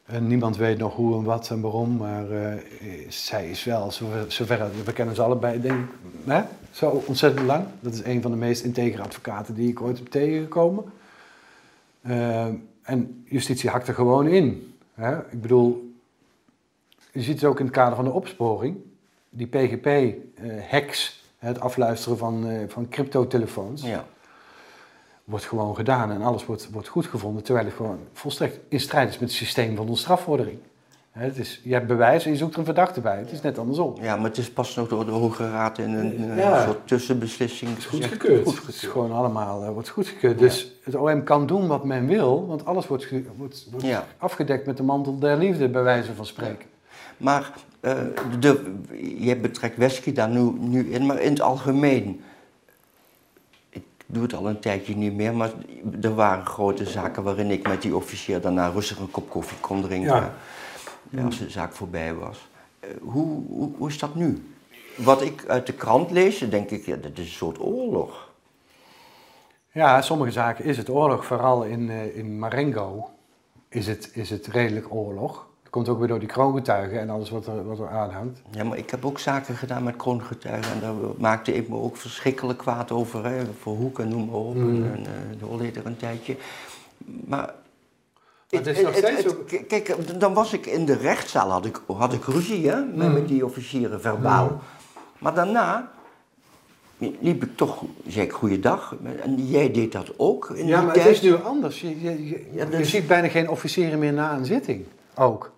En 0.05 0.27
niemand 0.27 0.57
weet 0.57 0.77
nog 0.77 0.95
hoe 0.95 1.17
en 1.17 1.23
wat 1.23 1.49
en 1.49 1.61
waarom, 1.61 1.97
maar 1.97 2.25
zij 3.07 3.49
is 3.49 3.63
wel, 3.63 3.91
zover, 3.91 4.31
zover 4.31 4.69
we 4.85 4.93
kennen 4.93 5.15
ze 5.15 5.21
allebei, 5.21 5.61
denk 5.61 5.79
ik, 5.79 5.89
hè? 6.25 6.41
zo 6.71 7.03
ontzettend 7.05 7.45
lang. 7.45 7.65
Dat 7.79 7.93
is 7.93 8.03
een 8.03 8.21
van 8.21 8.31
de 8.31 8.37
meest 8.37 8.63
integere 8.63 9.03
advocaten 9.03 9.55
die 9.55 9.69
ik 9.69 9.81
ooit 9.81 9.97
heb 9.97 10.07
tegengekomen. 10.07 10.83
En 12.81 13.23
justitie 13.25 13.69
hakt 13.69 13.87
er 13.87 13.93
gewoon 13.93 14.27
in. 14.27 14.75
Hè? 14.93 15.17
Ik 15.17 15.41
bedoel, 15.41 15.95
je 17.11 17.21
ziet 17.21 17.41
het 17.41 17.49
ook 17.49 17.59
in 17.59 17.65
het 17.65 17.73
kader 17.75 17.95
van 17.95 18.05
de 18.05 18.11
opsporing. 18.11 18.77
Die 19.29 19.47
PGP-hacks, 19.47 21.24
het 21.45 21.59
afluisteren 21.59 22.17
van, 22.17 22.47
eh, 22.47 22.57
van 22.67 22.89
cryptotelefoons, 22.89 23.81
Ja. 23.81 24.05
wordt 25.23 25.45
gewoon 25.45 25.75
gedaan 25.75 26.11
en 26.11 26.21
alles 26.21 26.45
wordt, 26.45 26.69
wordt 26.71 26.87
goedgevonden, 26.87 27.43
terwijl 27.43 27.65
het 27.65 27.75
gewoon 27.75 27.99
volstrekt 28.13 28.59
in 28.69 28.79
strijd 28.79 29.09
is 29.09 29.19
met 29.19 29.29
het 29.29 29.37
systeem 29.37 29.75
van 29.75 29.85
de 29.85 29.95
strafvordering. 29.95 30.57
Hè, 31.11 31.23
Het 31.25 31.37
is, 31.37 31.61
je 31.63 31.73
hebt 31.73 31.87
bewijs 31.87 32.25
en 32.25 32.31
je 32.31 32.37
zoekt 32.37 32.53
er 32.53 32.59
een 32.59 32.65
verdachte 32.65 33.01
bij. 33.01 33.17
Het 33.17 33.31
is 33.31 33.41
net 33.41 33.57
andersom. 33.57 33.95
ja, 34.01 34.15
maar 34.15 34.25
het 34.25 34.37
is 34.37 34.51
pas 34.51 34.75
nog 34.75 34.87
door 34.87 35.05
de 35.05 35.11
Hoge 35.11 35.49
Raad 35.49 35.77
in 35.77 35.93
een 35.93 36.35
Ja. 36.35 36.63
soort 36.63 36.87
tussenbeslissing 36.87 37.69
Het 37.69 37.79
is 37.79 37.85
goedgekeurd. 37.85 38.45
Het 38.45 38.67
is 38.67 38.79
gewoon 38.81 39.11
allemaal 39.11 39.63
eh, 39.63 39.69
wordt 39.69 39.89
goedgekeurd. 39.89 40.39
Dus 40.39 40.71
het 40.83 40.95
OM 40.95 41.23
kan 41.23 41.47
doen 41.47 41.67
wat 41.67 41.83
men 41.83 42.07
wil, 42.07 42.47
want 42.47 42.65
alles 42.65 42.87
wordt, 42.87 43.07
wordt, 43.37 43.67
wordt 43.71 43.85
Ja. 43.85 44.05
afgedekt 44.17 44.65
met 44.65 44.77
de 44.77 44.83
mantel 44.83 45.19
der 45.19 45.37
liefde, 45.37 45.69
bij 45.69 45.83
wijze 45.83 46.13
van 46.13 46.25
spreken. 46.25 46.67
Maar 47.17 47.51
de, 48.39 48.75
je 49.17 49.35
betrekt 49.35 49.77
Wesky 49.77 50.13
daar 50.13 50.29
nu, 50.29 50.51
nu 50.59 50.91
in, 50.93 51.05
maar 51.05 51.19
in 51.21 51.29
het 51.31 51.41
algemeen. 51.41 52.21
Ik 53.69 53.83
doe 54.05 54.23
het 54.23 54.33
al 54.33 54.49
een 54.49 54.59
tijdje 54.59 54.95
niet 54.95 55.13
meer, 55.13 55.33
maar 55.35 55.51
er 56.01 56.15
waren 56.15 56.45
grote 56.45 56.85
zaken 56.85 57.23
waarin 57.23 57.51
ik 57.51 57.67
met 57.67 57.81
die 57.81 57.95
officier 57.95 58.41
daarna 58.41 58.67
rustig 58.67 58.99
een 58.99 59.11
kop 59.11 59.29
koffie 59.29 59.57
kon 59.59 59.81
drinken. 59.81 60.15
Ja. 60.15 60.33
eh, 61.17 61.25
Als 61.25 61.37
de 61.37 61.49
zaak 61.49 61.73
voorbij 61.73 62.13
was. 62.13 62.47
Eh, 62.79 62.89
hoe, 63.01 63.43
hoe, 63.47 63.71
hoe 63.77 63.87
is 63.89 63.99
dat 63.99 64.15
nu? 64.15 64.49
Wat 64.97 65.21
ik 65.21 65.45
uit 65.47 65.65
de 65.67 65.73
krant 65.73 66.11
lees, 66.11 66.37
denk 66.37 66.69
ik, 66.69 66.85
ja, 66.85 66.95
dat 66.95 67.11
is 67.13 67.19
een 67.25 67.31
soort 67.31 67.59
oorlog. 67.59 68.29
Ja, 69.71 70.01
sommige 70.01 70.31
zaken 70.31 70.65
is 70.65 70.77
het 70.77 70.89
oorlog, 70.89 71.25
vooral 71.25 71.63
in, 71.63 71.89
eh, 71.89 72.17
in 72.17 72.39
Marengo 72.39 73.09
is 73.69 73.87
het, 73.87 74.09
is 74.13 74.29
het 74.29 74.47
redelijk 74.47 74.93
oorlog. 74.93 75.47
Komt 75.75 75.89
ook 75.89 75.99
weer 75.99 76.07
door 76.07 76.19
die 76.19 76.27
kroongetuigen 76.27 76.99
en 76.99 77.09
alles 77.09 77.29
wat 77.29 77.47
er, 77.47 77.65
wat 77.65 77.79
er 77.79 77.89
aanhangt. 77.89 78.41
Ja, 78.51 78.63
maar 78.63 78.77
ik 78.77 78.89
heb 78.89 79.05
ook 79.05 79.19
zaken 79.19 79.55
gedaan 79.55 79.83
met 79.83 79.95
kroongetuigen 79.95 80.73
en 80.73 80.79
daar 80.79 80.93
maakte 81.17 81.53
ik 81.53 81.69
me 81.69 81.75
ook 81.75 81.97
verschrikkelijk 81.97 82.59
kwaad 82.59 82.91
over. 82.91 83.25
Hè, 83.25 83.43
voor 83.59 83.75
Hoek 83.75 83.99
en 83.99 84.07
noem 84.09 84.25
maar 84.25 84.35
op. 84.35 84.55
Mm. 84.55 84.83
En 84.83 84.99
uh, 84.99 85.39
de 85.39 85.45
Holleder 85.45 85.85
een 85.85 85.97
tijdje. 85.97 86.37
Maar. 87.25 87.53
het 88.49 88.67
is 88.67 88.81
nog 88.81 88.95
steeds 88.95 89.21
zo- 89.23 89.43
Kijk, 89.67 90.19
dan 90.19 90.33
was 90.33 90.53
ik 90.53 90.65
in 90.65 90.85
de 90.85 90.95
rechtszaal, 90.95 91.49
had 91.51 91.65
ik, 91.65 91.81
had 91.87 92.13
ik 92.13 92.23
ruzie 92.23 92.69
hè, 92.69 92.79
met, 92.85 93.07
Mm. 93.07 93.13
met 93.13 93.27
die 93.27 93.45
officieren 93.45 94.01
verbaal. 94.01 94.59
Maar 95.17 95.33
daarna 95.33 95.91
liep 96.97 97.43
ik 97.43 97.57
toch, 97.57 97.83
zei 98.07 98.25
ik 98.25 98.31
goeiedag. 98.33 98.95
En 99.23 99.47
jij 99.47 99.71
deed 99.71 99.91
dat 99.91 100.13
ook 100.17 100.49
in 100.49 100.67
Ja, 100.67 100.77
die 100.77 100.85
maar 100.85 100.93
tijd. 100.95 101.05
het 101.07 101.15
is 101.15 101.21
nu 101.21 101.35
anders. 101.43 101.81
Je, 101.81 102.01
je, 102.01 102.27
je, 102.27 102.49
Ja, 102.51 102.63
je 102.63 102.69
dus- 102.77 102.89
ziet 102.89 103.07
bijna 103.07 103.27
geen 103.27 103.49
officieren 103.49 103.99
meer 103.99 104.13
na 104.13 104.33
een 104.35 104.45
zitting. 104.45 104.85
Ook. 105.15 105.53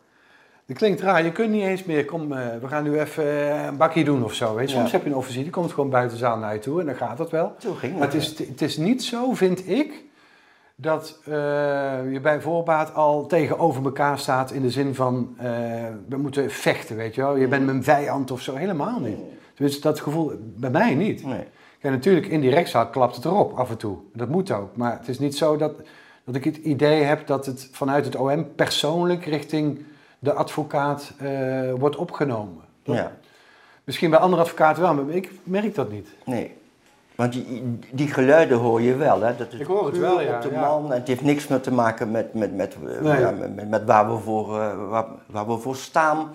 Dat 0.67 0.77
klinkt 0.77 1.01
raar. 1.01 1.23
Je 1.23 1.31
kunt 1.31 1.51
niet 1.51 1.63
eens 1.63 1.83
meer, 1.83 2.05
kom, 2.05 2.31
eh, 2.33 2.45
we 2.61 2.67
gaan 2.67 2.83
nu 2.83 2.99
even 2.99 3.23
eh, 3.23 3.65
een 3.65 3.77
bakje 3.77 4.03
doen 4.03 4.23
of 4.23 4.33
zo. 4.33 4.55
Weet 4.55 4.69
je. 4.69 4.73
Ja. 4.75 4.79
Soms 4.79 4.91
heb 4.91 5.03
je 5.03 5.09
een 5.09 5.15
officier, 5.15 5.43
die 5.43 5.51
komt 5.51 5.71
gewoon 5.73 5.89
buiten 5.89 6.17
de 6.17 6.23
zaal 6.23 6.37
naar 6.37 6.53
je 6.53 6.59
toe 6.59 6.79
en 6.79 6.85
dan 6.85 6.95
gaat 6.95 7.17
dat 7.17 7.31
wel. 7.31 7.55
Zo 7.59 7.73
ging 7.73 7.93
Maar 7.93 8.01
het. 8.01 8.13
is, 8.13 8.39
het 8.39 8.61
is 8.61 8.77
niet 8.77 9.03
zo, 9.03 9.33
vind 9.33 9.69
ik, 9.69 10.03
dat 10.75 11.19
eh, 11.25 11.31
je 12.11 12.19
bij 12.21 12.41
voorbaat 12.41 12.93
al 12.93 13.25
tegenover 13.25 13.83
elkaar 13.83 14.19
staat 14.19 14.51
in 14.51 14.61
de 14.61 14.69
zin 14.69 14.95
van 14.95 15.37
we 16.09 16.17
moeten 16.17 16.51
vechten, 16.51 16.95
weet 16.95 17.15
je 17.15 17.21
wel. 17.21 17.35
Je 17.35 17.47
bent 17.47 17.65
mijn 17.65 17.83
vijand 17.83 18.31
of 18.31 18.41
zo. 18.41 18.55
Helemaal 18.55 18.99
niet. 18.99 19.17
Dus 19.55 19.81
dat 19.81 19.99
gevoel 19.99 20.31
bij 20.41 20.69
mij 20.69 20.95
niet. 20.95 21.25
Nee. 21.25 21.43
Natuurlijk, 21.81 22.25
in 22.27 22.41
die 22.41 22.49
rechtszaal 22.49 22.87
klapt 22.87 23.15
het 23.15 23.25
erop 23.25 23.57
af 23.57 23.69
en 23.69 23.77
toe. 23.77 23.97
Dat 24.13 24.29
moet 24.29 24.51
ook. 24.51 24.75
Maar 24.75 24.97
het 24.99 25.07
is 25.07 25.19
niet 25.19 25.37
zo 25.37 25.57
dat, 25.57 25.73
dat 26.23 26.35
ik 26.35 26.43
het 26.43 26.57
idee 26.57 27.03
heb 27.03 27.27
dat 27.27 27.45
het 27.45 27.69
vanuit 27.71 28.05
het 28.05 28.15
OM 28.15 28.55
persoonlijk 28.55 29.25
richting 29.25 29.85
de 30.19 30.33
advocaat 30.33 31.11
eh, 31.17 31.71
wordt 31.77 31.95
opgenomen. 31.95 32.63
Dat- 32.83 32.95
Ja. 32.95 33.11
Misschien 33.83 34.09
bij 34.09 34.19
andere 34.19 34.41
advocaten 34.41 34.81
wel, 34.81 34.93
maar 34.93 35.09
ik 35.15 35.31
merk 35.43 35.75
dat 35.75 35.91
niet. 35.91 36.07
Nee. 36.25 36.55
Want 37.15 37.33
die, 37.33 37.79
die 37.91 38.07
geluiden 38.07 38.57
hoor 38.57 38.81
je 38.81 38.95
wel, 38.95 39.21
hè? 39.21 39.35
Dat 39.35 39.53
is 39.53 39.59
Ik 39.59 39.65
hoor 39.65 39.85
het 39.85 39.97
wel, 39.97 40.21
ja, 40.21 40.35
op 40.35 40.41
de 40.41 40.51
ja. 40.51 40.59
man. 40.61 40.91
En 40.91 40.99
het 40.99 41.07
heeft 41.07 41.21
niks 41.21 41.47
meer 41.47 41.59
te 41.61 41.73
maken 41.73 42.11
met, 42.11 42.33
met, 42.33 42.55
met, 42.55 42.75
eh, 42.87 43.01
Nee. 43.01 43.19
ja, 43.19 43.31
met, 43.31 43.69
met- 43.69 43.83
waar, 43.85 44.11
we 44.11 44.17
voor, 44.17 44.59
eh, 44.61 44.89
waar, 44.89 45.05
waar 45.25 45.47
we 45.47 45.57
voor 45.57 45.75
staan. 45.75 46.29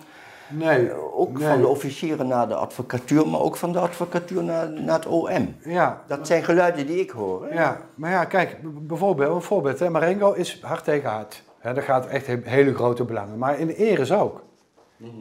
Nee. 0.49 0.91
Ook 1.13 1.37
nee. 1.39 1.47
van 1.47 1.61
de 1.61 1.67
officieren 1.67 2.27
naar 2.27 2.47
de 2.47 2.55
advocatuur, 2.55 3.27
maar 3.27 3.39
ook 3.39 3.55
van 3.55 3.71
de 3.71 3.79
advocatuur 3.79 4.43
naar, 4.43 4.69
naar 4.71 4.95
het 4.95 5.05
OM. 5.05 5.55
Ja, 5.63 6.01
Dat 6.07 6.27
zijn 6.27 6.43
geluiden 6.43 6.87
die 6.87 6.99
ik 6.99 7.09
hoor. 7.09 7.45
Hè? 7.47 7.53
ja, 7.53 7.77
maar 7.95 8.11
ja, 8.11 8.25
kijk, 8.25 8.57
bijvoorbeeld, 8.63 9.35
een 9.35 9.41
voorbeeld, 9.41 9.79
hè, 9.79 9.89
Marengo 9.89 10.31
is 10.31 10.59
hard 10.61 10.83
tegen 10.83 11.09
hard. 11.09 11.43
Dat 11.63 11.79
gaat 11.83 12.07
echt 12.07 12.27
he- 12.27 12.39
hele 12.43 12.73
grote 12.73 13.03
belangen. 13.03 13.37
Maar 13.37 13.59
in 13.59 13.69
Eres 13.69 14.11
ook. 14.11 14.43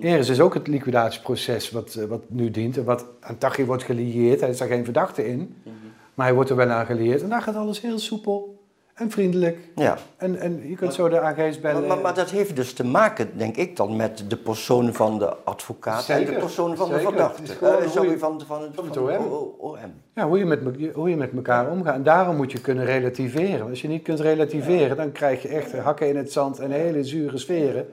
Eres 0.01 0.29
is 0.29 0.41
ook 0.41 0.55
het 0.55 0.67
liquidatieproces 0.67 1.71
wat, 1.71 1.95
eh, 1.95 2.05
wat 2.05 2.23
nu 2.29 2.51
dient. 2.51 2.77
En 2.77 2.85
wat 2.85 3.07
aan 3.21 3.39
Tachi 3.39 3.65
wordt 3.65 3.83
gelieerd. 3.83 4.41
Hij 4.41 4.49
is 4.51 4.59
daar 4.59 4.69
geen 4.69 4.85
verdachte 4.85 5.27
in. 5.27 5.57
Maar 6.15 6.27
hij 6.27 6.35
wordt 6.35 6.51
er 6.51 6.57
wel 6.57 6.69
aan 6.69 6.87
gelieerd. 6.87 7.23
En 7.23 7.29
daar 7.29 7.43
gaat 7.43 7.55
alles 7.57 7.81
heel 7.81 7.99
soepel 7.99 8.52
en 8.95 9.11
vriendelijk. 9.11 9.59
Ja. 9.75 9.99
En, 10.17 10.41
en 10.41 10.69
je 10.69 10.75
kunt 10.77 10.95
zo 10.95 11.09
de 11.09 11.21
AG's 11.21 11.61
bellen. 11.61 11.81
Maar, 11.81 11.89
maar, 11.89 11.99
maar 12.01 12.15
dat 12.15 12.31
heeft 12.31 12.57
dus 12.57 12.73
te 12.73 12.85
maken, 12.85 13.39
denk 13.39 13.57
ik 13.57 13.77
dan, 13.77 13.97
met 13.97 14.25
de 14.29 14.37
persoon 14.37 14.93
van 14.95 15.19
de 15.19 15.37
advocaat 15.45 16.09
en 16.09 16.25
de 16.25 16.33
persoon 16.33 16.77
van 16.77 16.89
de 16.89 16.99
verdachte. 16.99 17.43
Eh, 17.67 17.89
sorry, 17.91 18.11
je- 18.11 18.19
van, 18.19 18.41
van, 18.47 18.63
het, 18.63 18.71
van 18.75 18.85
het 18.85 18.97
OM. 19.59 19.77
Ja, 20.15 20.27
hoe 20.29 20.39
je, 20.39 20.45
met, 20.45 20.63
me- 20.63 20.91
hoe 20.95 21.11
je 21.11 21.17
met 21.17 21.33
elkaar 21.35 21.71
omgaat. 21.71 21.95
En 21.95 22.03
daarom 22.03 22.37
moet 22.37 22.53
je 22.53 22.61
kunnen 22.61 22.85
relativeren. 22.85 23.69
Als 23.69 23.83
je 23.83 23.89
niet 23.89 24.03
kunt 24.03 24.21
relativeren, 24.21 24.97
dan 24.97 25.13
krijg 25.13 25.43
je 25.43 25.49
echt 25.49 25.79
hakken 25.79 26.09
in 26.09 26.17
het 26.17 26.33
zand 26.33 26.59
en 26.59 26.71
hele 26.71 27.05
zure 27.05 27.39
sferen. 27.39 27.87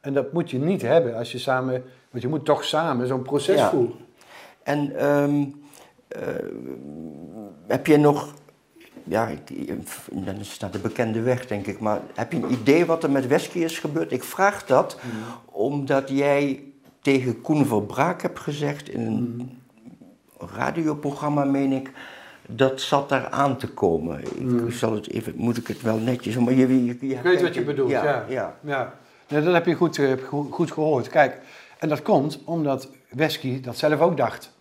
En 0.00 0.14
dat 0.14 0.32
moet 0.32 0.50
je 0.50 0.58
niet 0.58 0.82
hebben 0.82 1.14
als 1.16 1.32
je 1.32 1.38
samen, 1.38 1.72
want 2.10 2.22
je 2.22 2.28
moet 2.28 2.44
toch 2.44 2.64
samen 2.64 3.06
zo'n 3.06 3.22
proces 3.22 3.62
voeren. 3.62 3.96
En 4.62 4.96
ehm, 4.96 5.44
eh, 6.08 6.20
heb 7.66 7.86
je 7.86 7.96
nog, 7.96 8.34
ja, 9.04 9.26
ik- 9.28 9.68
dat 10.12 10.34
is 10.40 10.58
naar 10.58 10.70
de 10.70 10.78
bekende 10.78 11.20
weg 11.22 11.46
denk 11.46 11.66
ik, 11.66 11.80
maar 11.80 12.00
heb 12.14 12.32
je 12.32 12.38
een 12.42 12.52
idee 12.52 12.84
wat 12.86 13.02
er 13.02 13.10
met 13.10 13.26
Wesky 13.26 13.58
is 13.58 13.78
gebeurd? 13.78 14.12
Ik 14.12 14.24
vraag 14.24 14.66
dat 14.66 14.98
omdat 15.44 16.08
jij 16.08 16.62
tegen 17.00 17.40
Koen 17.40 17.66
Verbraak 17.66 18.22
hebt 18.22 18.40
gezegd 18.40 18.88
in 18.88 19.00
een 19.06 19.58
radioprogramma, 20.38 21.44
meen 21.44 21.72
ik, 21.72 21.90
dat 22.46 22.80
zat 22.80 23.08
daar 23.08 23.28
aan 23.28 23.56
te 23.56 23.68
komen. 23.68 24.20
Ik 24.66 24.72
zal 24.74 24.92
het 24.94 25.10
even, 25.10 25.32
moet 25.36 25.56
ik 25.56 25.66
het 25.66 25.82
wel 25.82 25.98
netjes, 25.98 26.36
maar 26.36 26.52
je, 26.54 26.84
je, 26.84 26.96
je 27.00 27.14
Ik 27.14 27.20
weet 27.22 27.42
wat 27.42 27.54
je 27.54 27.62
bedoelt, 27.62 27.90
ja. 27.90 28.04
ja. 28.04 28.24
ja. 28.28 28.56
ja. 28.60 28.94
Nee, 29.28 29.42
dat 29.42 29.52
heb 29.54 29.66
je 29.66 29.74
goed, 29.74 29.98
eh, 29.98 30.12
goed, 30.28 30.52
goed 30.52 30.72
gehoord. 30.72 31.08
Kijk, 31.08 31.38
en 31.78 31.88
dat 31.88 32.02
komt 32.02 32.40
omdat 32.44 32.88
Wesky 33.10 33.60
dat 33.60 33.76
zelf 33.76 34.00
ook 34.00 34.16
dacht. 34.16 34.52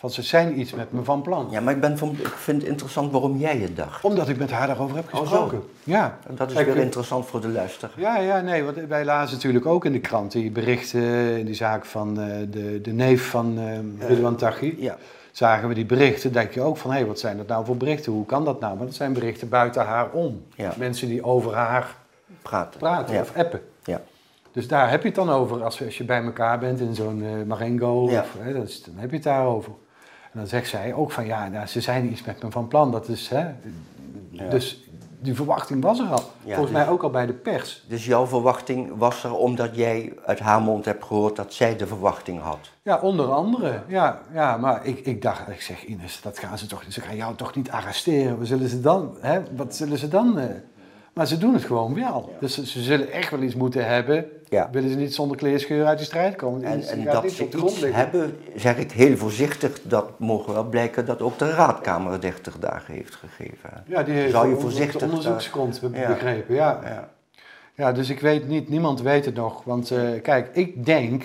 Van 0.00 0.10
ze 0.10 0.22
zijn 0.22 0.60
iets 0.60 0.72
met 0.74 0.92
me 0.92 1.04
van 1.04 1.22
plan. 1.22 1.48
Ja, 1.50 1.60
maar 1.60 1.74
ik, 1.74 1.80
ben 1.80 1.98
van, 1.98 2.10
ik 2.18 2.26
vind 2.28 2.60
het 2.62 2.70
interessant 2.70 3.12
waarom 3.12 3.36
jij 3.38 3.56
het 3.56 3.76
dacht. 3.76 4.04
Omdat 4.04 4.28
ik 4.28 4.38
met 4.38 4.50
haar 4.50 4.66
daarover 4.66 4.96
heb 4.96 5.04
Oh, 5.14 5.20
gesproken. 5.20 5.62
ja. 5.84 6.18
Dat 6.28 6.48
is 6.48 6.54
Kijk, 6.54 6.66
weer 6.66 6.76
eh, 6.76 6.82
interessant 6.82 7.26
voor 7.26 7.40
de 7.40 7.48
luisteraar. 7.48 7.92
Ja, 7.96 8.18
ja, 8.18 8.40
nee, 8.40 8.64
want 8.64 8.76
wij 8.88 9.04
lazen 9.04 9.34
natuurlijk 9.36 9.66
ook 9.66 9.84
in 9.84 9.92
de 9.92 10.00
krant 10.00 10.32
die 10.32 10.50
berichten 10.50 11.38
in 11.38 11.44
die 11.46 11.54
zaak 11.54 11.84
van 11.84 12.20
eh, 12.20 12.36
de, 12.50 12.80
de 12.80 12.92
neef 12.92 13.28
van 13.30 13.58
eh 13.58 14.08
Ridwan 14.08 14.36
Taghi. 14.36 14.74
Ja. 14.78 14.96
Zagen 15.32 15.68
we 15.68 15.74
die 15.74 15.86
berichten, 15.86 16.32
denk 16.32 16.52
je 16.52 16.60
ook 16.60 16.76
van, 16.76 16.92
hé, 16.92 17.06
wat 17.06 17.18
zijn 17.18 17.36
dat 17.36 17.46
nou 17.46 17.64
voor 17.64 17.76
berichten? 17.76 18.12
Hoe 18.12 18.26
kan 18.26 18.44
dat 18.44 18.60
nou? 18.60 18.76
Maar 18.76 18.86
dat 18.86 18.94
zijn 18.94 19.12
berichten 19.12 19.48
buiten 19.48 19.84
haar 19.84 20.10
om. 20.10 20.42
Ja. 20.54 20.72
Mensen 20.76 21.08
die 21.08 21.24
over 21.24 21.54
haar 21.54 21.94
Praten. 22.42 22.78
praten 22.80 23.14
Ja. 23.14 23.20
of 23.20 23.36
appen. 23.36 23.60
Dus 24.52 24.68
daar 24.68 24.90
heb 24.90 25.00
je 25.00 25.06
het 25.06 25.16
dan 25.16 25.30
over 25.30 25.64
als, 25.64 25.84
als 25.84 25.98
je 25.98 26.04
bij 26.04 26.22
elkaar 26.24 26.58
bent 26.58 26.80
in 26.80 26.94
zo'n 26.94 27.22
eh, 27.24 27.30
Marengo. 27.46 28.10
Ja. 28.10 28.20
Of, 28.20 28.36
hè, 28.38 28.52
dat 28.52 28.68
is- 28.68 28.82
dan 28.82 28.94
heb 28.96 29.10
je 29.10 29.16
het 29.16 29.24
daarover. 29.24 29.72
En 30.32 30.38
dan 30.38 30.46
zegt 30.46 30.68
zij 30.68 30.94
ook 30.94 31.12
van 31.12 31.26
ja, 31.26 31.48
nou, 31.48 31.66
ze 31.66 31.80
zijn 31.80 32.10
iets 32.12 32.24
met 32.24 32.42
me 32.42 32.50
van 32.50 32.68
plan. 32.68 32.90
Dat 32.90 33.08
is, 33.08 33.28
hè, 33.28 33.46
Dus 34.50 34.90
die 35.20 35.34
verwachting 35.34 35.82
was 35.82 35.98
er 35.98 36.06
al. 36.06 36.22
Ja, 36.44 36.54
Volgens 36.54 36.74
dus- 36.74 36.84
mij 36.84 36.88
ook 36.88 37.02
al 37.02 37.10
bij 37.10 37.26
de 37.26 37.32
pers. 37.32 37.84
Dus 37.88 38.06
jouw 38.06 38.26
verwachting 38.26 38.92
was 38.96 39.24
er 39.24 39.34
omdat 39.34 39.76
jij 39.76 40.12
uit 40.24 40.38
haar 40.38 40.60
mond 40.60 40.84
hebt 40.84 41.04
gehoord 41.04 41.36
dat 41.36 41.54
zij 41.54 41.76
de 41.76 41.86
verwachting 41.86 42.40
had. 42.40 42.70
Ja, 42.82 42.98
onder 42.98 43.32
andere. 43.32 43.82
Ja, 43.86 44.20
ja 44.32 44.56
maar 44.56 44.86
ik, 44.86 44.98
ik 44.98 45.22
dacht, 45.22 45.48
ik 45.48 45.60
zeg 45.60 45.84
Ines, 45.84 46.20
dat 46.22 46.38
gaan 46.38 46.58
ze 46.58 46.66
toch 46.66 46.84
Ze 46.88 47.00
gaan 47.00 47.16
jou 47.16 47.34
toch 47.34 47.54
niet 47.54 47.70
arresteren. 47.70 48.38
Wat 48.38 48.46
zullen 48.46 48.68
ze 48.68 48.80
dan? 48.80 49.16
Hè? 49.20 49.40
Wat 49.56 49.74
zullen 49.76 49.98
ze 49.98 50.08
dan? 50.08 50.38
Maar 51.20 51.28
ze 51.28 51.38
doen 51.38 51.54
het 51.54 51.64
gewoon 51.64 51.94
wel. 51.94 52.36
Dus 52.40 52.62
ze, 52.62 52.82
zullen 52.82 53.12
echt 53.12 53.30
wel 53.30 53.42
iets 53.42 53.54
moeten 53.54 53.86
hebben. 53.86 54.24
Ja. 54.48 54.68
Willen 54.72 54.90
ze 54.90 54.96
niet 54.96 55.14
zonder 55.14 55.36
kleerscheur 55.36 55.86
uit 55.86 55.98
die 55.98 56.06
strijd 56.06 56.36
komen? 56.36 56.64
En, 56.64 56.82
en 56.82 57.04
dat 57.04 57.30
ze 57.30 57.48
de 57.48 57.58
iets 57.58 57.80
hebben, 57.80 58.36
zeg 58.56 58.78
ik 58.78 58.92
heel 58.92 59.16
voorzichtig, 59.16 59.80
dat 59.82 60.18
mogen 60.18 60.52
wel 60.52 60.64
blijken 60.64 61.06
dat 61.06 61.22
ook 61.22 61.38
de 61.38 61.50
raadkamer 61.50 62.20
30 62.20 62.58
dagen 62.58 62.94
heeft 62.94 63.14
gegeven. 63.14 63.84
Ja, 63.86 64.02
die 64.02 64.14
heeft 64.14 64.30
Zou 64.30 64.48
je 64.48 64.56
voorzichtig 64.56 65.00
de 65.00 65.04
onderzoeksgrond 65.06 65.80
be- 65.80 65.98
Ja. 65.98 66.08
begrepen. 66.08 66.54
Ja. 66.54 66.80
Ja. 66.84 67.08
Ja, 67.74 67.92
dus 67.92 68.10
ik 68.10 68.20
weet 68.20 68.48
niet, 68.48 68.68
niemand 68.68 69.02
weet 69.02 69.24
het 69.24 69.34
nog. 69.34 69.64
Want 69.64 69.90
eh, 69.90 70.22
kijk, 70.22 70.50
ik 70.52 70.86
denk 70.86 71.24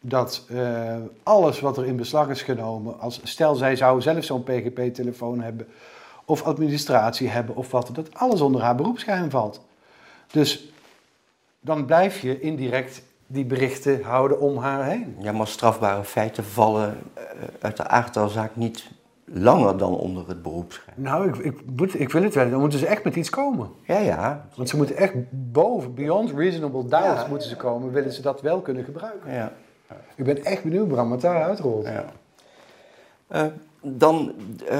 dat 0.00 0.44
eh, 0.48 0.94
alles 1.22 1.60
wat 1.60 1.76
er 1.76 1.86
in 1.86 1.96
beslag 1.96 2.28
is 2.28 2.42
genomen, 2.42 3.00
als, 3.00 3.20
stel 3.22 3.54
zij 3.54 3.76
zou 3.76 4.00
zelf 4.00 4.24
zo'n 4.24 4.42
PGP-telefoon 4.42 5.40
hebben, 5.40 5.66
of 6.26 6.42
administratie 6.42 7.28
hebben, 7.28 7.56
of 7.56 7.70
wat, 7.70 7.90
dat 7.92 8.14
alles 8.14 8.40
onder 8.40 8.60
haar 8.62 8.74
beroepsgeheim 8.74 9.30
valt. 9.30 9.60
Dus 10.30 10.70
dan 11.60 11.84
blijf 11.86 12.20
je 12.20 12.40
indirect 12.40 13.02
die 13.26 13.44
berichten 13.44 14.02
houden 14.02 14.40
om 14.40 14.56
haar 14.56 14.84
heen. 14.84 15.16
Ja, 15.20 15.32
maar 15.32 15.46
strafbare 15.46 16.04
feiten 16.04 16.44
vallen 16.44 16.98
eh, 17.14 17.22
uit 17.60 17.76
de 17.76 17.86
aard 17.86 18.14
der 18.14 18.30
zaak 18.30 18.56
niet 18.56 18.90
langer 19.24 19.76
dan 19.76 19.96
onder 19.96 20.28
het 20.28 20.42
beroepsgeheim. 20.42 21.02
Nou, 21.02 21.28
ik, 21.28 21.36
ik, 21.36 21.60
moet, 21.76 22.00
ik 22.00 22.10
wil 22.10 22.22
het 22.22 22.34
wel. 22.34 22.50
Dan 22.50 22.60
moeten 22.60 22.78
ze 22.78 22.86
echt 22.86 23.04
met 23.04 23.16
iets 23.16 23.30
komen. 23.30 23.70
Ja, 23.84 23.98
ja. 23.98 24.46
Want 24.56 24.68
ze 24.68 24.76
moeten 24.76 24.96
echt 24.96 25.12
boven, 25.30 25.94
beyond 25.94 26.30
reasonable 26.30 26.86
doubt 26.88 27.20
Ja. 27.20 27.26
moeten 27.28 27.48
ze 27.48 27.56
komen, 27.56 27.92
willen 27.92 28.12
ze 28.12 28.22
dat 28.22 28.40
wel 28.40 28.60
kunnen 28.60 28.84
gebruiken. 28.84 29.32
ja. 29.32 29.52
Ik 30.14 30.24
ben 30.24 30.44
echt 30.44 30.62
benieuwd, 30.62 30.88
Bram, 30.88 31.10
wat 31.10 31.20
daaruit 31.20 31.58
rolt. 31.58 31.86
Ja. 31.86 32.04
Eh, 33.26 33.46
dan 33.88 34.32
eh, 34.68 34.78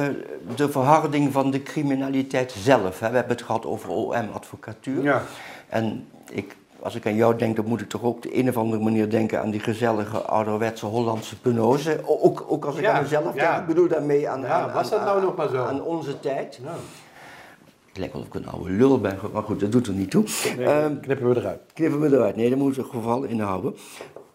de 0.56 0.68
verharding 0.70 1.32
van 1.32 1.50
de 1.50 1.62
criminaliteit 1.62 2.52
zelf. 2.52 3.00
Hè. 3.00 3.08
We 3.10 3.16
hebben 3.16 3.36
het 3.36 3.44
gehad 3.46 3.66
over 3.66 3.88
OM-advocatuur. 3.90 5.02
Ja. 5.02 5.22
En 5.68 6.06
ik, 6.30 6.56
als 6.80 6.94
ik 6.94 7.06
aan 7.06 7.14
jou 7.14 7.36
denk, 7.36 7.56
dan 7.56 7.64
moet 7.66 7.80
ik 7.80 7.88
toch 7.88 8.02
ook 8.02 8.14
op 8.16 8.22
de 8.22 8.38
een 8.38 8.48
of 8.48 8.56
andere 8.56 8.82
manier 8.82 9.10
denken 9.10 9.40
aan 9.40 9.50
die 9.50 9.60
gezellige 9.60 10.18
ouderwetse 10.20 10.86
Hollandse 10.86 11.40
penose. 11.40 12.00
Ook, 12.04 12.44
ook 12.48 12.64
als 12.64 12.76
ik 12.76 12.82
Ja, 12.82 12.92
aan 12.92 13.02
mezelf 13.02 13.34
ja. 13.34 13.48
denk, 13.50 13.60
ik 13.60 13.66
bedoel 13.66 13.88
daarmee 13.88 14.28
aan, 14.28 14.40
Ja, 14.40 14.46
aan, 14.60 14.72
was 14.72 14.90
dat 14.90 14.98
aan- 14.98 15.04
nou 15.06 15.22
nog 15.22 15.36
maar 15.36 15.48
zo? 15.48 15.64
aan 15.64 15.82
onze 15.82 16.20
tijd. 16.20 16.60
Het 17.88 17.98
lijkt 18.04 18.12
wel 18.12 18.22
of 18.22 18.28
ik 18.28 18.34
een 18.44 18.48
oude 18.48 18.70
lul 18.70 19.00
ben, 19.00 19.18
maar 19.32 19.42
goed, 19.42 19.60
dat 19.60 19.72
doet 19.72 19.86
er 19.86 19.92
niet 19.92 20.10
toe. 20.10 20.24
Ehm, 20.58 21.00
knippen 21.00 21.28
we 21.28 21.36
eruit. 21.36 21.60
Knippen 21.74 22.00
we 22.00 22.06
eruit. 22.16 22.36
Nee, 22.36 22.48
dat 22.50 22.58
moet 22.58 22.76
het 22.76 22.86
geval 22.86 23.22
inhouden. 23.22 23.74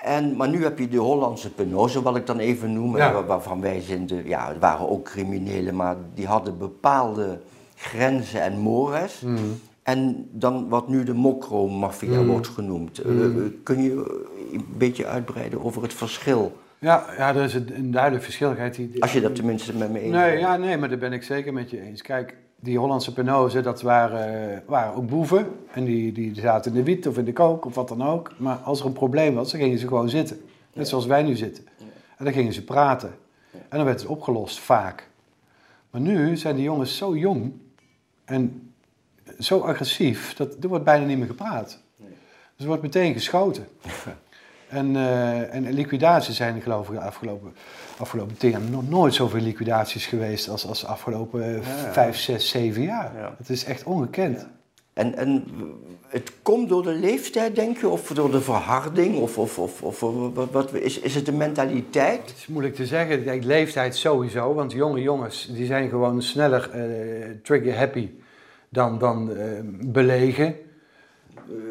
En, 0.03 0.35
maar 0.35 0.49
nu 0.49 0.63
heb 0.63 0.79
je 0.79 0.87
de 0.87 0.97
Hollandse 0.97 1.49
penose, 1.53 2.01
wat 2.01 2.15
ik 2.15 2.25
dan 2.25 2.39
even 2.39 2.73
noem, 2.73 2.97
Ja. 2.97 3.13
waar- 3.13 3.25
waarvan 3.25 3.61
wij 3.61 3.81
zijn 3.81 4.05
de, 4.07 4.21
ja, 4.25 4.47
het 4.47 4.59
waren 4.59 4.89
ook 4.89 5.03
criminelen, 5.05 5.75
maar 5.75 5.95
die 6.13 6.25
hadden 6.27 6.57
bepaalde 6.57 7.39
grenzen 7.75 8.41
en 8.41 8.57
mores. 8.57 9.19
Mhm. 9.21 9.37
En 9.83 10.27
dan 10.31 10.69
wat 10.69 10.87
nu 10.87 11.03
de 11.03 11.13
mokro-maffia 11.13 12.23
wordt 12.25 12.47
genoemd. 12.47 12.99
Eh, 12.99 13.11
Mhm. 13.11 13.21
eh, 13.39 13.43
kun 13.63 13.83
je 13.83 14.21
een 14.53 14.65
beetje 14.77 15.05
uitbreiden 15.05 15.63
over 15.63 15.81
het 15.81 15.93
verschil? 15.93 16.57
Ja, 16.79 17.05
ja, 17.17 17.35
er 17.35 17.43
is 17.43 17.53
een, 17.53 17.91
duidelijk 17.91 18.23
verschil. 18.23 18.53
Die, 18.71 18.89
die- 18.91 19.01
Als 19.01 19.13
je 19.13 19.21
dat 19.21 19.35
tenminste 19.35 19.77
met 19.77 19.91
me 19.91 19.99
eens 19.99 20.11
nee, 20.15 20.29
bent. 20.29 20.41
ja, 20.41 20.57
nee, 20.57 20.77
maar 20.77 20.89
daar 20.89 20.97
ben 20.97 21.13
ik 21.13 21.23
zeker 21.23 21.53
met 21.53 21.69
je 21.69 21.81
eens. 21.81 22.01
Kijk, 22.01 22.35
die 22.63 22.77
Hollandse 22.77 23.13
penose, 23.13 23.61
dat 23.61 23.81
waren, 23.81 24.63
waren 24.65 24.95
ook 24.95 25.07
boeven. 25.07 25.47
En 25.71 25.83
die, 25.83 26.11
die 26.11 26.35
zaten 26.35 26.71
in 26.71 26.77
de 26.77 26.83
wiet 26.83 27.07
of 27.07 27.17
in 27.17 27.25
de 27.25 27.33
kook 27.33 27.65
of 27.65 27.75
wat 27.75 27.87
dan 27.87 28.03
ook. 28.03 28.31
Maar 28.37 28.57
als 28.57 28.79
er 28.79 28.85
een 28.85 28.93
probleem 28.93 29.35
was, 29.35 29.51
dan 29.51 29.59
gingen 29.59 29.77
ze 29.79 29.87
gewoon 29.87 30.09
zitten. 30.09 30.41
Net 30.73 30.87
zoals 30.87 31.05
wij 31.05 31.23
nu 31.23 31.35
zitten. 31.35 31.63
En 32.17 32.25
dan 32.25 32.33
gingen 32.33 32.53
ze 32.53 32.63
praten. 32.63 33.13
En 33.51 33.77
dan 33.77 33.85
werd 33.85 33.99
het 33.99 34.09
opgelost, 34.09 34.59
vaak. 34.59 35.09
Maar 35.89 36.01
nu 36.01 36.37
zijn 36.37 36.55
die 36.55 36.63
jongens 36.63 36.97
zo 36.97 37.17
jong 37.17 37.53
en 38.25 38.73
zo 39.39 39.59
agressief, 39.59 40.33
dat 40.33 40.55
er 40.61 40.69
wordt 40.69 40.83
bijna 40.83 41.05
niet 41.05 41.17
meer 41.17 41.27
gepraat. 41.27 41.79
Dus 41.97 42.05
er 42.57 42.67
wordt 42.67 42.81
meteen 42.81 43.13
geschoten. 43.13 43.67
En, 44.71 44.95
eh, 44.95 45.53
en 45.53 45.73
liquidaties 45.73 46.35
zijn 46.35 46.61
geloof 46.61 46.87
ik 46.87 46.93
de 46.93 47.01
afgelopen, 47.01 47.53
afgelopen 47.97 48.49
jaar 48.49 48.61
nog 48.61 48.89
nooit 48.89 49.13
zoveel 49.13 49.41
liquidaties 49.41 50.05
geweest 50.05 50.49
als, 50.49 50.67
als 50.67 50.81
de 50.81 50.87
afgelopen 50.87 51.55
eh, 51.55 51.61
vijf, 51.91 52.17
zes, 52.17 52.49
zeven 52.49 52.81
jaar. 52.81 53.11
Ja. 53.17 53.35
Het 53.37 53.49
is 53.49 53.63
echt 53.63 53.83
ongekend. 53.83 54.47
En, 54.93 55.15
en 55.15 55.43
het 56.07 56.31
komt 56.41 56.69
door 56.69 56.83
de 56.83 56.93
leeftijd, 56.93 57.55
denk 57.55 57.77
je, 57.77 57.87
of 57.87 58.07
door 58.07 58.31
de 58.31 58.41
verharding? 58.41 59.17
Of, 59.17 59.37
of, 59.37 59.59
of, 59.59 59.83
of 59.83 59.99
wat, 60.33 60.51
wat, 60.51 60.73
is, 60.73 60.99
is 60.99 61.15
het 61.15 61.25
de 61.25 61.31
mentaliteit? 61.31 62.21
Het 62.21 62.37
is 62.37 62.47
moeilijk 62.47 62.75
te 62.75 62.85
zeggen. 62.85 63.45
Leeftijd 63.45 63.95
sowieso, 63.95 64.53
want 64.53 64.71
jonge 64.71 65.01
jongens 65.01 65.49
die 65.53 65.65
zijn 65.65 65.89
gewoon 65.89 66.21
sneller 66.21 66.69
eh, 66.69 67.29
trigger 67.43 67.77
happy 67.77 68.09
dan, 68.69 68.99
dan 68.99 69.33
belegen 69.81 70.55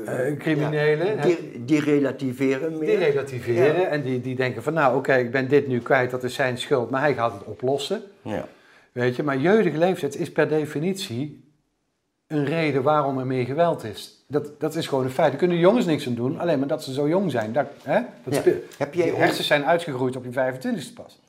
eh, 0.06 0.36
criminelen. 0.38 1.16
Ja, 1.16 1.22
die, 1.22 1.64
die 1.64 1.80
relativeren 1.80 2.78
meer. 2.78 2.98
Die 2.98 3.10
relativeren 3.10 3.90
en 3.90 4.02
die, 4.02 4.20
die 4.20 4.36
denken 4.36 4.62
van 4.62 4.72
nou 4.72 4.96
oké, 4.96 5.14
ik 5.14 5.30
ben 5.30 5.48
dit 5.48 5.66
nu 5.66 5.80
kwijt, 5.80 6.10
dat 6.10 6.24
is 6.24 6.34
zijn 6.34 6.58
schuld, 6.58 6.90
maar 6.90 7.00
hij 7.00 7.14
gaat 7.14 7.32
het 7.32 7.44
oplossen. 7.44 8.02
Ja. 8.22 8.48
Weet 8.92 9.16
je, 9.16 9.22
maar 9.22 9.38
jeugdige 9.38 9.78
leeftijd 9.78 10.16
is 10.16 10.32
per 10.32 10.48
definitie 10.48 11.44
een 12.26 12.44
reden 12.44 12.82
waarom 12.82 13.18
er 13.18 13.26
meer 13.26 13.44
geweld 13.44 13.84
is. 13.84 14.24
Dat, 14.26 14.60
dat 14.60 14.74
is 14.74 14.86
gewoon 14.86 15.04
een 15.04 15.10
feit. 15.10 15.28
Daar 15.30 15.38
kunnen 15.38 15.58
jongens 15.58 15.86
niks 15.86 16.06
aan 16.06 16.14
doen, 16.14 16.38
alleen 16.38 16.58
maar 16.58 16.68
dat 16.68 16.84
ze 16.84 16.92
zo 16.92 17.08
jong 17.08 17.30
zijn. 17.30 17.52
Dat, 17.52 17.66
hè? 17.82 18.00
Dat 18.24 18.44
Ja. 18.44 18.52
Heb 18.78 18.94
jij 18.94 19.08
hersens 19.08 19.46
zijn 19.46 19.64
uitgegroeid 19.64 20.16
op 20.16 20.24
je 20.24 20.30
25ste 20.30 20.94
pas. 20.94 21.20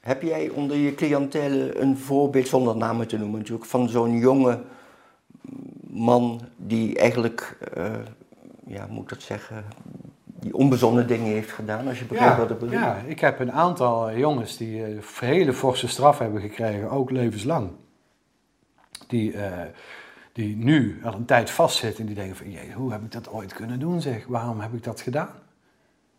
Heb 0.00 0.22
jij 0.22 0.48
onder 0.48 0.76
je 0.76 0.94
cliëntelen 0.94 1.82
een 1.82 1.98
voorbeeld, 1.98 2.48
zonder 2.48 2.76
namen 2.76 3.08
te 3.08 3.18
noemen 3.18 3.38
natuurlijk, 3.38 3.66
van 3.66 3.88
zo'n 3.88 4.18
jonge 4.18 4.58
man 5.96 6.40
die 6.56 6.98
eigenlijk, 6.98 7.58
eh, 7.74 7.92
ja, 8.66 8.86
moet 8.86 9.02
ik 9.02 9.08
dat 9.08 9.22
zeggen, 9.22 9.64
die 10.24 10.54
onbezonnen 10.54 11.06
dingen 11.06 11.32
heeft 11.32 11.52
gedaan, 11.52 11.88
als 11.88 11.98
je 11.98 12.04
begrijpt 12.04 12.38
wat 12.38 12.50
ik 12.50 12.58
bedoel? 12.58 12.78
ja, 12.78 12.96
ik 13.06 13.20
heb 13.20 13.40
een 13.40 13.52
aantal 13.52 14.10
eh, 14.10 14.18
jongens 14.18 14.56
die 14.56 14.84
eh, 14.84 15.20
hele 15.20 15.52
forse 15.52 15.88
straf 15.88 16.18
hebben 16.18 16.40
gekregen, 16.40 16.90
ook 16.90 17.10
levenslang. 17.10 17.70
Die, 19.06 19.34
die 20.32 20.56
nu 20.56 21.00
al 21.04 21.14
een 21.14 21.24
tijd 21.24 21.50
vastzitten 21.50 22.00
en 22.00 22.06
die 22.06 22.14
denken 22.14 22.36
van, 22.36 22.50
jee, 22.50 22.72
hoe 22.72 22.92
heb 22.92 23.02
ik 23.02 23.12
dat 23.12 23.30
ooit 23.30 23.52
kunnen 23.52 23.78
doen 23.78 24.00
zeg? 24.00 24.26
Waarom 24.26 24.60
heb 24.60 24.72
ik 24.72 24.84
dat 24.84 25.00
gedaan? 25.00 25.34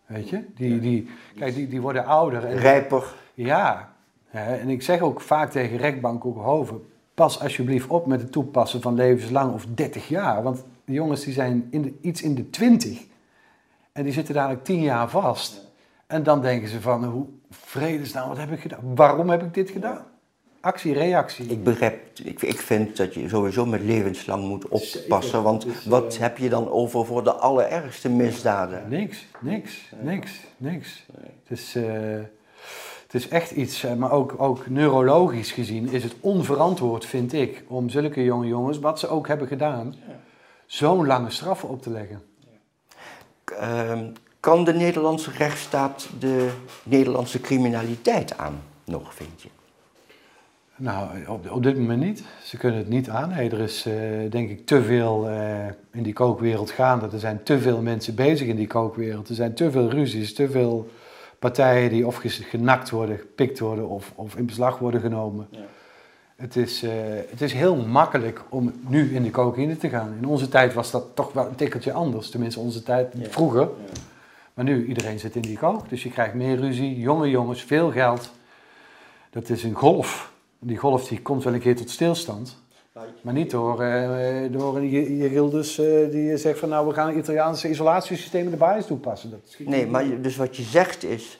Weet 0.05 0.29
je? 0.29 0.43
Die, 0.55 0.79
die, 0.79 1.09
kijk, 1.35 1.55
die, 1.55 1.67
die 1.67 1.81
worden 1.81 2.05
ouder. 2.05 2.45
En, 2.45 2.57
Rijper. 2.57 3.13
Ja, 3.33 3.93
en 4.31 4.69
ik 4.69 4.81
zeg 4.81 4.99
ook 4.99 5.21
vaak 5.21 5.51
tegen 5.51 5.77
rechtbank 5.77 6.25
ook 6.25 6.37
Hoven, 6.37 6.81
pas 7.17 7.39
alsjeblieft 7.39 7.87
op 7.87 8.05
met 8.05 8.21
het 8.21 8.31
toepassen 8.31 8.81
van 8.81 8.95
levenslang 8.95 9.53
of 9.53 9.65
30 9.73 10.07
jaar. 10.07 10.43
Want 10.43 10.63
die 10.85 10.95
jongens 10.95 11.23
die 11.23 11.33
zijn 11.33 11.67
in 11.69 11.81
de, 11.81 11.93
iets 12.01 12.21
in 12.21 12.35
de 12.35 12.49
20 12.49 13.03
en 13.91 14.03
die 14.03 14.13
zitten 14.13 14.33
dadelijk 14.33 14.63
10 14.63 14.81
jaar 14.81 15.09
vast. 15.09 15.65
En 16.07 16.23
dan 16.23 16.41
denken 16.41 16.69
ze 16.69 16.81
van, 16.81 17.03
hoe 17.03 17.25
vredesnaam, 17.49 18.27
wat 18.27 18.37
heb 18.37 18.51
ik 18.51 18.59
gedaan? 18.59 18.95
Waarom 18.95 19.29
heb 19.29 19.43
ik 19.43 19.53
dit 19.53 19.69
gedaan? 19.69 20.05
Actie, 20.59 20.93
reactie. 20.93 21.45
Ik 21.45 21.63
begrijp, 21.63 22.19
ik, 22.23 22.41
ik 22.41 22.59
vind 22.59 22.97
dat 22.97 23.13
je 23.13 23.29
sowieso 23.29 23.65
met 23.65 23.81
levenslang 23.81 24.43
moet 24.43 24.67
oppassen, 24.67 25.43
want 25.43 25.65
is, 25.65 25.83
eh, 25.83 25.89
wat 25.89 26.17
heb 26.17 26.37
je 26.37 26.49
dan 26.49 26.69
over 26.69 27.05
voor 27.05 27.23
de 27.23 27.33
allerergste 27.33 28.09
misdaden? 28.09 28.89
Niks, 28.89 29.25
niks, 29.39 29.91
niks, 30.01 30.31
niks. 30.57 31.05
Het 31.43 31.57
is, 31.57 31.75
eh, 31.75 32.19
het 33.07 33.15
is 33.15 33.27
echt 33.27 33.51
iets, 33.51 33.83
eh, 33.83 33.93
maar 33.93 34.11
ook, 34.11 34.35
ook 34.37 34.69
neurologisch 34.69 35.51
gezien 35.51 35.89
is 35.89 36.03
het 36.03 36.15
onverantwoord, 36.19 37.05
vind 37.05 37.33
ik, 37.33 37.63
om 37.67 37.89
zulke 37.89 38.23
jonge 38.23 38.47
jongens, 38.47 38.79
wat 38.79 38.99
ze 38.99 39.07
ook 39.07 39.27
hebben 39.27 39.47
gedaan, 39.47 39.95
zo'n 40.65 41.05
lange 41.05 41.29
straffen 41.29 41.69
op 41.69 41.81
te 41.81 41.89
leggen. 41.89 42.23
Ehm, 43.59 44.05
kan 44.39 44.63
de 44.63 44.73
Nederlandse 44.73 45.31
rechtsstaat 45.31 46.09
de 46.19 46.51
Nederlandse 46.83 47.41
criminaliteit 47.41 48.37
aan, 48.37 48.61
nog 48.83 49.13
vind 49.13 49.41
je? 49.41 49.49
Nou, 50.79 51.25
op, 51.27 51.51
op 51.51 51.63
dit 51.63 51.77
moment 51.77 52.01
niet. 52.01 52.23
Ze 52.43 52.57
kunnen 52.57 52.79
het 52.79 52.89
niet 52.89 53.09
aan. 53.09 53.31
Er 53.31 53.59
is 53.59 53.85
eh, 53.85 53.93
denk 54.29 54.49
ik 54.49 54.65
te 54.65 54.83
veel 54.83 55.29
eh, 55.29 55.65
in 55.91 56.03
die 56.03 56.13
kookwereld 56.13 56.71
gaande. 56.71 57.09
Er 57.11 57.19
zijn 57.19 57.43
te 57.43 57.59
veel 57.59 57.81
mensen 57.81 58.15
bezig 58.15 58.47
in 58.47 58.55
die 58.55 58.67
kookwereld. 58.67 59.29
Er 59.29 59.35
zijn 59.35 59.53
te 59.53 59.71
veel 59.71 59.89
ruzies, 59.89 60.33
te 60.33 60.49
veel 60.49 60.89
partijen 61.39 61.89
die 61.89 62.07
of 62.07 62.21
genakt 62.23 62.89
worden, 62.89 63.17
gepikt 63.17 63.59
worden 63.59 63.87
of, 63.87 64.11
of 64.15 64.35
in 64.35 64.45
beslag 64.45 64.79
worden 64.79 65.01
genomen. 65.01 65.47
Het 66.35 66.55
is, 66.55 66.83
eh, 66.83 66.91
het 67.29 67.41
is 67.41 67.53
heel 67.53 67.75
makkelijk 67.75 68.41
om 68.49 68.73
nu 68.87 69.15
in 69.15 69.23
de 69.23 69.31
cocaïne 69.31 69.77
te 69.77 69.89
gaan. 69.89 70.13
In 70.21 70.27
onze 70.27 70.47
tijd 70.47 70.73
was 70.73 70.91
dat 70.91 71.15
toch 71.15 71.33
wel 71.33 71.47
een 71.47 71.55
tikkeltje 71.55 71.93
anders. 71.93 72.29
Tenminste, 72.29 72.59
onze 72.59 72.83
tijd 72.83 73.15
vroeger. 73.21 73.69
Maar 74.53 74.65
nu, 74.65 74.85
iedereen 74.85 75.19
zit 75.19 75.35
in 75.35 75.41
die 75.41 75.57
kook. 75.57 75.89
Dus 75.89 76.03
je 76.03 76.09
krijgt 76.09 76.33
meer 76.33 76.59
ruzie, 76.59 76.99
jonge 76.99 77.29
jongens, 77.29 77.63
veel 77.63 77.91
geld. 77.91 78.31
Dat 79.29 79.49
is 79.49 79.63
een 79.63 79.73
golf. 79.73 80.31
Die 80.59 80.77
golf 80.77 81.07
die 81.07 81.21
komt 81.21 81.43
wel 81.43 81.53
een 81.53 81.59
keer 81.59 81.75
tot 81.75 81.89
stilstand. 81.89 82.57
Maar 83.21 83.33
niet 83.33 83.51
door, 83.51 83.83
uh, 83.83 84.51
door 84.51 84.77
een 84.77 85.29
Gildus 85.29 85.79
uh, 85.79 86.11
die 86.11 86.37
zegt 86.37 86.59
van 86.59 86.69
nou 86.69 86.87
we 86.87 86.93
gaan 86.93 87.07
een 87.07 87.17
Italiaanse 87.17 87.69
isolatiesysteem 87.69 88.45
in 88.45 88.51
de 88.51 88.57
basis 88.57 88.85
toepassen. 88.85 89.29
Dat 89.29 89.55
nee, 89.65 89.87
maar 89.87 90.21
dus 90.21 90.35
wat 90.35 90.57
je 90.57 90.63
zegt 90.63 91.03
is, 91.03 91.39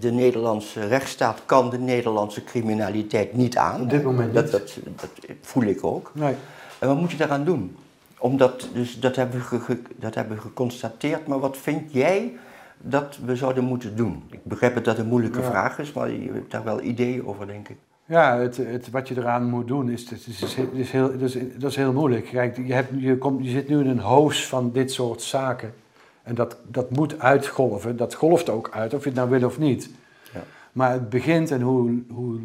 de 0.00 0.10
Nederlandse 0.10 0.86
rechtsstaat 0.86 1.42
kan 1.46 1.70
de 1.70 1.78
Nederlandse 1.78 2.44
criminaliteit 2.44 3.32
niet 3.32 3.56
aan. 3.56 3.80
Op 3.80 3.90
dit 3.90 4.02
moment 4.02 4.34
dat, 4.34 4.50
dat, 4.50 4.78
dat, 4.96 5.10
voel 5.40 5.62
ik 5.62 5.84
ook. 5.84 6.10
Nee. 6.14 6.34
En 6.78 6.88
wat 6.88 6.96
moet 6.96 7.10
je 7.10 7.16
daaraan 7.16 7.44
doen? 7.44 7.76
Omdat, 8.18 8.68
dus 8.72 9.00
dat 9.00 9.16
hebben, 9.16 9.42
we 9.50 9.82
dat 9.96 10.14
hebben 10.14 10.36
we 10.36 10.42
geconstateerd, 10.42 11.26
maar 11.26 11.38
wat 11.38 11.56
vind 11.56 11.92
jij 11.92 12.36
dat 12.78 13.18
we 13.24 13.36
zouden 13.36 13.64
moeten 13.64 13.96
doen? 13.96 14.24
Ik 14.30 14.44
begrijp 14.44 14.74
dat 14.74 14.84
dat 14.84 14.98
een 14.98 15.06
moeilijke 15.06 15.42
vraag 15.42 15.78
is, 15.78 15.92
maar 15.92 16.10
je 16.10 16.32
hebt 16.32 16.50
daar 16.50 16.64
wel 16.64 16.80
ideeën 16.82 17.26
over, 17.26 17.46
denk 17.46 17.68
ik. 17.68 17.76
Ja, 18.08 18.38
het, 18.38 18.56
het, 18.56 18.90
wat 18.90 19.08
je 19.08 19.16
eraan 19.16 19.44
moet 19.44 19.66
doen 19.66 19.90
is, 19.90 20.12
is, 20.12 20.26
is, 20.26 20.56
is 20.72 20.90
heel, 20.90 21.18
dat, 21.18 21.34
is, 21.34 21.36
dat 21.56 21.70
is 21.70 21.76
heel 21.76 21.92
moeilijk. 21.92 22.24
Kijk, 22.24 22.56
je, 22.66 22.72
hebt, 22.72 22.90
je, 22.96 23.18
komt, 23.18 23.44
je 23.44 23.50
zit 23.50 23.68
nu 23.68 23.80
in 23.80 23.86
een 23.86 23.98
hoos 23.98 24.46
van 24.46 24.72
dit 24.72 24.92
soort 24.92 25.22
zaken. 25.22 25.74
En 26.22 26.34
dat, 26.34 26.56
dat 26.66 26.90
moet 26.90 27.18
uitgolven. 27.18 27.96
Dat 27.96 28.14
golft 28.14 28.48
ook 28.48 28.70
uit, 28.72 28.94
of 28.94 29.02
je 29.02 29.08
het 29.08 29.18
nou 29.18 29.30
wil 29.30 29.44
of 29.44 29.58
niet. 29.58 29.90
Ja. 30.32 30.44
Maar 30.72 30.92
het 30.92 31.08
begint, 31.08 31.50
en 31.50 31.60
hoe, 31.60 32.02
hoe 32.08 32.38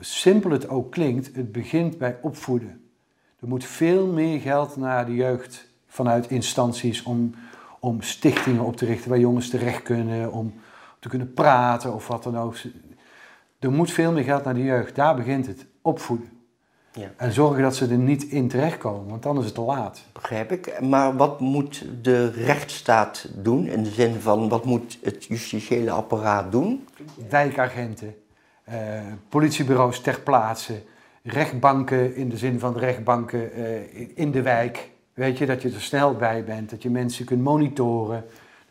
simpel 0.00 0.50
het 0.50 0.68
ook 0.68 0.90
klinkt, 0.90 1.30
het 1.34 1.52
begint 1.52 1.98
bij 1.98 2.16
opvoeden. 2.22 2.80
Er 3.40 3.48
moet 3.48 3.64
veel 3.64 4.06
meer 4.06 4.40
geld 4.40 4.76
naar 4.76 5.06
de 5.06 5.14
jeugd 5.14 5.68
vanuit 5.86 6.30
instanties 6.30 7.02
om, 7.02 7.34
om 7.78 8.02
stichtingen 8.02 8.64
op 8.64 8.76
te 8.76 8.84
richten 8.84 9.10
waar 9.10 9.18
jongens 9.18 9.48
terecht 9.48 9.82
kunnen, 9.82 10.32
om 10.32 10.54
te 10.98 11.08
kunnen 11.08 11.32
praten 11.32 11.94
of 11.94 12.06
wat 12.06 12.22
dan 12.22 12.38
ook. 12.38 12.56
Er 13.64 13.72
moet 13.72 13.90
veel 13.90 14.12
meer 14.12 14.24
geld 14.24 14.44
naar 14.44 14.54
de 14.54 14.62
jeugd. 14.62 14.94
Daar 14.94 15.14
begint 15.14 15.46
het. 15.46 15.66
Opvoeden. 15.82 16.28
Ja. 16.92 17.10
En 17.16 17.32
zorgen 17.32 17.62
dat 17.62 17.76
ze 17.76 17.88
er 17.88 17.98
niet 17.98 18.22
in 18.22 18.48
terechtkomen, 18.48 19.08
want 19.08 19.22
dan 19.22 19.38
is 19.38 19.44
het 19.44 19.54
te 19.54 19.60
laat. 19.60 20.02
Begrijp 20.12 20.52
ik. 20.52 20.80
Maar 20.80 21.16
wat 21.16 21.40
moet 21.40 21.86
de 22.02 22.30
rechtsstaat 22.30 23.28
doen? 23.34 23.66
In 23.66 23.82
de 23.82 23.90
zin 23.90 24.20
van, 24.20 24.48
wat 24.48 24.64
moet 24.64 24.98
het 25.02 25.24
justitiële 25.24 25.90
apparaat 25.90 26.52
doen? 26.52 26.86
Wijkagenten, 27.28 28.14
eh, 28.64 28.76
politiebureaus 29.28 30.00
ter 30.00 30.20
plaatse, 30.20 30.82
rechtbanken 31.22 32.16
in 32.16 32.28
de 32.28 32.36
zin 32.36 32.58
van 32.58 32.76
rechtbanken 32.76 33.52
eh, 33.52 34.08
in 34.14 34.30
de 34.30 34.42
wijk. 34.42 34.90
Weet 35.14 35.38
je, 35.38 35.46
dat 35.46 35.62
je 35.62 35.70
er 35.70 35.80
snel 35.80 36.14
bij 36.14 36.44
bent, 36.44 36.70
dat 36.70 36.82
je 36.82 36.90
mensen 36.90 37.24
kunt 37.24 37.42
monitoren, 37.42 38.24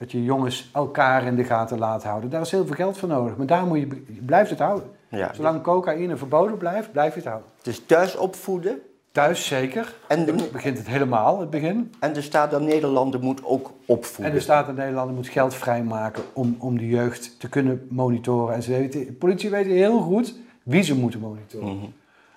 dat 0.03 0.11
je 0.11 0.23
jongens 0.23 0.69
elkaar 0.73 1.25
in 1.25 1.35
de 1.35 1.43
gaten 1.43 1.79
laat 1.79 2.03
houden. 2.03 2.29
Daar 2.29 2.41
is 2.41 2.51
heel 2.51 2.65
veel 2.65 2.75
geld 2.75 2.97
voor 2.97 3.09
nodig, 3.09 3.37
maar 3.37 3.45
daar 3.45 3.65
moet 3.65 3.79
je, 3.79 3.87
je 4.07 4.21
blijft 4.25 4.49
het 4.49 4.59
houden. 4.59 4.89
Ja. 5.09 5.33
Zolang 5.33 5.61
cocaïne 5.61 6.17
verboden 6.17 6.57
blijft, 6.57 6.91
blijf 6.91 7.13
je 7.13 7.19
het 7.19 7.29
houden. 7.29 7.49
Dus 7.61 7.85
thuis 7.85 8.15
opvoeden? 8.15 8.81
Thuis 9.11 9.47
zeker. 9.47 9.95
En 10.07 10.25
de, 10.25 10.49
begint 10.51 10.77
het 10.77 10.87
helemaal, 10.87 11.39
het 11.39 11.49
begin. 11.49 11.93
En 11.99 12.13
de 12.13 12.21
staat 12.21 12.49
der 12.49 12.61
Nederlanden 12.61 13.21
moet 13.21 13.45
ook 13.45 13.71
opvoeden. 13.85 14.25
En 14.25 14.37
de 14.37 14.43
staat 14.43 14.65
der 14.65 14.75
Nederlanden 14.75 15.15
moet 15.15 15.27
geld 15.27 15.53
vrijmaken 15.53 16.23
om, 16.33 16.55
om 16.59 16.77
de 16.77 16.87
jeugd 16.87 17.39
te 17.39 17.49
kunnen 17.49 17.87
monitoren. 17.89 18.55
En 18.55 18.63
ze 18.63 18.71
weten, 18.71 19.05
de 19.05 19.11
politie 19.11 19.49
weet 19.49 19.65
heel 19.65 20.01
goed 20.01 20.35
wie 20.63 20.83
ze 20.83 20.95
moeten 20.95 21.19
monitoren. 21.19 21.67
Mm 21.67 21.93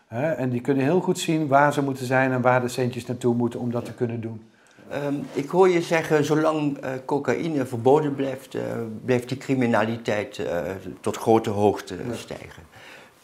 en 0.08 0.50
die 0.50 0.60
kunnen 0.60 0.84
heel 0.84 1.00
goed 1.00 1.18
zien 1.18 1.46
waar 1.46 1.72
ze 1.72 1.82
moeten 1.82 2.06
zijn 2.06 2.32
en 2.32 2.40
waar 2.40 2.60
de 2.60 2.68
centjes 2.68 3.06
naartoe 3.06 3.34
moeten 3.34 3.60
om 3.60 3.70
dat 3.70 3.84
te 3.84 3.94
kunnen 3.94 4.20
doen. 4.20 4.42
Ehm, 4.90 5.14
ik 5.32 5.48
hoor 5.48 5.68
je 5.68 5.82
zeggen, 5.82 6.24
zolang 6.24 6.84
uh, 6.84 6.90
cocaïne 7.04 7.66
verboden 7.66 8.14
blijft, 8.14 8.54
uh, 8.54 8.62
blijft 9.04 9.28
die 9.28 9.38
criminaliteit 9.38 10.38
uh, 10.38 10.60
tot 11.00 11.16
grote 11.16 11.50
hoogte 11.50 11.94
stijgen. 12.12 12.62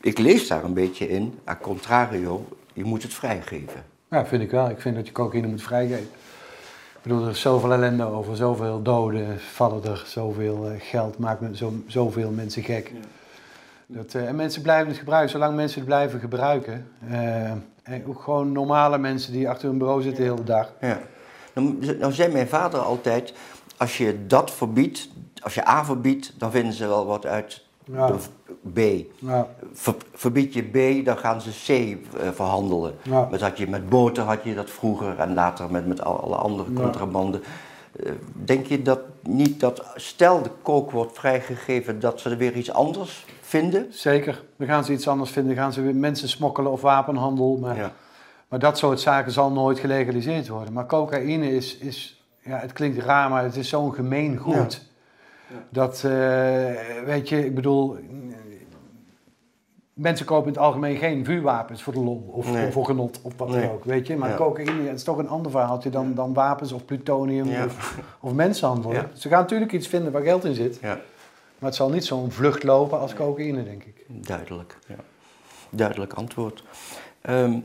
Ik 0.01 0.18
lees 0.18 0.48
daar 0.48 0.64
een 0.64 0.75
beetje 0.75 1.09
in, 1.09 1.38
a 1.48 1.57
contrario, 1.57 2.46
je 2.72 2.85
moet 2.85 3.03
het 3.03 3.14
vrijgeven. 3.14 3.85
Ja, 4.11 4.27
vind 4.27 4.42
ik 4.42 4.51
wel. 4.51 4.70
Ik 4.70 4.81
vind 4.81 4.94
dat 4.96 5.07
je 5.07 5.12
cocaïne 5.12 5.46
moet 5.46 5.62
vrijgeven. 5.62 6.05
Ik 6.05 7.09
bedoel, 7.09 7.25
er 7.25 7.31
is 7.31 7.40
zoveel 7.40 7.72
ellende 7.72 8.05
over, 8.05 8.37
zoveel 8.37 8.83
doden 8.83 9.40
vallen 9.40 9.85
er, 9.85 10.03
zoveel 10.07 10.70
geld 10.79 11.18
maakt 11.18 11.57
zo, 11.57 11.72
zoveel 11.87 12.31
mensen 12.31 12.62
gek. 12.62 12.92
Dat, 13.87 14.14
en 14.14 14.37
mensen 14.37 14.62
blijven 14.62 14.88
het 14.88 14.98
gebruiken, 14.98 15.31
zolang 15.31 15.57
mensen 15.57 15.79
het 15.79 15.88
blijven 15.88 16.20
gebruiken. 16.20 16.87
en 17.83 18.05
ook 18.07 18.20
gewoon 18.20 18.53
normale 18.53 18.98
mensen 18.98 19.33
die 19.33 19.48
achter 19.48 19.68
hun 19.68 19.79
bureau 19.79 20.03
zitten 20.03 20.25
de 20.25 20.31
hele 20.31 20.44
dag. 20.44 20.72
Ja. 20.81 21.01
Nou, 21.54 21.96
nou 21.98 22.12
zei 22.12 22.32
mijn 22.32 22.48
vader 22.48 22.80
altijd, 22.80 23.34
als 23.76 23.98
je 23.98 24.26
dat 24.26 24.50
verbiedt, 24.50 25.08
als 25.42 25.54
je 25.54 25.68
A 25.68 25.84
verbiedt, 25.84 26.32
dan 26.38 26.50
vinden 26.50 26.72
ze 26.72 26.86
wel 26.86 27.06
wat 27.06 27.26
uit 27.26 27.64
ja. 27.84 28.10
B. 28.72 28.78
Ja. 29.18 29.48
verbied 30.12 30.54
je 30.54 30.62
B, 30.62 31.04
dan 31.04 31.16
gaan 31.16 31.40
ze 31.40 31.50
C 31.50 31.68
uh, 31.68 32.28
verhandelen. 32.32 32.94
Ja. 33.02 33.28
Met, 33.30 33.40
had 33.40 33.58
je, 33.58 33.68
met 33.68 33.88
boter 33.88 34.24
had 34.24 34.44
je 34.44 34.54
dat 34.54 34.70
vroeger 34.70 35.18
en 35.18 35.34
later 35.34 35.70
met, 35.70 35.86
met 35.86 36.00
alle 36.00 36.36
andere 36.36 36.72
contrabanden. 36.72 37.42
Uh, 37.96 38.12
denk 38.32 38.66
je 38.66 38.82
dat 38.82 39.00
niet 39.22 39.60
dat, 39.60 39.84
stel 39.94 40.42
de 40.42 40.50
kook 40.62 40.90
wordt 40.90 41.18
vrijgegeven, 41.18 42.00
dat 42.00 42.20
ze 42.20 42.30
er 42.30 42.36
weer 42.36 42.56
iets 42.56 42.72
anders 42.72 43.26
vinden? 43.40 43.86
Zeker, 43.90 44.42
dan 44.56 44.66
gaan 44.66 44.84
ze 44.84 44.92
iets 44.92 45.08
anders 45.08 45.30
vinden. 45.30 45.54
Dan 45.54 45.62
gaan 45.64 45.72
ze 45.72 45.82
weer 45.82 45.94
mensen 45.94 46.28
smokkelen 46.28 46.72
of 46.72 46.80
wapenhandel. 46.80 47.58
Maar 47.60 47.92
maar 48.52 48.60
dat 48.60 48.78
soort 48.78 49.00
zaken 49.00 49.32
zal 49.32 49.52
nooit 49.52 49.78
gelegaliseerd 49.78 50.48
worden. 50.48 50.72
Maar 50.72 50.86
cocaïne 50.86 51.54
is, 51.54 51.76
is 51.76 52.24
ja, 52.40 52.58
het 52.58 52.72
klinkt 52.72 52.98
raar, 52.98 53.30
maar 53.30 53.42
het 53.42 53.56
is 53.56 53.68
zo'n 53.68 53.94
gemeen 53.94 54.36
goed. 54.36 54.88
Ja. 55.48 55.56
Dat, 55.68 56.02
uh, 56.06 56.12
weet 57.04 57.28
je, 57.28 57.44
ik 57.44 57.54
bedoel, 57.54 57.98
mensen 59.92 60.26
kopen 60.26 60.46
in 60.46 60.52
het 60.52 60.62
algemeen 60.62 60.96
geen 60.96 61.24
vuurwapens 61.24 61.82
voor 61.82 61.92
de 61.92 62.00
lol 62.00 62.30
of, 62.32 62.72
voor 62.72 62.84
genot 62.84 63.20
of 63.22 63.32
wat 63.36 63.48
dan 63.48 63.70
ook, 63.70 63.84
weet 63.84 64.06
je. 64.06 64.16
Maar 64.16 64.34
cocaïne 64.34 64.90
is 64.90 65.02
toch 65.02 65.18
een 65.18 65.28
ander 65.28 65.50
verhaaltje 65.50 65.90
dan, 65.90 66.14
dan 66.14 66.34
wapens 66.34 66.72
of 66.72 66.84
plutonium 66.84 67.64
of, 67.64 67.98
of 68.20 68.32
mensenhandel. 68.32 68.92
Ze 69.14 69.28
gaan 69.28 69.40
natuurlijk 69.40 69.72
iets 69.72 69.88
vinden 69.88 70.12
waar 70.12 70.22
geld 70.22 70.44
in 70.44 70.54
zit. 70.54 70.80
Maar 70.80 71.70
het 71.70 71.74
zal 71.74 71.90
niet 71.90 72.04
zo'n 72.04 72.30
vlucht 72.30 72.62
lopen 72.62 72.98
als 72.98 73.14
cocaïne, 73.14 73.64
denk 73.64 73.84
ik. 73.84 74.04
Duidelijk, 74.06 74.78
Duidelijk 75.70 76.12
antwoord. 76.12 76.64
Um, 77.28 77.64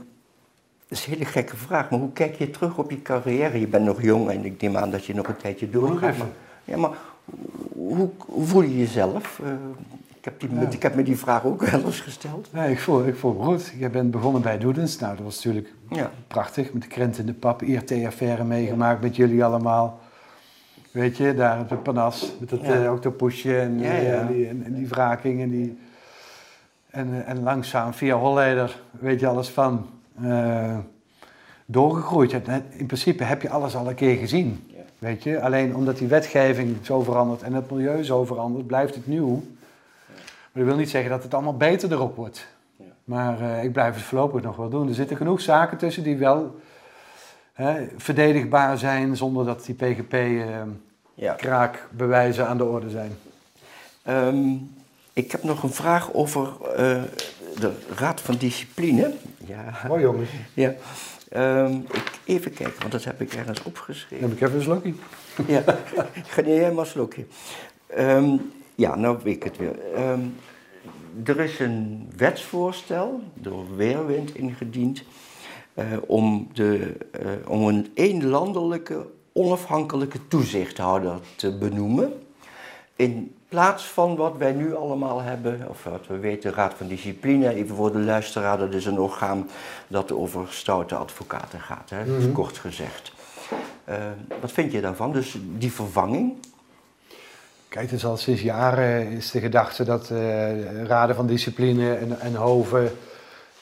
dat 0.87 0.97
is 0.97 1.05
een 1.05 1.13
hele 1.13 1.25
gekke 1.25 1.57
vraag, 1.57 1.89
maar 1.89 1.99
hoe 1.99 2.11
kijk 2.11 2.35
je 2.35 2.49
terug 2.49 2.77
op 2.77 2.91
je 2.91 3.01
carrière? 3.01 3.59
Je 3.59 3.67
bent 3.67 3.85
nog 3.85 4.01
jong 4.01 4.29
en 4.29 4.45
ik 4.45 4.61
neem 4.61 4.77
aan 4.77 4.91
dat 4.91 5.05
je 5.05 5.13
nog 5.13 5.27
een 5.27 5.37
tijdje 5.37 5.69
doorgaat. 5.69 6.17
Maar, 6.17 6.27
ja, 6.63 6.77
maar 6.77 6.91
hoe, 7.73 8.09
hoe, 8.17 8.45
voel 8.45 8.61
je 8.61 8.77
jezelf? 8.77 9.39
Uh, 9.43 9.49
ik, 10.17 10.25
heb 10.25 10.39
die, 10.39 10.49
ik 10.69 10.83
heb 10.83 10.95
me 10.95 11.03
die 11.03 11.17
vraag 11.17 11.45
ook 11.45 11.65
wel 11.65 11.85
eens 11.85 11.99
gesteld. 11.99 12.49
Nee, 12.53 12.71
ik 12.71 12.79
voel, 12.79 13.07
ik 13.07 13.15
voel 13.15 13.33
me 13.33 13.43
goed. 13.43 13.73
Je 13.77 13.89
bent 13.89 14.11
begonnen 14.11 14.41
bij 14.41 14.57
Doedens. 14.57 14.99
Nou, 14.99 15.15
dat 15.15 15.25
was 15.25 15.35
natuurlijk 15.35 15.73
ja. 15.89 16.11
prachtig. 16.27 16.73
Met 16.73 16.81
de 16.81 16.87
krent 16.87 17.17
in 17.17 17.25
de 17.25 17.33
pap, 17.33 17.61
IRT-affaire 17.61 18.43
meegemaakt 18.43 19.01
met 19.01 19.15
jullie 19.15 19.43
allemaal. 19.43 19.99
Weet 20.91 21.17
je, 21.17 21.33
daar 21.33 21.59
op 21.59 21.69
het 21.69 21.83
panas, 21.83 22.33
met 22.39 22.49
dat 22.49 22.61
ja. 22.61 22.83
uh, 22.83 22.91
octopusje 22.91 23.59
en, 23.59 23.79
uh, 23.79 24.19
en, 24.19 24.27
die, 24.27 24.47
en, 24.47 24.73
die 24.73 24.87
wraking 24.87 25.41
en 25.41 25.49
die... 25.49 25.77
En, 26.89 27.25
en 27.25 27.43
langzaam 27.43 27.93
via 27.93 28.15
Holleder 28.15 28.81
weet 28.91 29.19
je 29.19 29.27
alles 29.27 29.49
van 29.49 29.85
uh, 30.21 30.77
doorgegroeid 31.65 32.33
In 32.69 32.85
principe 32.85 33.23
heb 33.23 33.41
je 33.41 33.49
alles 33.49 33.75
al 33.75 33.87
een 33.87 33.95
keer 33.95 34.17
gezien. 34.17 34.71
Weet 34.99 35.23
je? 35.23 35.41
Alleen 35.41 35.75
omdat 35.75 35.97
die 35.97 36.07
wetgeving 36.07 36.77
zo 36.81 37.01
verandert 37.01 37.41
en 37.41 37.53
het 37.53 37.71
milieu 37.71 38.03
zo 38.03 38.25
verandert, 38.25 38.67
blijft 38.67 38.95
het 38.95 39.07
nieuw. 39.07 39.43
Maar 40.07 40.15
dat 40.53 40.65
wil 40.65 40.75
niet 40.75 40.89
zeggen 40.89 41.09
dat 41.09 41.23
het 41.23 41.33
allemaal 41.33 41.57
beter 41.57 41.91
erop 41.91 42.15
wordt. 42.15 42.47
Maar 43.03 43.41
uh, 43.41 43.63
ik 43.63 43.71
blijf 43.71 43.93
het 43.93 44.03
voorlopig 44.03 44.41
nog 44.41 44.55
wel 44.55 44.69
doen. 44.69 44.87
Er 44.87 44.93
zitten 44.93 45.17
genoeg 45.17 45.41
zaken 45.41 45.77
tussen 45.77 46.03
die 46.03 46.17
wel 46.17 46.59
hè, 47.53 47.87
verdedigbaar 47.97 48.77
zijn 48.77 49.15
zonder 49.15 49.45
dat 49.45 49.65
die 49.65 49.75
PGP-kraakbewijzen 49.75 52.43
uh, 52.43 52.49
aan 52.49 52.57
de 52.57 52.65
orde 52.65 52.89
zijn. 52.89 53.11
Um, 54.09 54.75
ik 55.13 55.31
heb 55.31 55.43
nog 55.43 55.63
een 55.63 55.73
vraag 55.73 56.13
over 56.13 56.49
uh, 56.63 57.01
de 57.59 57.71
Raad 57.95 58.21
van 58.21 58.35
Discipline. 58.35 59.13
Ja. 59.47 59.87
Mooi 59.87 60.01
jongens. 60.01 60.29
Ja. 60.53 60.75
Um, 61.35 61.85
ik, 61.93 62.19
even 62.25 62.53
kijken, 62.53 62.79
want 62.79 62.91
dat 62.91 63.03
heb 63.03 63.21
ik 63.21 63.33
ergens 63.33 63.63
opgeschreven. 63.63 64.29
heb 64.29 64.37
ik 64.37 64.41
even 64.41 64.55
een 64.55 64.61
slokje. 64.61 64.93
ja, 65.47 65.63
ga 66.33 66.41
niet 66.41 66.57
helemaal 66.57 66.85
slokje. 66.85 67.25
Um, 67.97 68.51
ja, 68.75 68.95
nou 68.95 69.17
weet 69.23 69.35
ik 69.35 69.43
het 69.43 69.57
weer. 69.57 69.75
Um, 69.97 70.35
er 71.23 71.39
is 71.39 71.59
een 71.59 72.09
wetsvoorstel 72.17 73.21
door 73.33 73.75
Weerwind 73.75 74.35
ingediend 74.35 75.03
uh, 75.75 75.85
om, 76.05 76.47
de, 76.53 76.97
uh, 77.23 77.31
om 77.47 77.67
een 77.67 77.91
eenlandelijke 77.93 79.05
onafhankelijke 79.33 80.27
toezichthouder 80.27 81.19
te 81.35 81.57
benoemen. 81.57 82.13
In 82.95 83.35
plaats 83.49 83.83
van 83.83 84.15
wat 84.15 84.37
wij 84.37 84.51
nu 84.51 84.75
allemaal 84.75 85.21
hebben, 85.21 85.65
of 85.69 85.83
wat 85.83 86.07
we 86.07 86.17
weten, 86.17 86.53
Raad 86.53 86.73
van 86.73 86.87
Discipline, 86.87 87.53
even 87.53 87.75
voor 87.75 87.91
de 87.91 87.99
luisteraar, 87.99 88.57
dat 88.57 88.73
is 88.73 88.85
een 88.85 88.99
orgaan 88.99 89.49
dat 89.87 90.11
over 90.11 90.45
stoute 90.49 90.95
advocaten 90.95 91.59
gaat, 91.59 91.89
hè? 91.89 92.05
Mhm. 92.05 92.31
kort 92.31 92.57
gezegd. 92.57 93.11
Eh, 93.83 93.95
wat 94.41 94.51
vind 94.51 94.71
je 94.71 94.81
daarvan? 94.81 95.11
Dus 95.11 95.37
die 95.57 95.71
vervanging? 95.71 96.33
Kijk, 97.67 97.85
het 97.85 97.99
is 97.99 98.05
al 98.05 98.17
sinds 98.17 98.41
jaren 98.41 99.07
is 99.07 99.31
de 99.31 99.39
gedachte 99.39 99.83
dat 99.83 100.09
eh, 100.09 100.83
raden 100.83 101.15
van 101.15 101.27
discipline 101.27 101.95
en, 101.95 102.19
en 102.19 102.35
hoven 102.35 102.91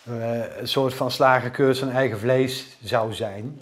eh, 0.03 0.57
een 0.59 0.67
soort 0.67 0.93
van 0.93 1.11
slagenkeurs 1.11 1.79
van 1.79 1.89
eigen 1.89 2.19
vlees 2.19 2.77
zou 2.83 3.13
zijn. 3.13 3.59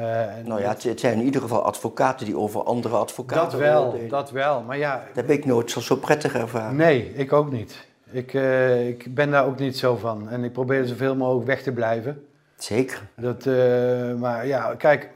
Eh, 0.00 0.36
en 0.36 0.44
Nou 0.46 0.60
ja, 0.60 0.68
het, 0.68 0.82
het 0.82 1.00
zijn 1.00 1.18
in 1.18 1.24
ieder 1.24 1.40
geval 1.40 1.62
advocaten 1.62 2.26
die 2.26 2.36
over 2.36 2.62
andere 2.62 2.96
advocaten 2.96 3.50
dat 3.50 3.60
wel, 3.60 3.84
oordelen. 3.84 4.08
dat 4.08 4.30
wel. 4.30 4.62
Maar 4.62 4.78
ja, 4.78 5.02
Dat 5.14 5.26
heb 5.26 5.30
ik 5.30 5.44
nooit 5.44 5.70
zo, 5.70 5.80
zo 5.80 5.96
prettig 5.96 6.34
ervaren. 6.34 6.76
nee, 6.76 7.12
ik 7.14 7.32
ook 7.32 7.52
niet. 7.52 7.88
Ik, 8.10 8.34
eh, 8.34 8.88
ik 8.88 9.14
ben 9.14 9.30
daar 9.30 9.46
ook 9.46 9.58
niet 9.58 9.78
zo 9.78 9.96
van. 9.96 10.28
En 10.28 10.44
ik 10.44 10.52
probeer 10.52 10.84
zoveel 10.84 11.16
mogelijk 11.16 11.46
weg 11.46 11.62
te 11.62 11.72
blijven. 11.72 12.24
Zeker. 12.56 13.08
Dat, 13.16 13.46
eh, 13.46 14.14
maar 14.14 14.46
ja, 14.46 14.74
kijk, 14.74 15.10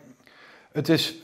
het 0.73 0.89
is 0.89 1.23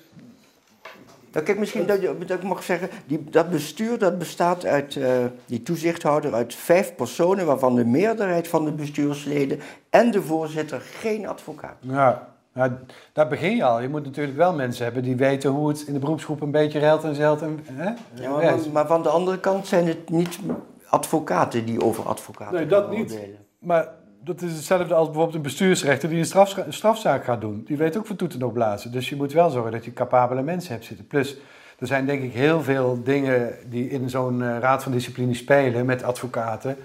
Nou, 1.32 1.44
kijk, 1.44 1.58
misschien 1.58 1.86
dat, 1.86 2.02
ik 2.30 2.42
mag 2.42 2.62
zeggen, 2.62 2.88
die, 3.06 3.24
dat 3.30 3.50
bestuur 3.50 3.98
dat 3.98 4.18
bestaat 4.18 4.66
uit, 4.66 4.98
die 5.46 5.62
toezichthouder, 5.62 6.34
uit 6.34 6.54
vijf 6.54 6.94
personen, 6.94 7.46
waarvan 7.46 7.74
de 7.74 7.84
meerderheid 7.84 8.48
van 8.48 8.64
de 8.64 8.72
bestuursleden 8.72 9.60
en 9.90 10.10
de 10.10 10.22
voorzitter 10.22 10.80
geen 10.80 11.28
advocaat. 11.28 11.76
Ja, 11.80 12.30
nou, 12.60 12.72
daar 13.12 13.28
begin 13.28 13.56
je 13.56 13.64
al. 13.64 13.80
Je 13.80 13.88
moet 13.88 14.04
natuurlijk 14.04 14.36
wel 14.36 14.54
mensen 14.54 14.84
hebben 14.84 15.02
die 15.02 15.16
weten 15.16 15.50
hoe 15.50 15.68
het 15.68 15.84
in 15.86 15.92
de 15.92 15.98
beroepsgroep 15.98 16.40
een 16.40 16.50
beetje 16.50 16.78
ruilt 16.78 17.04
en 17.04 17.14
zeilt. 17.14 17.42
En, 17.42 17.60
hè? 17.72 17.90
Ja, 18.22 18.30
maar, 18.30 18.58
van, 18.58 18.72
maar 18.72 18.86
van 18.86 19.02
de 19.02 19.08
andere 19.08 19.38
kant 19.38 19.66
zijn 19.66 19.86
het 19.86 20.10
niet 20.10 20.38
advocaten 20.86 21.64
die 21.64 21.82
over 21.84 22.04
advocaten 22.08 22.54
Nee, 22.54 22.66
dat 22.66 22.90
niet. 22.90 23.12
oordelen. 23.12 23.38
Maar 23.58 23.88
dat 24.24 24.42
is 24.42 24.52
hetzelfde 24.52 24.94
als 24.94 25.06
bijvoorbeeld 25.06 25.36
een 25.36 25.42
bestuursrechter 25.42 26.08
die 26.08 26.18
een, 26.18 26.24
strafza- 26.24 26.66
een 26.66 26.72
strafzaak 26.72 27.24
gaat 27.24 27.40
doen. 27.40 27.62
Die 27.66 27.76
weet 27.76 27.96
ook 27.96 28.06
van 28.06 28.16
toeten 28.16 28.38
nog 28.38 28.52
blazen. 28.52 28.92
Dus 28.92 29.08
je 29.08 29.16
moet 29.16 29.32
wel 29.32 29.50
zorgen 29.50 29.72
dat 29.72 29.84
je 29.84 29.92
capabele 29.92 30.42
mensen 30.42 30.72
hebt 30.72 30.84
zitten. 30.84 31.06
Plus, 31.06 31.36
er 31.78 31.86
zijn 31.86 32.06
denk 32.06 32.22
ik 32.22 32.32
heel 32.32 32.62
veel 32.62 33.00
dingen 33.04 33.54
die 33.68 33.90
in 33.90 34.10
zo'n 34.10 34.42
eh, 34.42 34.58
raad 34.58 34.82
van 34.82 34.92
discipline 34.92 35.34
spelen 35.34 35.86
met 35.86 36.02
advocaten. 36.02 36.76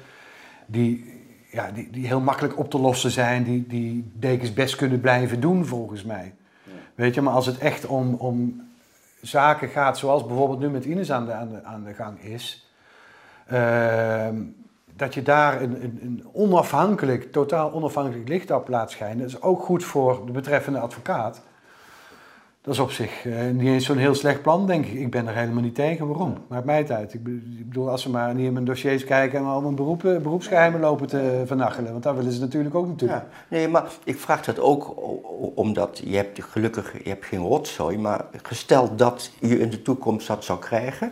Die, 0.66 1.15
ja, 1.56 1.72
die, 1.72 1.90
die 1.92 2.08
heel 2.08 2.20
makkelijk 2.20 2.58
op 2.58 2.70
te 2.70 2.80
lossen 2.80 3.12
zijn. 3.12 3.44
Die, 3.44 3.68
die 3.68 4.12
dekens 4.14 4.54
best 4.54 4.76
kunnen 4.76 5.00
blijven 5.00 5.40
doen 5.40 5.66
volgens 5.66 6.04
mij. 6.04 6.34
Weet 6.96 7.14
je, 7.14 7.22
maar 7.22 7.34
als 7.34 7.46
het 7.46 7.58
echt 7.58 7.86
om, 7.86 8.14
om 8.14 8.68
zaken 9.22 9.70
gaat 9.70 9.98
zoals 9.98 10.26
bijvoorbeeld 10.26 10.60
nu 10.60 10.70
met 10.70 10.86
Ines 10.86 11.12
aan 11.12 11.26
de, 11.26 11.34
aan 11.34 11.50
de, 11.50 11.64
aan 11.64 11.84
de 11.84 11.94
gang 11.94 12.22
is. 12.22 12.70
ehm, 13.48 14.42
dat 14.96 15.14
je 15.14 15.22
daar 15.22 15.62
een, 15.62 15.84
een, 15.84 16.00
een 16.02 16.26
onafhankelijk, 16.32 17.32
totaal 17.32 17.74
onafhankelijk 17.74 18.28
licht 18.28 18.52
op 18.52 18.68
laat 18.68 18.92
schijnen. 18.92 19.18
Dat 19.18 19.28
is 19.28 19.42
ook 19.42 19.64
goed 19.64 19.84
voor 19.84 20.26
de 20.26 20.32
betreffende 20.32 20.80
advocaat. 20.80 21.42
Dat 22.66 22.74
is 22.74 22.80
op 22.80 22.92
zich 22.92 23.26
eh, 23.26 23.34
niet 23.54 23.68
eens 23.68 23.86
zo'n 23.86 23.98
heel 23.98 24.16
slecht 24.16 24.42
plan, 24.42 24.68
denk 24.68 24.86
ik. 24.86 24.94
Ik 24.94 25.12
ben 25.12 25.28
er 25.28 25.36
helemaal 25.36 25.62
niet 25.64 25.76
tegen. 25.76 26.08
Waarom? 26.08 26.38
Maakt 26.48 26.66
mij 26.66 26.78
het 26.78 26.92
uit. 26.92 27.14
Ik 27.14 27.24
be- 27.24 27.42
ik 27.60 27.68
bedoel, 27.68 27.90
als 27.90 28.02
ze 28.02 28.10
maar 28.10 28.36
niet 28.36 28.46
in 28.46 28.54
mijn 28.54 28.66
dossiers 28.66 29.04
kijken 29.04 29.40
en 29.40 29.46
een 29.46 29.76
beroepen, 29.76 30.22
beroepsgeheimen 30.22 30.80
lopen 30.80 31.08
te 31.08 31.44
vernachelen. 31.46 31.92
Want 31.92 32.04
daar 32.04 32.16
willen 32.16 32.32
ze 32.32 32.40
natuurlijk 32.40 32.76
ook 32.76 32.88
naartoe. 32.88 33.08
Ja, 33.08 33.28
nee, 33.50 33.68
maar 33.68 33.86
ik 34.04 34.20
vraag 34.20 34.44
dat 34.44 34.60
ook 34.60 34.96
omdat 35.56 36.02
je 36.04 36.16
hebt 36.16 36.44
gelukkig 36.44 37.04
je 37.04 37.10
hebt 37.10 37.26
geen 37.26 37.40
rotzooi, 37.40 37.98
maar 37.98 38.26
gesteld 38.44 38.98
dat 38.98 39.32
je 39.40 39.60
in 39.60 39.70
de 39.70 39.82
toekomst 39.82 40.28
dat 40.28 40.44
zou 40.44 40.60
krijgen, 40.60 41.12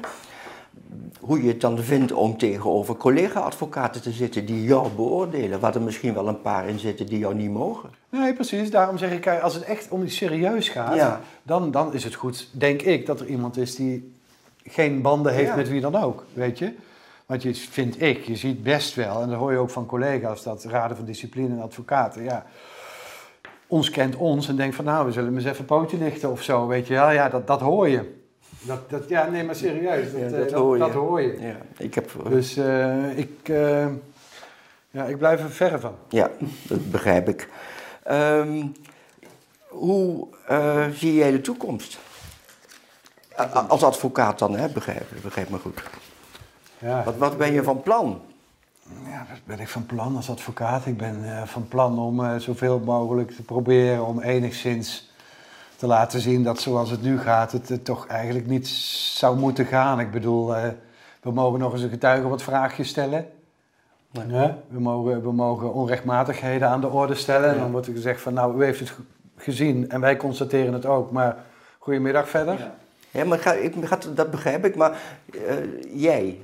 hoe 1.19 1.41
je 1.41 1.47
het 1.47 1.61
dan 1.61 1.79
vindt 1.79 2.11
om 2.11 2.37
tegenover 2.37 2.95
collega-advocaten 2.95 4.01
te 4.01 4.11
zitten 4.11 4.45
die 4.45 4.63
jou 4.63 4.89
beoordelen, 4.95 5.59
waar 5.59 5.75
er 5.75 5.81
misschien 5.81 6.13
wel 6.13 6.27
een 6.27 6.41
paar 6.41 6.67
in 6.67 6.79
zitten 6.79 7.05
die 7.05 7.19
jou 7.19 7.35
niet 7.35 7.51
mogen. 7.51 7.89
Nee, 8.09 8.33
precies. 8.33 8.71
Daarom 8.71 8.97
zeg 8.97 9.11
ik, 9.11 9.27
als 9.27 9.53
het 9.53 9.63
echt 9.63 9.89
om 9.89 10.03
iets 10.03 10.15
serieus 10.15 10.69
gaat, 10.69 10.95
Ja. 10.95 11.21
dan, 11.43 11.71
dan 11.71 11.93
is 11.93 12.03
het 12.03 12.13
goed, 12.13 12.49
denk 12.51 12.81
ik, 12.81 13.05
dat 13.05 13.19
er 13.19 13.25
iemand 13.27 13.57
is 13.57 13.75
die 13.75 14.13
geen 14.65 15.01
banden 15.01 15.33
heeft 15.33 15.49
Ja. 15.49 15.55
met 15.55 15.69
wie 15.69 15.81
dan 15.81 15.95
ook, 15.95 16.25
weet 16.33 16.57
je. 16.59 16.73
Want 17.25 17.41
je 17.41 17.55
vind 17.55 18.01
ik, 18.01 18.23
je 18.23 18.35
ziet 18.35 18.63
best 18.63 18.95
wel, 18.95 19.21
en 19.21 19.29
dat 19.29 19.37
hoor 19.37 19.51
je 19.51 19.57
ook 19.57 19.69
van 19.69 19.85
collega's, 19.85 20.43
dat 20.43 20.63
raden 20.63 20.97
van 20.97 21.05
discipline 21.05 21.55
en 21.55 21.61
advocaten, 21.61 22.23
ja, 22.23 22.45
ons 23.67 23.89
kent 23.89 24.15
ons 24.15 24.47
en 24.47 24.55
denkt 24.55 24.75
van 24.75 24.85
nou, 24.85 25.05
we 25.05 25.11
zullen 25.11 25.27
hem 25.27 25.37
eens 25.37 25.45
even 25.45 25.59
een 25.59 25.65
pootje 25.65 25.97
lichten 25.97 26.31
of 26.31 26.41
zo, 26.41 26.67
weet 26.67 26.87
je. 26.87 26.93
Ja, 26.93 27.09
ja 27.09 27.29
dat, 27.29 27.47
dat 27.47 27.59
hoor 27.59 27.89
je. 27.89 28.21
Dat, 28.65 28.89
dat, 28.89 29.09
ja, 29.09 29.29
nee, 29.29 29.43
maar 29.43 29.55
serieus, 29.55 30.11
dat, 30.11 30.19
Ja, 30.19 30.25
eh, 30.25 30.31
dat 30.31 30.49
dat, 30.49 30.59
hoor 30.59 30.73
je. 30.77 30.79
dat 30.83 30.91
hoor 30.93 31.21
je. 31.21 31.37
Ja, 31.41 31.55
ik 31.77 31.93
heb, 31.95 32.11
Dus 32.29 32.57
eh, 32.57 33.17
ik, 33.17 33.49
eh, 33.49 33.87
ja, 34.91 35.03
ik 35.05 35.17
blijf 35.17 35.39
er 35.43 35.51
verre 35.51 35.79
van. 35.79 35.95
ja, 36.09 36.29
dat 36.67 36.91
begrijp 36.91 37.29
ik. 37.29 37.49
Ehm, 38.03 38.65
hoe 39.69 40.27
eh, 40.47 40.85
zie 40.93 41.13
jij 41.15 41.31
de 41.31 41.41
toekomst? 41.41 41.97
Als 43.67 43.83
advocaat 43.83 44.39
dan, 44.39 44.55
hè? 44.57 44.69
Begrijp, 44.69 45.07
begrijp 45.23 45.49
me 45.49 45.57
goed. 45.57 45.83
Ja. 46.79 47.03
Wat, 47.03 47.17
wat 47.17 47.37
ben 47.37 47.53
je 47.53 47.63
van 47.63 47.81
plan? 47.81 48.21
Ja, 49.09 49.25
wat 49.29 49.39
ben 49.45 49.59
ik 49.59 49.67
van 49.67 49.85
plan 49.85 50.15
als 50.15 50.29
advocaat? 50.29 50.85
Ik 50.85 50.97
ben 50.97 51.37
eh, 51.37 51.43
van 51.47 51.67
plan 51.67 51.99
om 51.99 52.23
eh, 52.25 52.35
zoveel 52.35 52.79
mogelijk 52.79 53.31
te 53.31 53.41
proberen 53.41 54.05
om 54.05 54.21
enigszins 54.21 55.11
te 55.83 55.89
laten 55.89 56.19
zien 56.19 56.43
dat 56.43 56.59
zoals 56.59 56.89
het 56.89 57.01
nu 57.01 57.19
gaat, 57.19 57.51
het, 57.51 57.85
toch 57.85 58.07
eigenlijk 58.07 58.47
niet 58.47 58.67
zou 58.67 59.37
moeten 59.37 59.65
gaan. 59.65 59.99
Ik 59.99 60.11
bedoel, 60.11 60.55
eh, 60.55 60.63
we 61.21 61.31
mogen 61.31 61.59
nog 61.59 61.73
eens 61.73 61.81
een 61.81 61.89
getuige 61.89 62.27
wat 62.27 62.41
vraagjes 62.41 62.87
stellen. 62.89 63.25
Nee. 64.11 64.27
Ja, 64.27 64.57
we, 64.67 64.79
mogen, 64.79 65.21
we 65.23 65.31
mogen 65.31 65.73
onrechtmatigheden 65.73 66.69
aan 66.69 66.81
de 66.81 66.89
orde 66.89 67.15
stellen. 67.15 67.49
En 67.49 67.57
dan 67.57 67.71
wordt 67.71 67.87
er 67.87 67.93
gezegd 67.93 68.21
van, 68.21 68.33
nou, 68.33 68.57
u 68.61 68.63
heeft 68.63 68.79
het 68.79 68.89
ge- 68.89 69.01
gezien 69.37 69.89
en 69.89 70.01
wij 70.01 70.17
constateren 70.17 70.73
het 70.73 70.85
ook, 70.85 71.11
maar 71.11 71.37
goedemiddag 71.79 72.29
verder. 72.29 72.71
Ja, 73.11 73.25
maar 73.25 73.39
ga, 73.39 73.53
ik, 73.53 73.73
ga, 73.81 73.97
dat 74.15 74.31
begrijp 74.31 74.65
ik. 74.65 74.75
Maar 74.75 74.91
eh, 75.47 75.55
jij, 75.93 76.39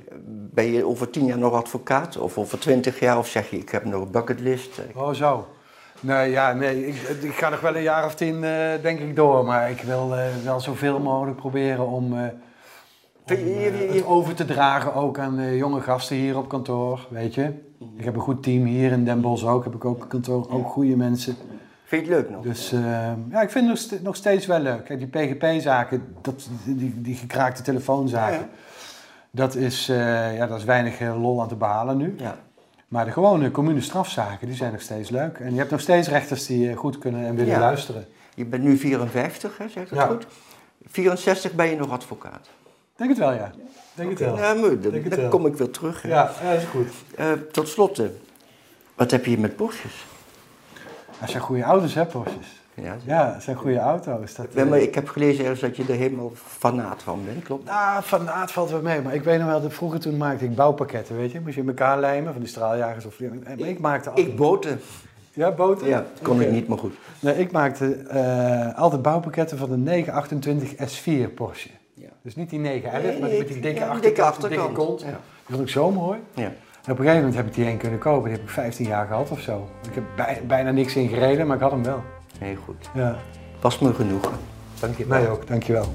ben 0.50 0.64
je 0.64 0.86
over 0.86 1.10
tien 1.10 1.24
jaar 1.24 1.38
nog 1.38 1.52
advocaat? 1.52 2.16
Of 2.16 2.38
over 2.38 2.58
twintig 2.58 3.00
jaar? 3.00 3.18
Of 3.18 3.28
zeg 3.28 3.50
je, 3.50 3.58
ik 3.58 3.68
heb 3.70 3.84
nog 3.84 4.02
een 4.02 4.10
bucketlist? 4.10 4.80
Oh, 4.94 5.10
zo. 5.12 5.46
Nee, 6.00 6.30
ja, 6.30 6.52
nee. 6.52 6.86
Ik, 6.86 6.94
ik 7.22 7.32
ga 7.34 7.48
nog 7.48 7.60
wel 7.60 7.76
een 7.76 7.82
jaar 7.82 8.04
of 8.04 8.14
tien, 8.14 8.44
eh, 8.44 8.50
denk 8.82 8.98
ik, 9.00 9.16
door. 9.16 9.44
Maar 9.44 9.70
ik 9.70 9.80
wil 9.82 10.16
eh, 10.16 10.24
wel 10.44 10.60
zoveel 10.60 10.98
mogelijk 11.00 11.36
proberen 11.36 11.86
om, 11.88 12.12
eh, 12.12 12.18
om, 12.18 12.28
eh, 13.36 13.88
je- 13.90 13.94
het 13.94 14.04
over 14.06 14.34
te 14.34 14.44
dragen 14.44 14.94
ook 14.94 15.18
aan 15.18 15.36
de 15.36 15.56
jonge 15.56 15.80
gasten 15.80 16.16
hier 16.16 16.36
op 16.36 16.48
kantoor, 16.48 17.06
weet 17.10 17.34
je. 17.34 17.52
Ik 17.96 18.04
heb 18.04 18.14
een 18.14 18.20
goed 18.20 18.42
team 18.42 18.64
hier 18.64 18.92
in 18.92 19.04
Den 19.04 19.20
Bosch 19.20 19.44
ook. 19.44 19.64
Heb 19.64 19.74
ik 19.74 19.84
ook 19.84 20.08
kantoor, 20.08 20.46
ook 20.50 20.66
goede 20.68 20.96
mensen. 20.96 21.36
Vind 21.84 22.06
je 22.06 22.12
het 22.12 22.20
leuk 22.22 22.30
nog? 22.30 22.42
Dus 22.42 22.70
ja, 23.30 23.40
ik 23.42 23.50
vind 23.50 23.54
het 23.54 23.64
nog, 23.64 23.78
ste- 23.78 23.98
nog 24.02 24.16
steeds 24.16 24.46
wel 24.46 24.58
leuk. 24.60 24.84
Kijk, 24.84 24.98
die 24.98 25.08
PGP-zaken, 25.08 26.14
die, 26.64 27.00
die 27.00 27.14
gekraakte 27.14 27.62
telefoonzaken, 27.62 28.38
Ja. 28.38 28.48
dat, 29.30 29.54
is, 29.54 29.86
ja, 30.36 30.46
dat 30.46 30.58
is 30.58 30.64
weinig 30.64 31.00
lol 31.00 31.40
aan 31.42 31.48
te 31.48 31.56
behalen 31.56 31.96
nu. 31.96 32.14
Ja. 32.18 32.34
Maar 32.90 33.04
de 33.04 33.10
gewone 33.12 33.50
commune 33.50 33.80
strafzaken, 33.80 34.46
die 34.46 34.56
zijn 34.56 34.72
nog 34.72 34.80
steeds 34.80 35.10
leuk. 35.10 35.38
En 35.38 35.52
je 35.52 35.58
hebt 35.58 35.70
nog 35.70 35.80
steeds 35.80 36.08
rechters 36.08 36.46
die 36.46 36.70
eh, 36.70 36.76
goed 36.76 36.98
kunnen 36.98 37.26
en 37.26 37.34
willen 37.34 37.52
Ja. 37.52 37.58
luisteren. 37.58 38.06
Je 38.34 38.44
bent 38.44 38.62
nu 38.62 38.76
54, 38.76 39.58
hè, 39.58 39.68
zeg 39.68 39.84
ik 39.90 39.94
Ja. 39.94 40.06
goed? 40.06 40.26
64 40.86 41.52
ben 41.52 41.66
je 41.70 41.76
nog 41.76 41.90
advocaat. 41.90 42.48
Denk 42.96 43.10
het 43.10 43.18
wel, 43.18 43.32
ja. 43.32 43.50
Denk 43.94 44.10
het 44.10 44.18
wel. 44.18 44.36
Ja, 44.36 44.54
maar 44.54 44.80
dan, 44.80 45.02
wel. 45.08 45.28
kom 45.28 45.46
ik 45.46 45.54
weer 45.56 45.70
terug. 45.70 46.02
hè. 46.02 46.08
Ja, 46.08 46.32
dat 46.42 46.58
is 46.60 46.64
goed. 46.64 46.86
Eh, 47.16 47.32
tot 47.52 47.68
slot, 47.68 47.98
eh, 47.98 48.06
wat 48.94 49.10
heb 49.10 49.24
je 49.24 49.38
met 49.38 49.56
Porsches? 49.56 50.04
Als 51.20 51.32
je 51.32 51.38
goede 51.40 51.62
auto's 51.62 51.94
hebt, 51.94 52.12
Porsches. 52.12 52.59
Ja, 53.04 53.40
zijn 53.40 53.56
goede 53.56 53.78
auto's. 53.78 54.34
Dat, 54.34 54.46
eh, 54.54 54.64
maar 54.66 54.78
ik 54.78 54.94
heb 54.94 55.08
gelezen 55.08 55.40
ergens 55.44 55.60
dat 55.60 55.76
je 55.76 55.82
er 55.88 55.94
helemaal 55.98 56.32
fanaat 56.34 57.02
van 57.02 57.20
bent, 57.24 57.42
klopt? 57.44 57.64
Nou, 57.64 58.02
aard 58.28 58.52
valt 58.52 58.70
wel 58.70 58.82
mee. 58.82 59.00
Maar 59.02 59.14
ik 59.14 59.22
weet 59.24 59.38
nog 59.38 59.48
wel, 59.48 59.60
dat 59.62 59.72
vroeger 59.72 60.00
toen 60.00 60.16
maakte 60.16 60.44
ik 60.44 60.54
bouwpakketten, 60.54 61.16
weet 61.16 61.32
je. 61.32 61.40
Moest 61.40 61.54
je 61.54 61.60
in 61.60 61.68
elkaar 61.68 61.98
lijmen 62.00 62.32
van 62.32 62.40
die 62.42 62.50
straaljagers 62.50 63.04
of... 63.04 63.20
Maar 63.58 63.68
ik 63.68 63.78
maakte 63.80 64.08
altijd... 64.08 64.26
Ik 64.26 64.36
boten. 64.36 64.80
Ja, 65.32 65.50
boten? 65.52 65.88
Ja, 65.88 65.96
dat 66.14 66.22
kon 66.22 66.40
ik 66.40 66.50
niet, 66.50 66.68
maar 66.68 66.78
goed. 66.78 66.94
Nee, 67.20 67.34
ik 67.38 67.52
maakte 67.52 67.94
eh, 67.94 68.78
altijd 68.78 69.02
bouwpakketten 69.02 69.58
van 69.58 69.68
de 69.70 69.76
928 69.76 70.72
S4 70.74 71.34
Porsche. 71.34 71.68
Ja. 71.94 72.08
Dus 72.22 72.36
niet 72.36 72.50
die 72.50 72.58
911, 72.58 73.02
Nee, 73.12 73.20
maar 73.20 73.28
die 73.28 73.38
met 73.38 73.46
die 73.48 73.56
ik- 73.56 73.62
dikke 73.62 73.80
ja, 73.80 73.86
achterkant, 73.86 74.02
dikke 74.02 74.48
die 74.48 74.58
achterkant. 74.60 74.68
dikke 74.68 74.86
kont. 74.86 75.00
Ja. 75.00 75.06
Die 75.46 75.56
vond 75.56 75.60
ik 75.60 75.68
zo 75.68 75.90
mooi. 75.90 76.18
Ja. 76.34 76.42
En 76.84 76.92
op 76.92 76.98
een 76.98 77.04
gegeven 77.04 77.16
moment 77.16 77.34
heb 77.34 77.46
ik 77.46 77.54
die 77.54 77.64
één 77.64 77.76
kunnen 77.78 77.98
kopen. 77.98 78.22
Die 78.28 78.32
heb 78.32 78.42
ik 78.42 78.48
15 78.50 78.86
jaar 78.86 79.06
gehad 79.06 79.30
of 79.30 79.40
zo. 79.40 79.68
Ik 79.88 79.94
heb 79.94 80.04
bij- 80.16 80.42
bijna 80.46 80.70
niks 80.70 80.96
in 80.96 81.08
gereden, 81.08 81.46
maar 81.46 81.56
ik 81.56 81.62
had 81.62 81.70
hem 81.70 81.82
wel. 81.84 82.02
Heel 82.40 82.56
goed. 82.56 82.90
Ja, 82.94 83.18
Was 83.60 83.78
me 83.78 83.94
genoeg. 83.94 84.32
Dank 84.80 84.96
je 84.96 85.06
wel. 85.06 85.20
mij 85.20 85.30
ook. 85.30 85.46
Dankjewel. 85.46 85.94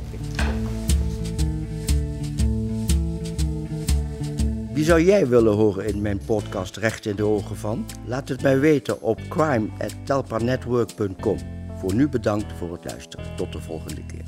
Wie 4.73 4.83
zou 4.83 5.03
jij 5.03 5.27
willen 5.27 5.53
horen 5.53 5.85
in 5.85 6.01
mijn 6.01 6.19
podcast 6.25 6.77
Recht 6.77 7.05
in 7.05 7.15
de 7.15 7.23
Ogen 7.23 7.57
van? 7.57 7.85
Laat 8.05 8.29
het 8.29 8.41
mij 8.41 8.59
weten 8.59 9.01
op 9.01 9.19
crime.telpanetwork.com. 9.29 11.37
Voor 11.77 11.93
nu 11.93 12.09
bedankt 12.09 12.53
voor 12.57 12.71
het 12.71 12.85
luisteren. 12.85 13.25
Tot 13.35 13.51
de 13.51 13.61
volgende 13.61 14.05
keer. 14.05 14.23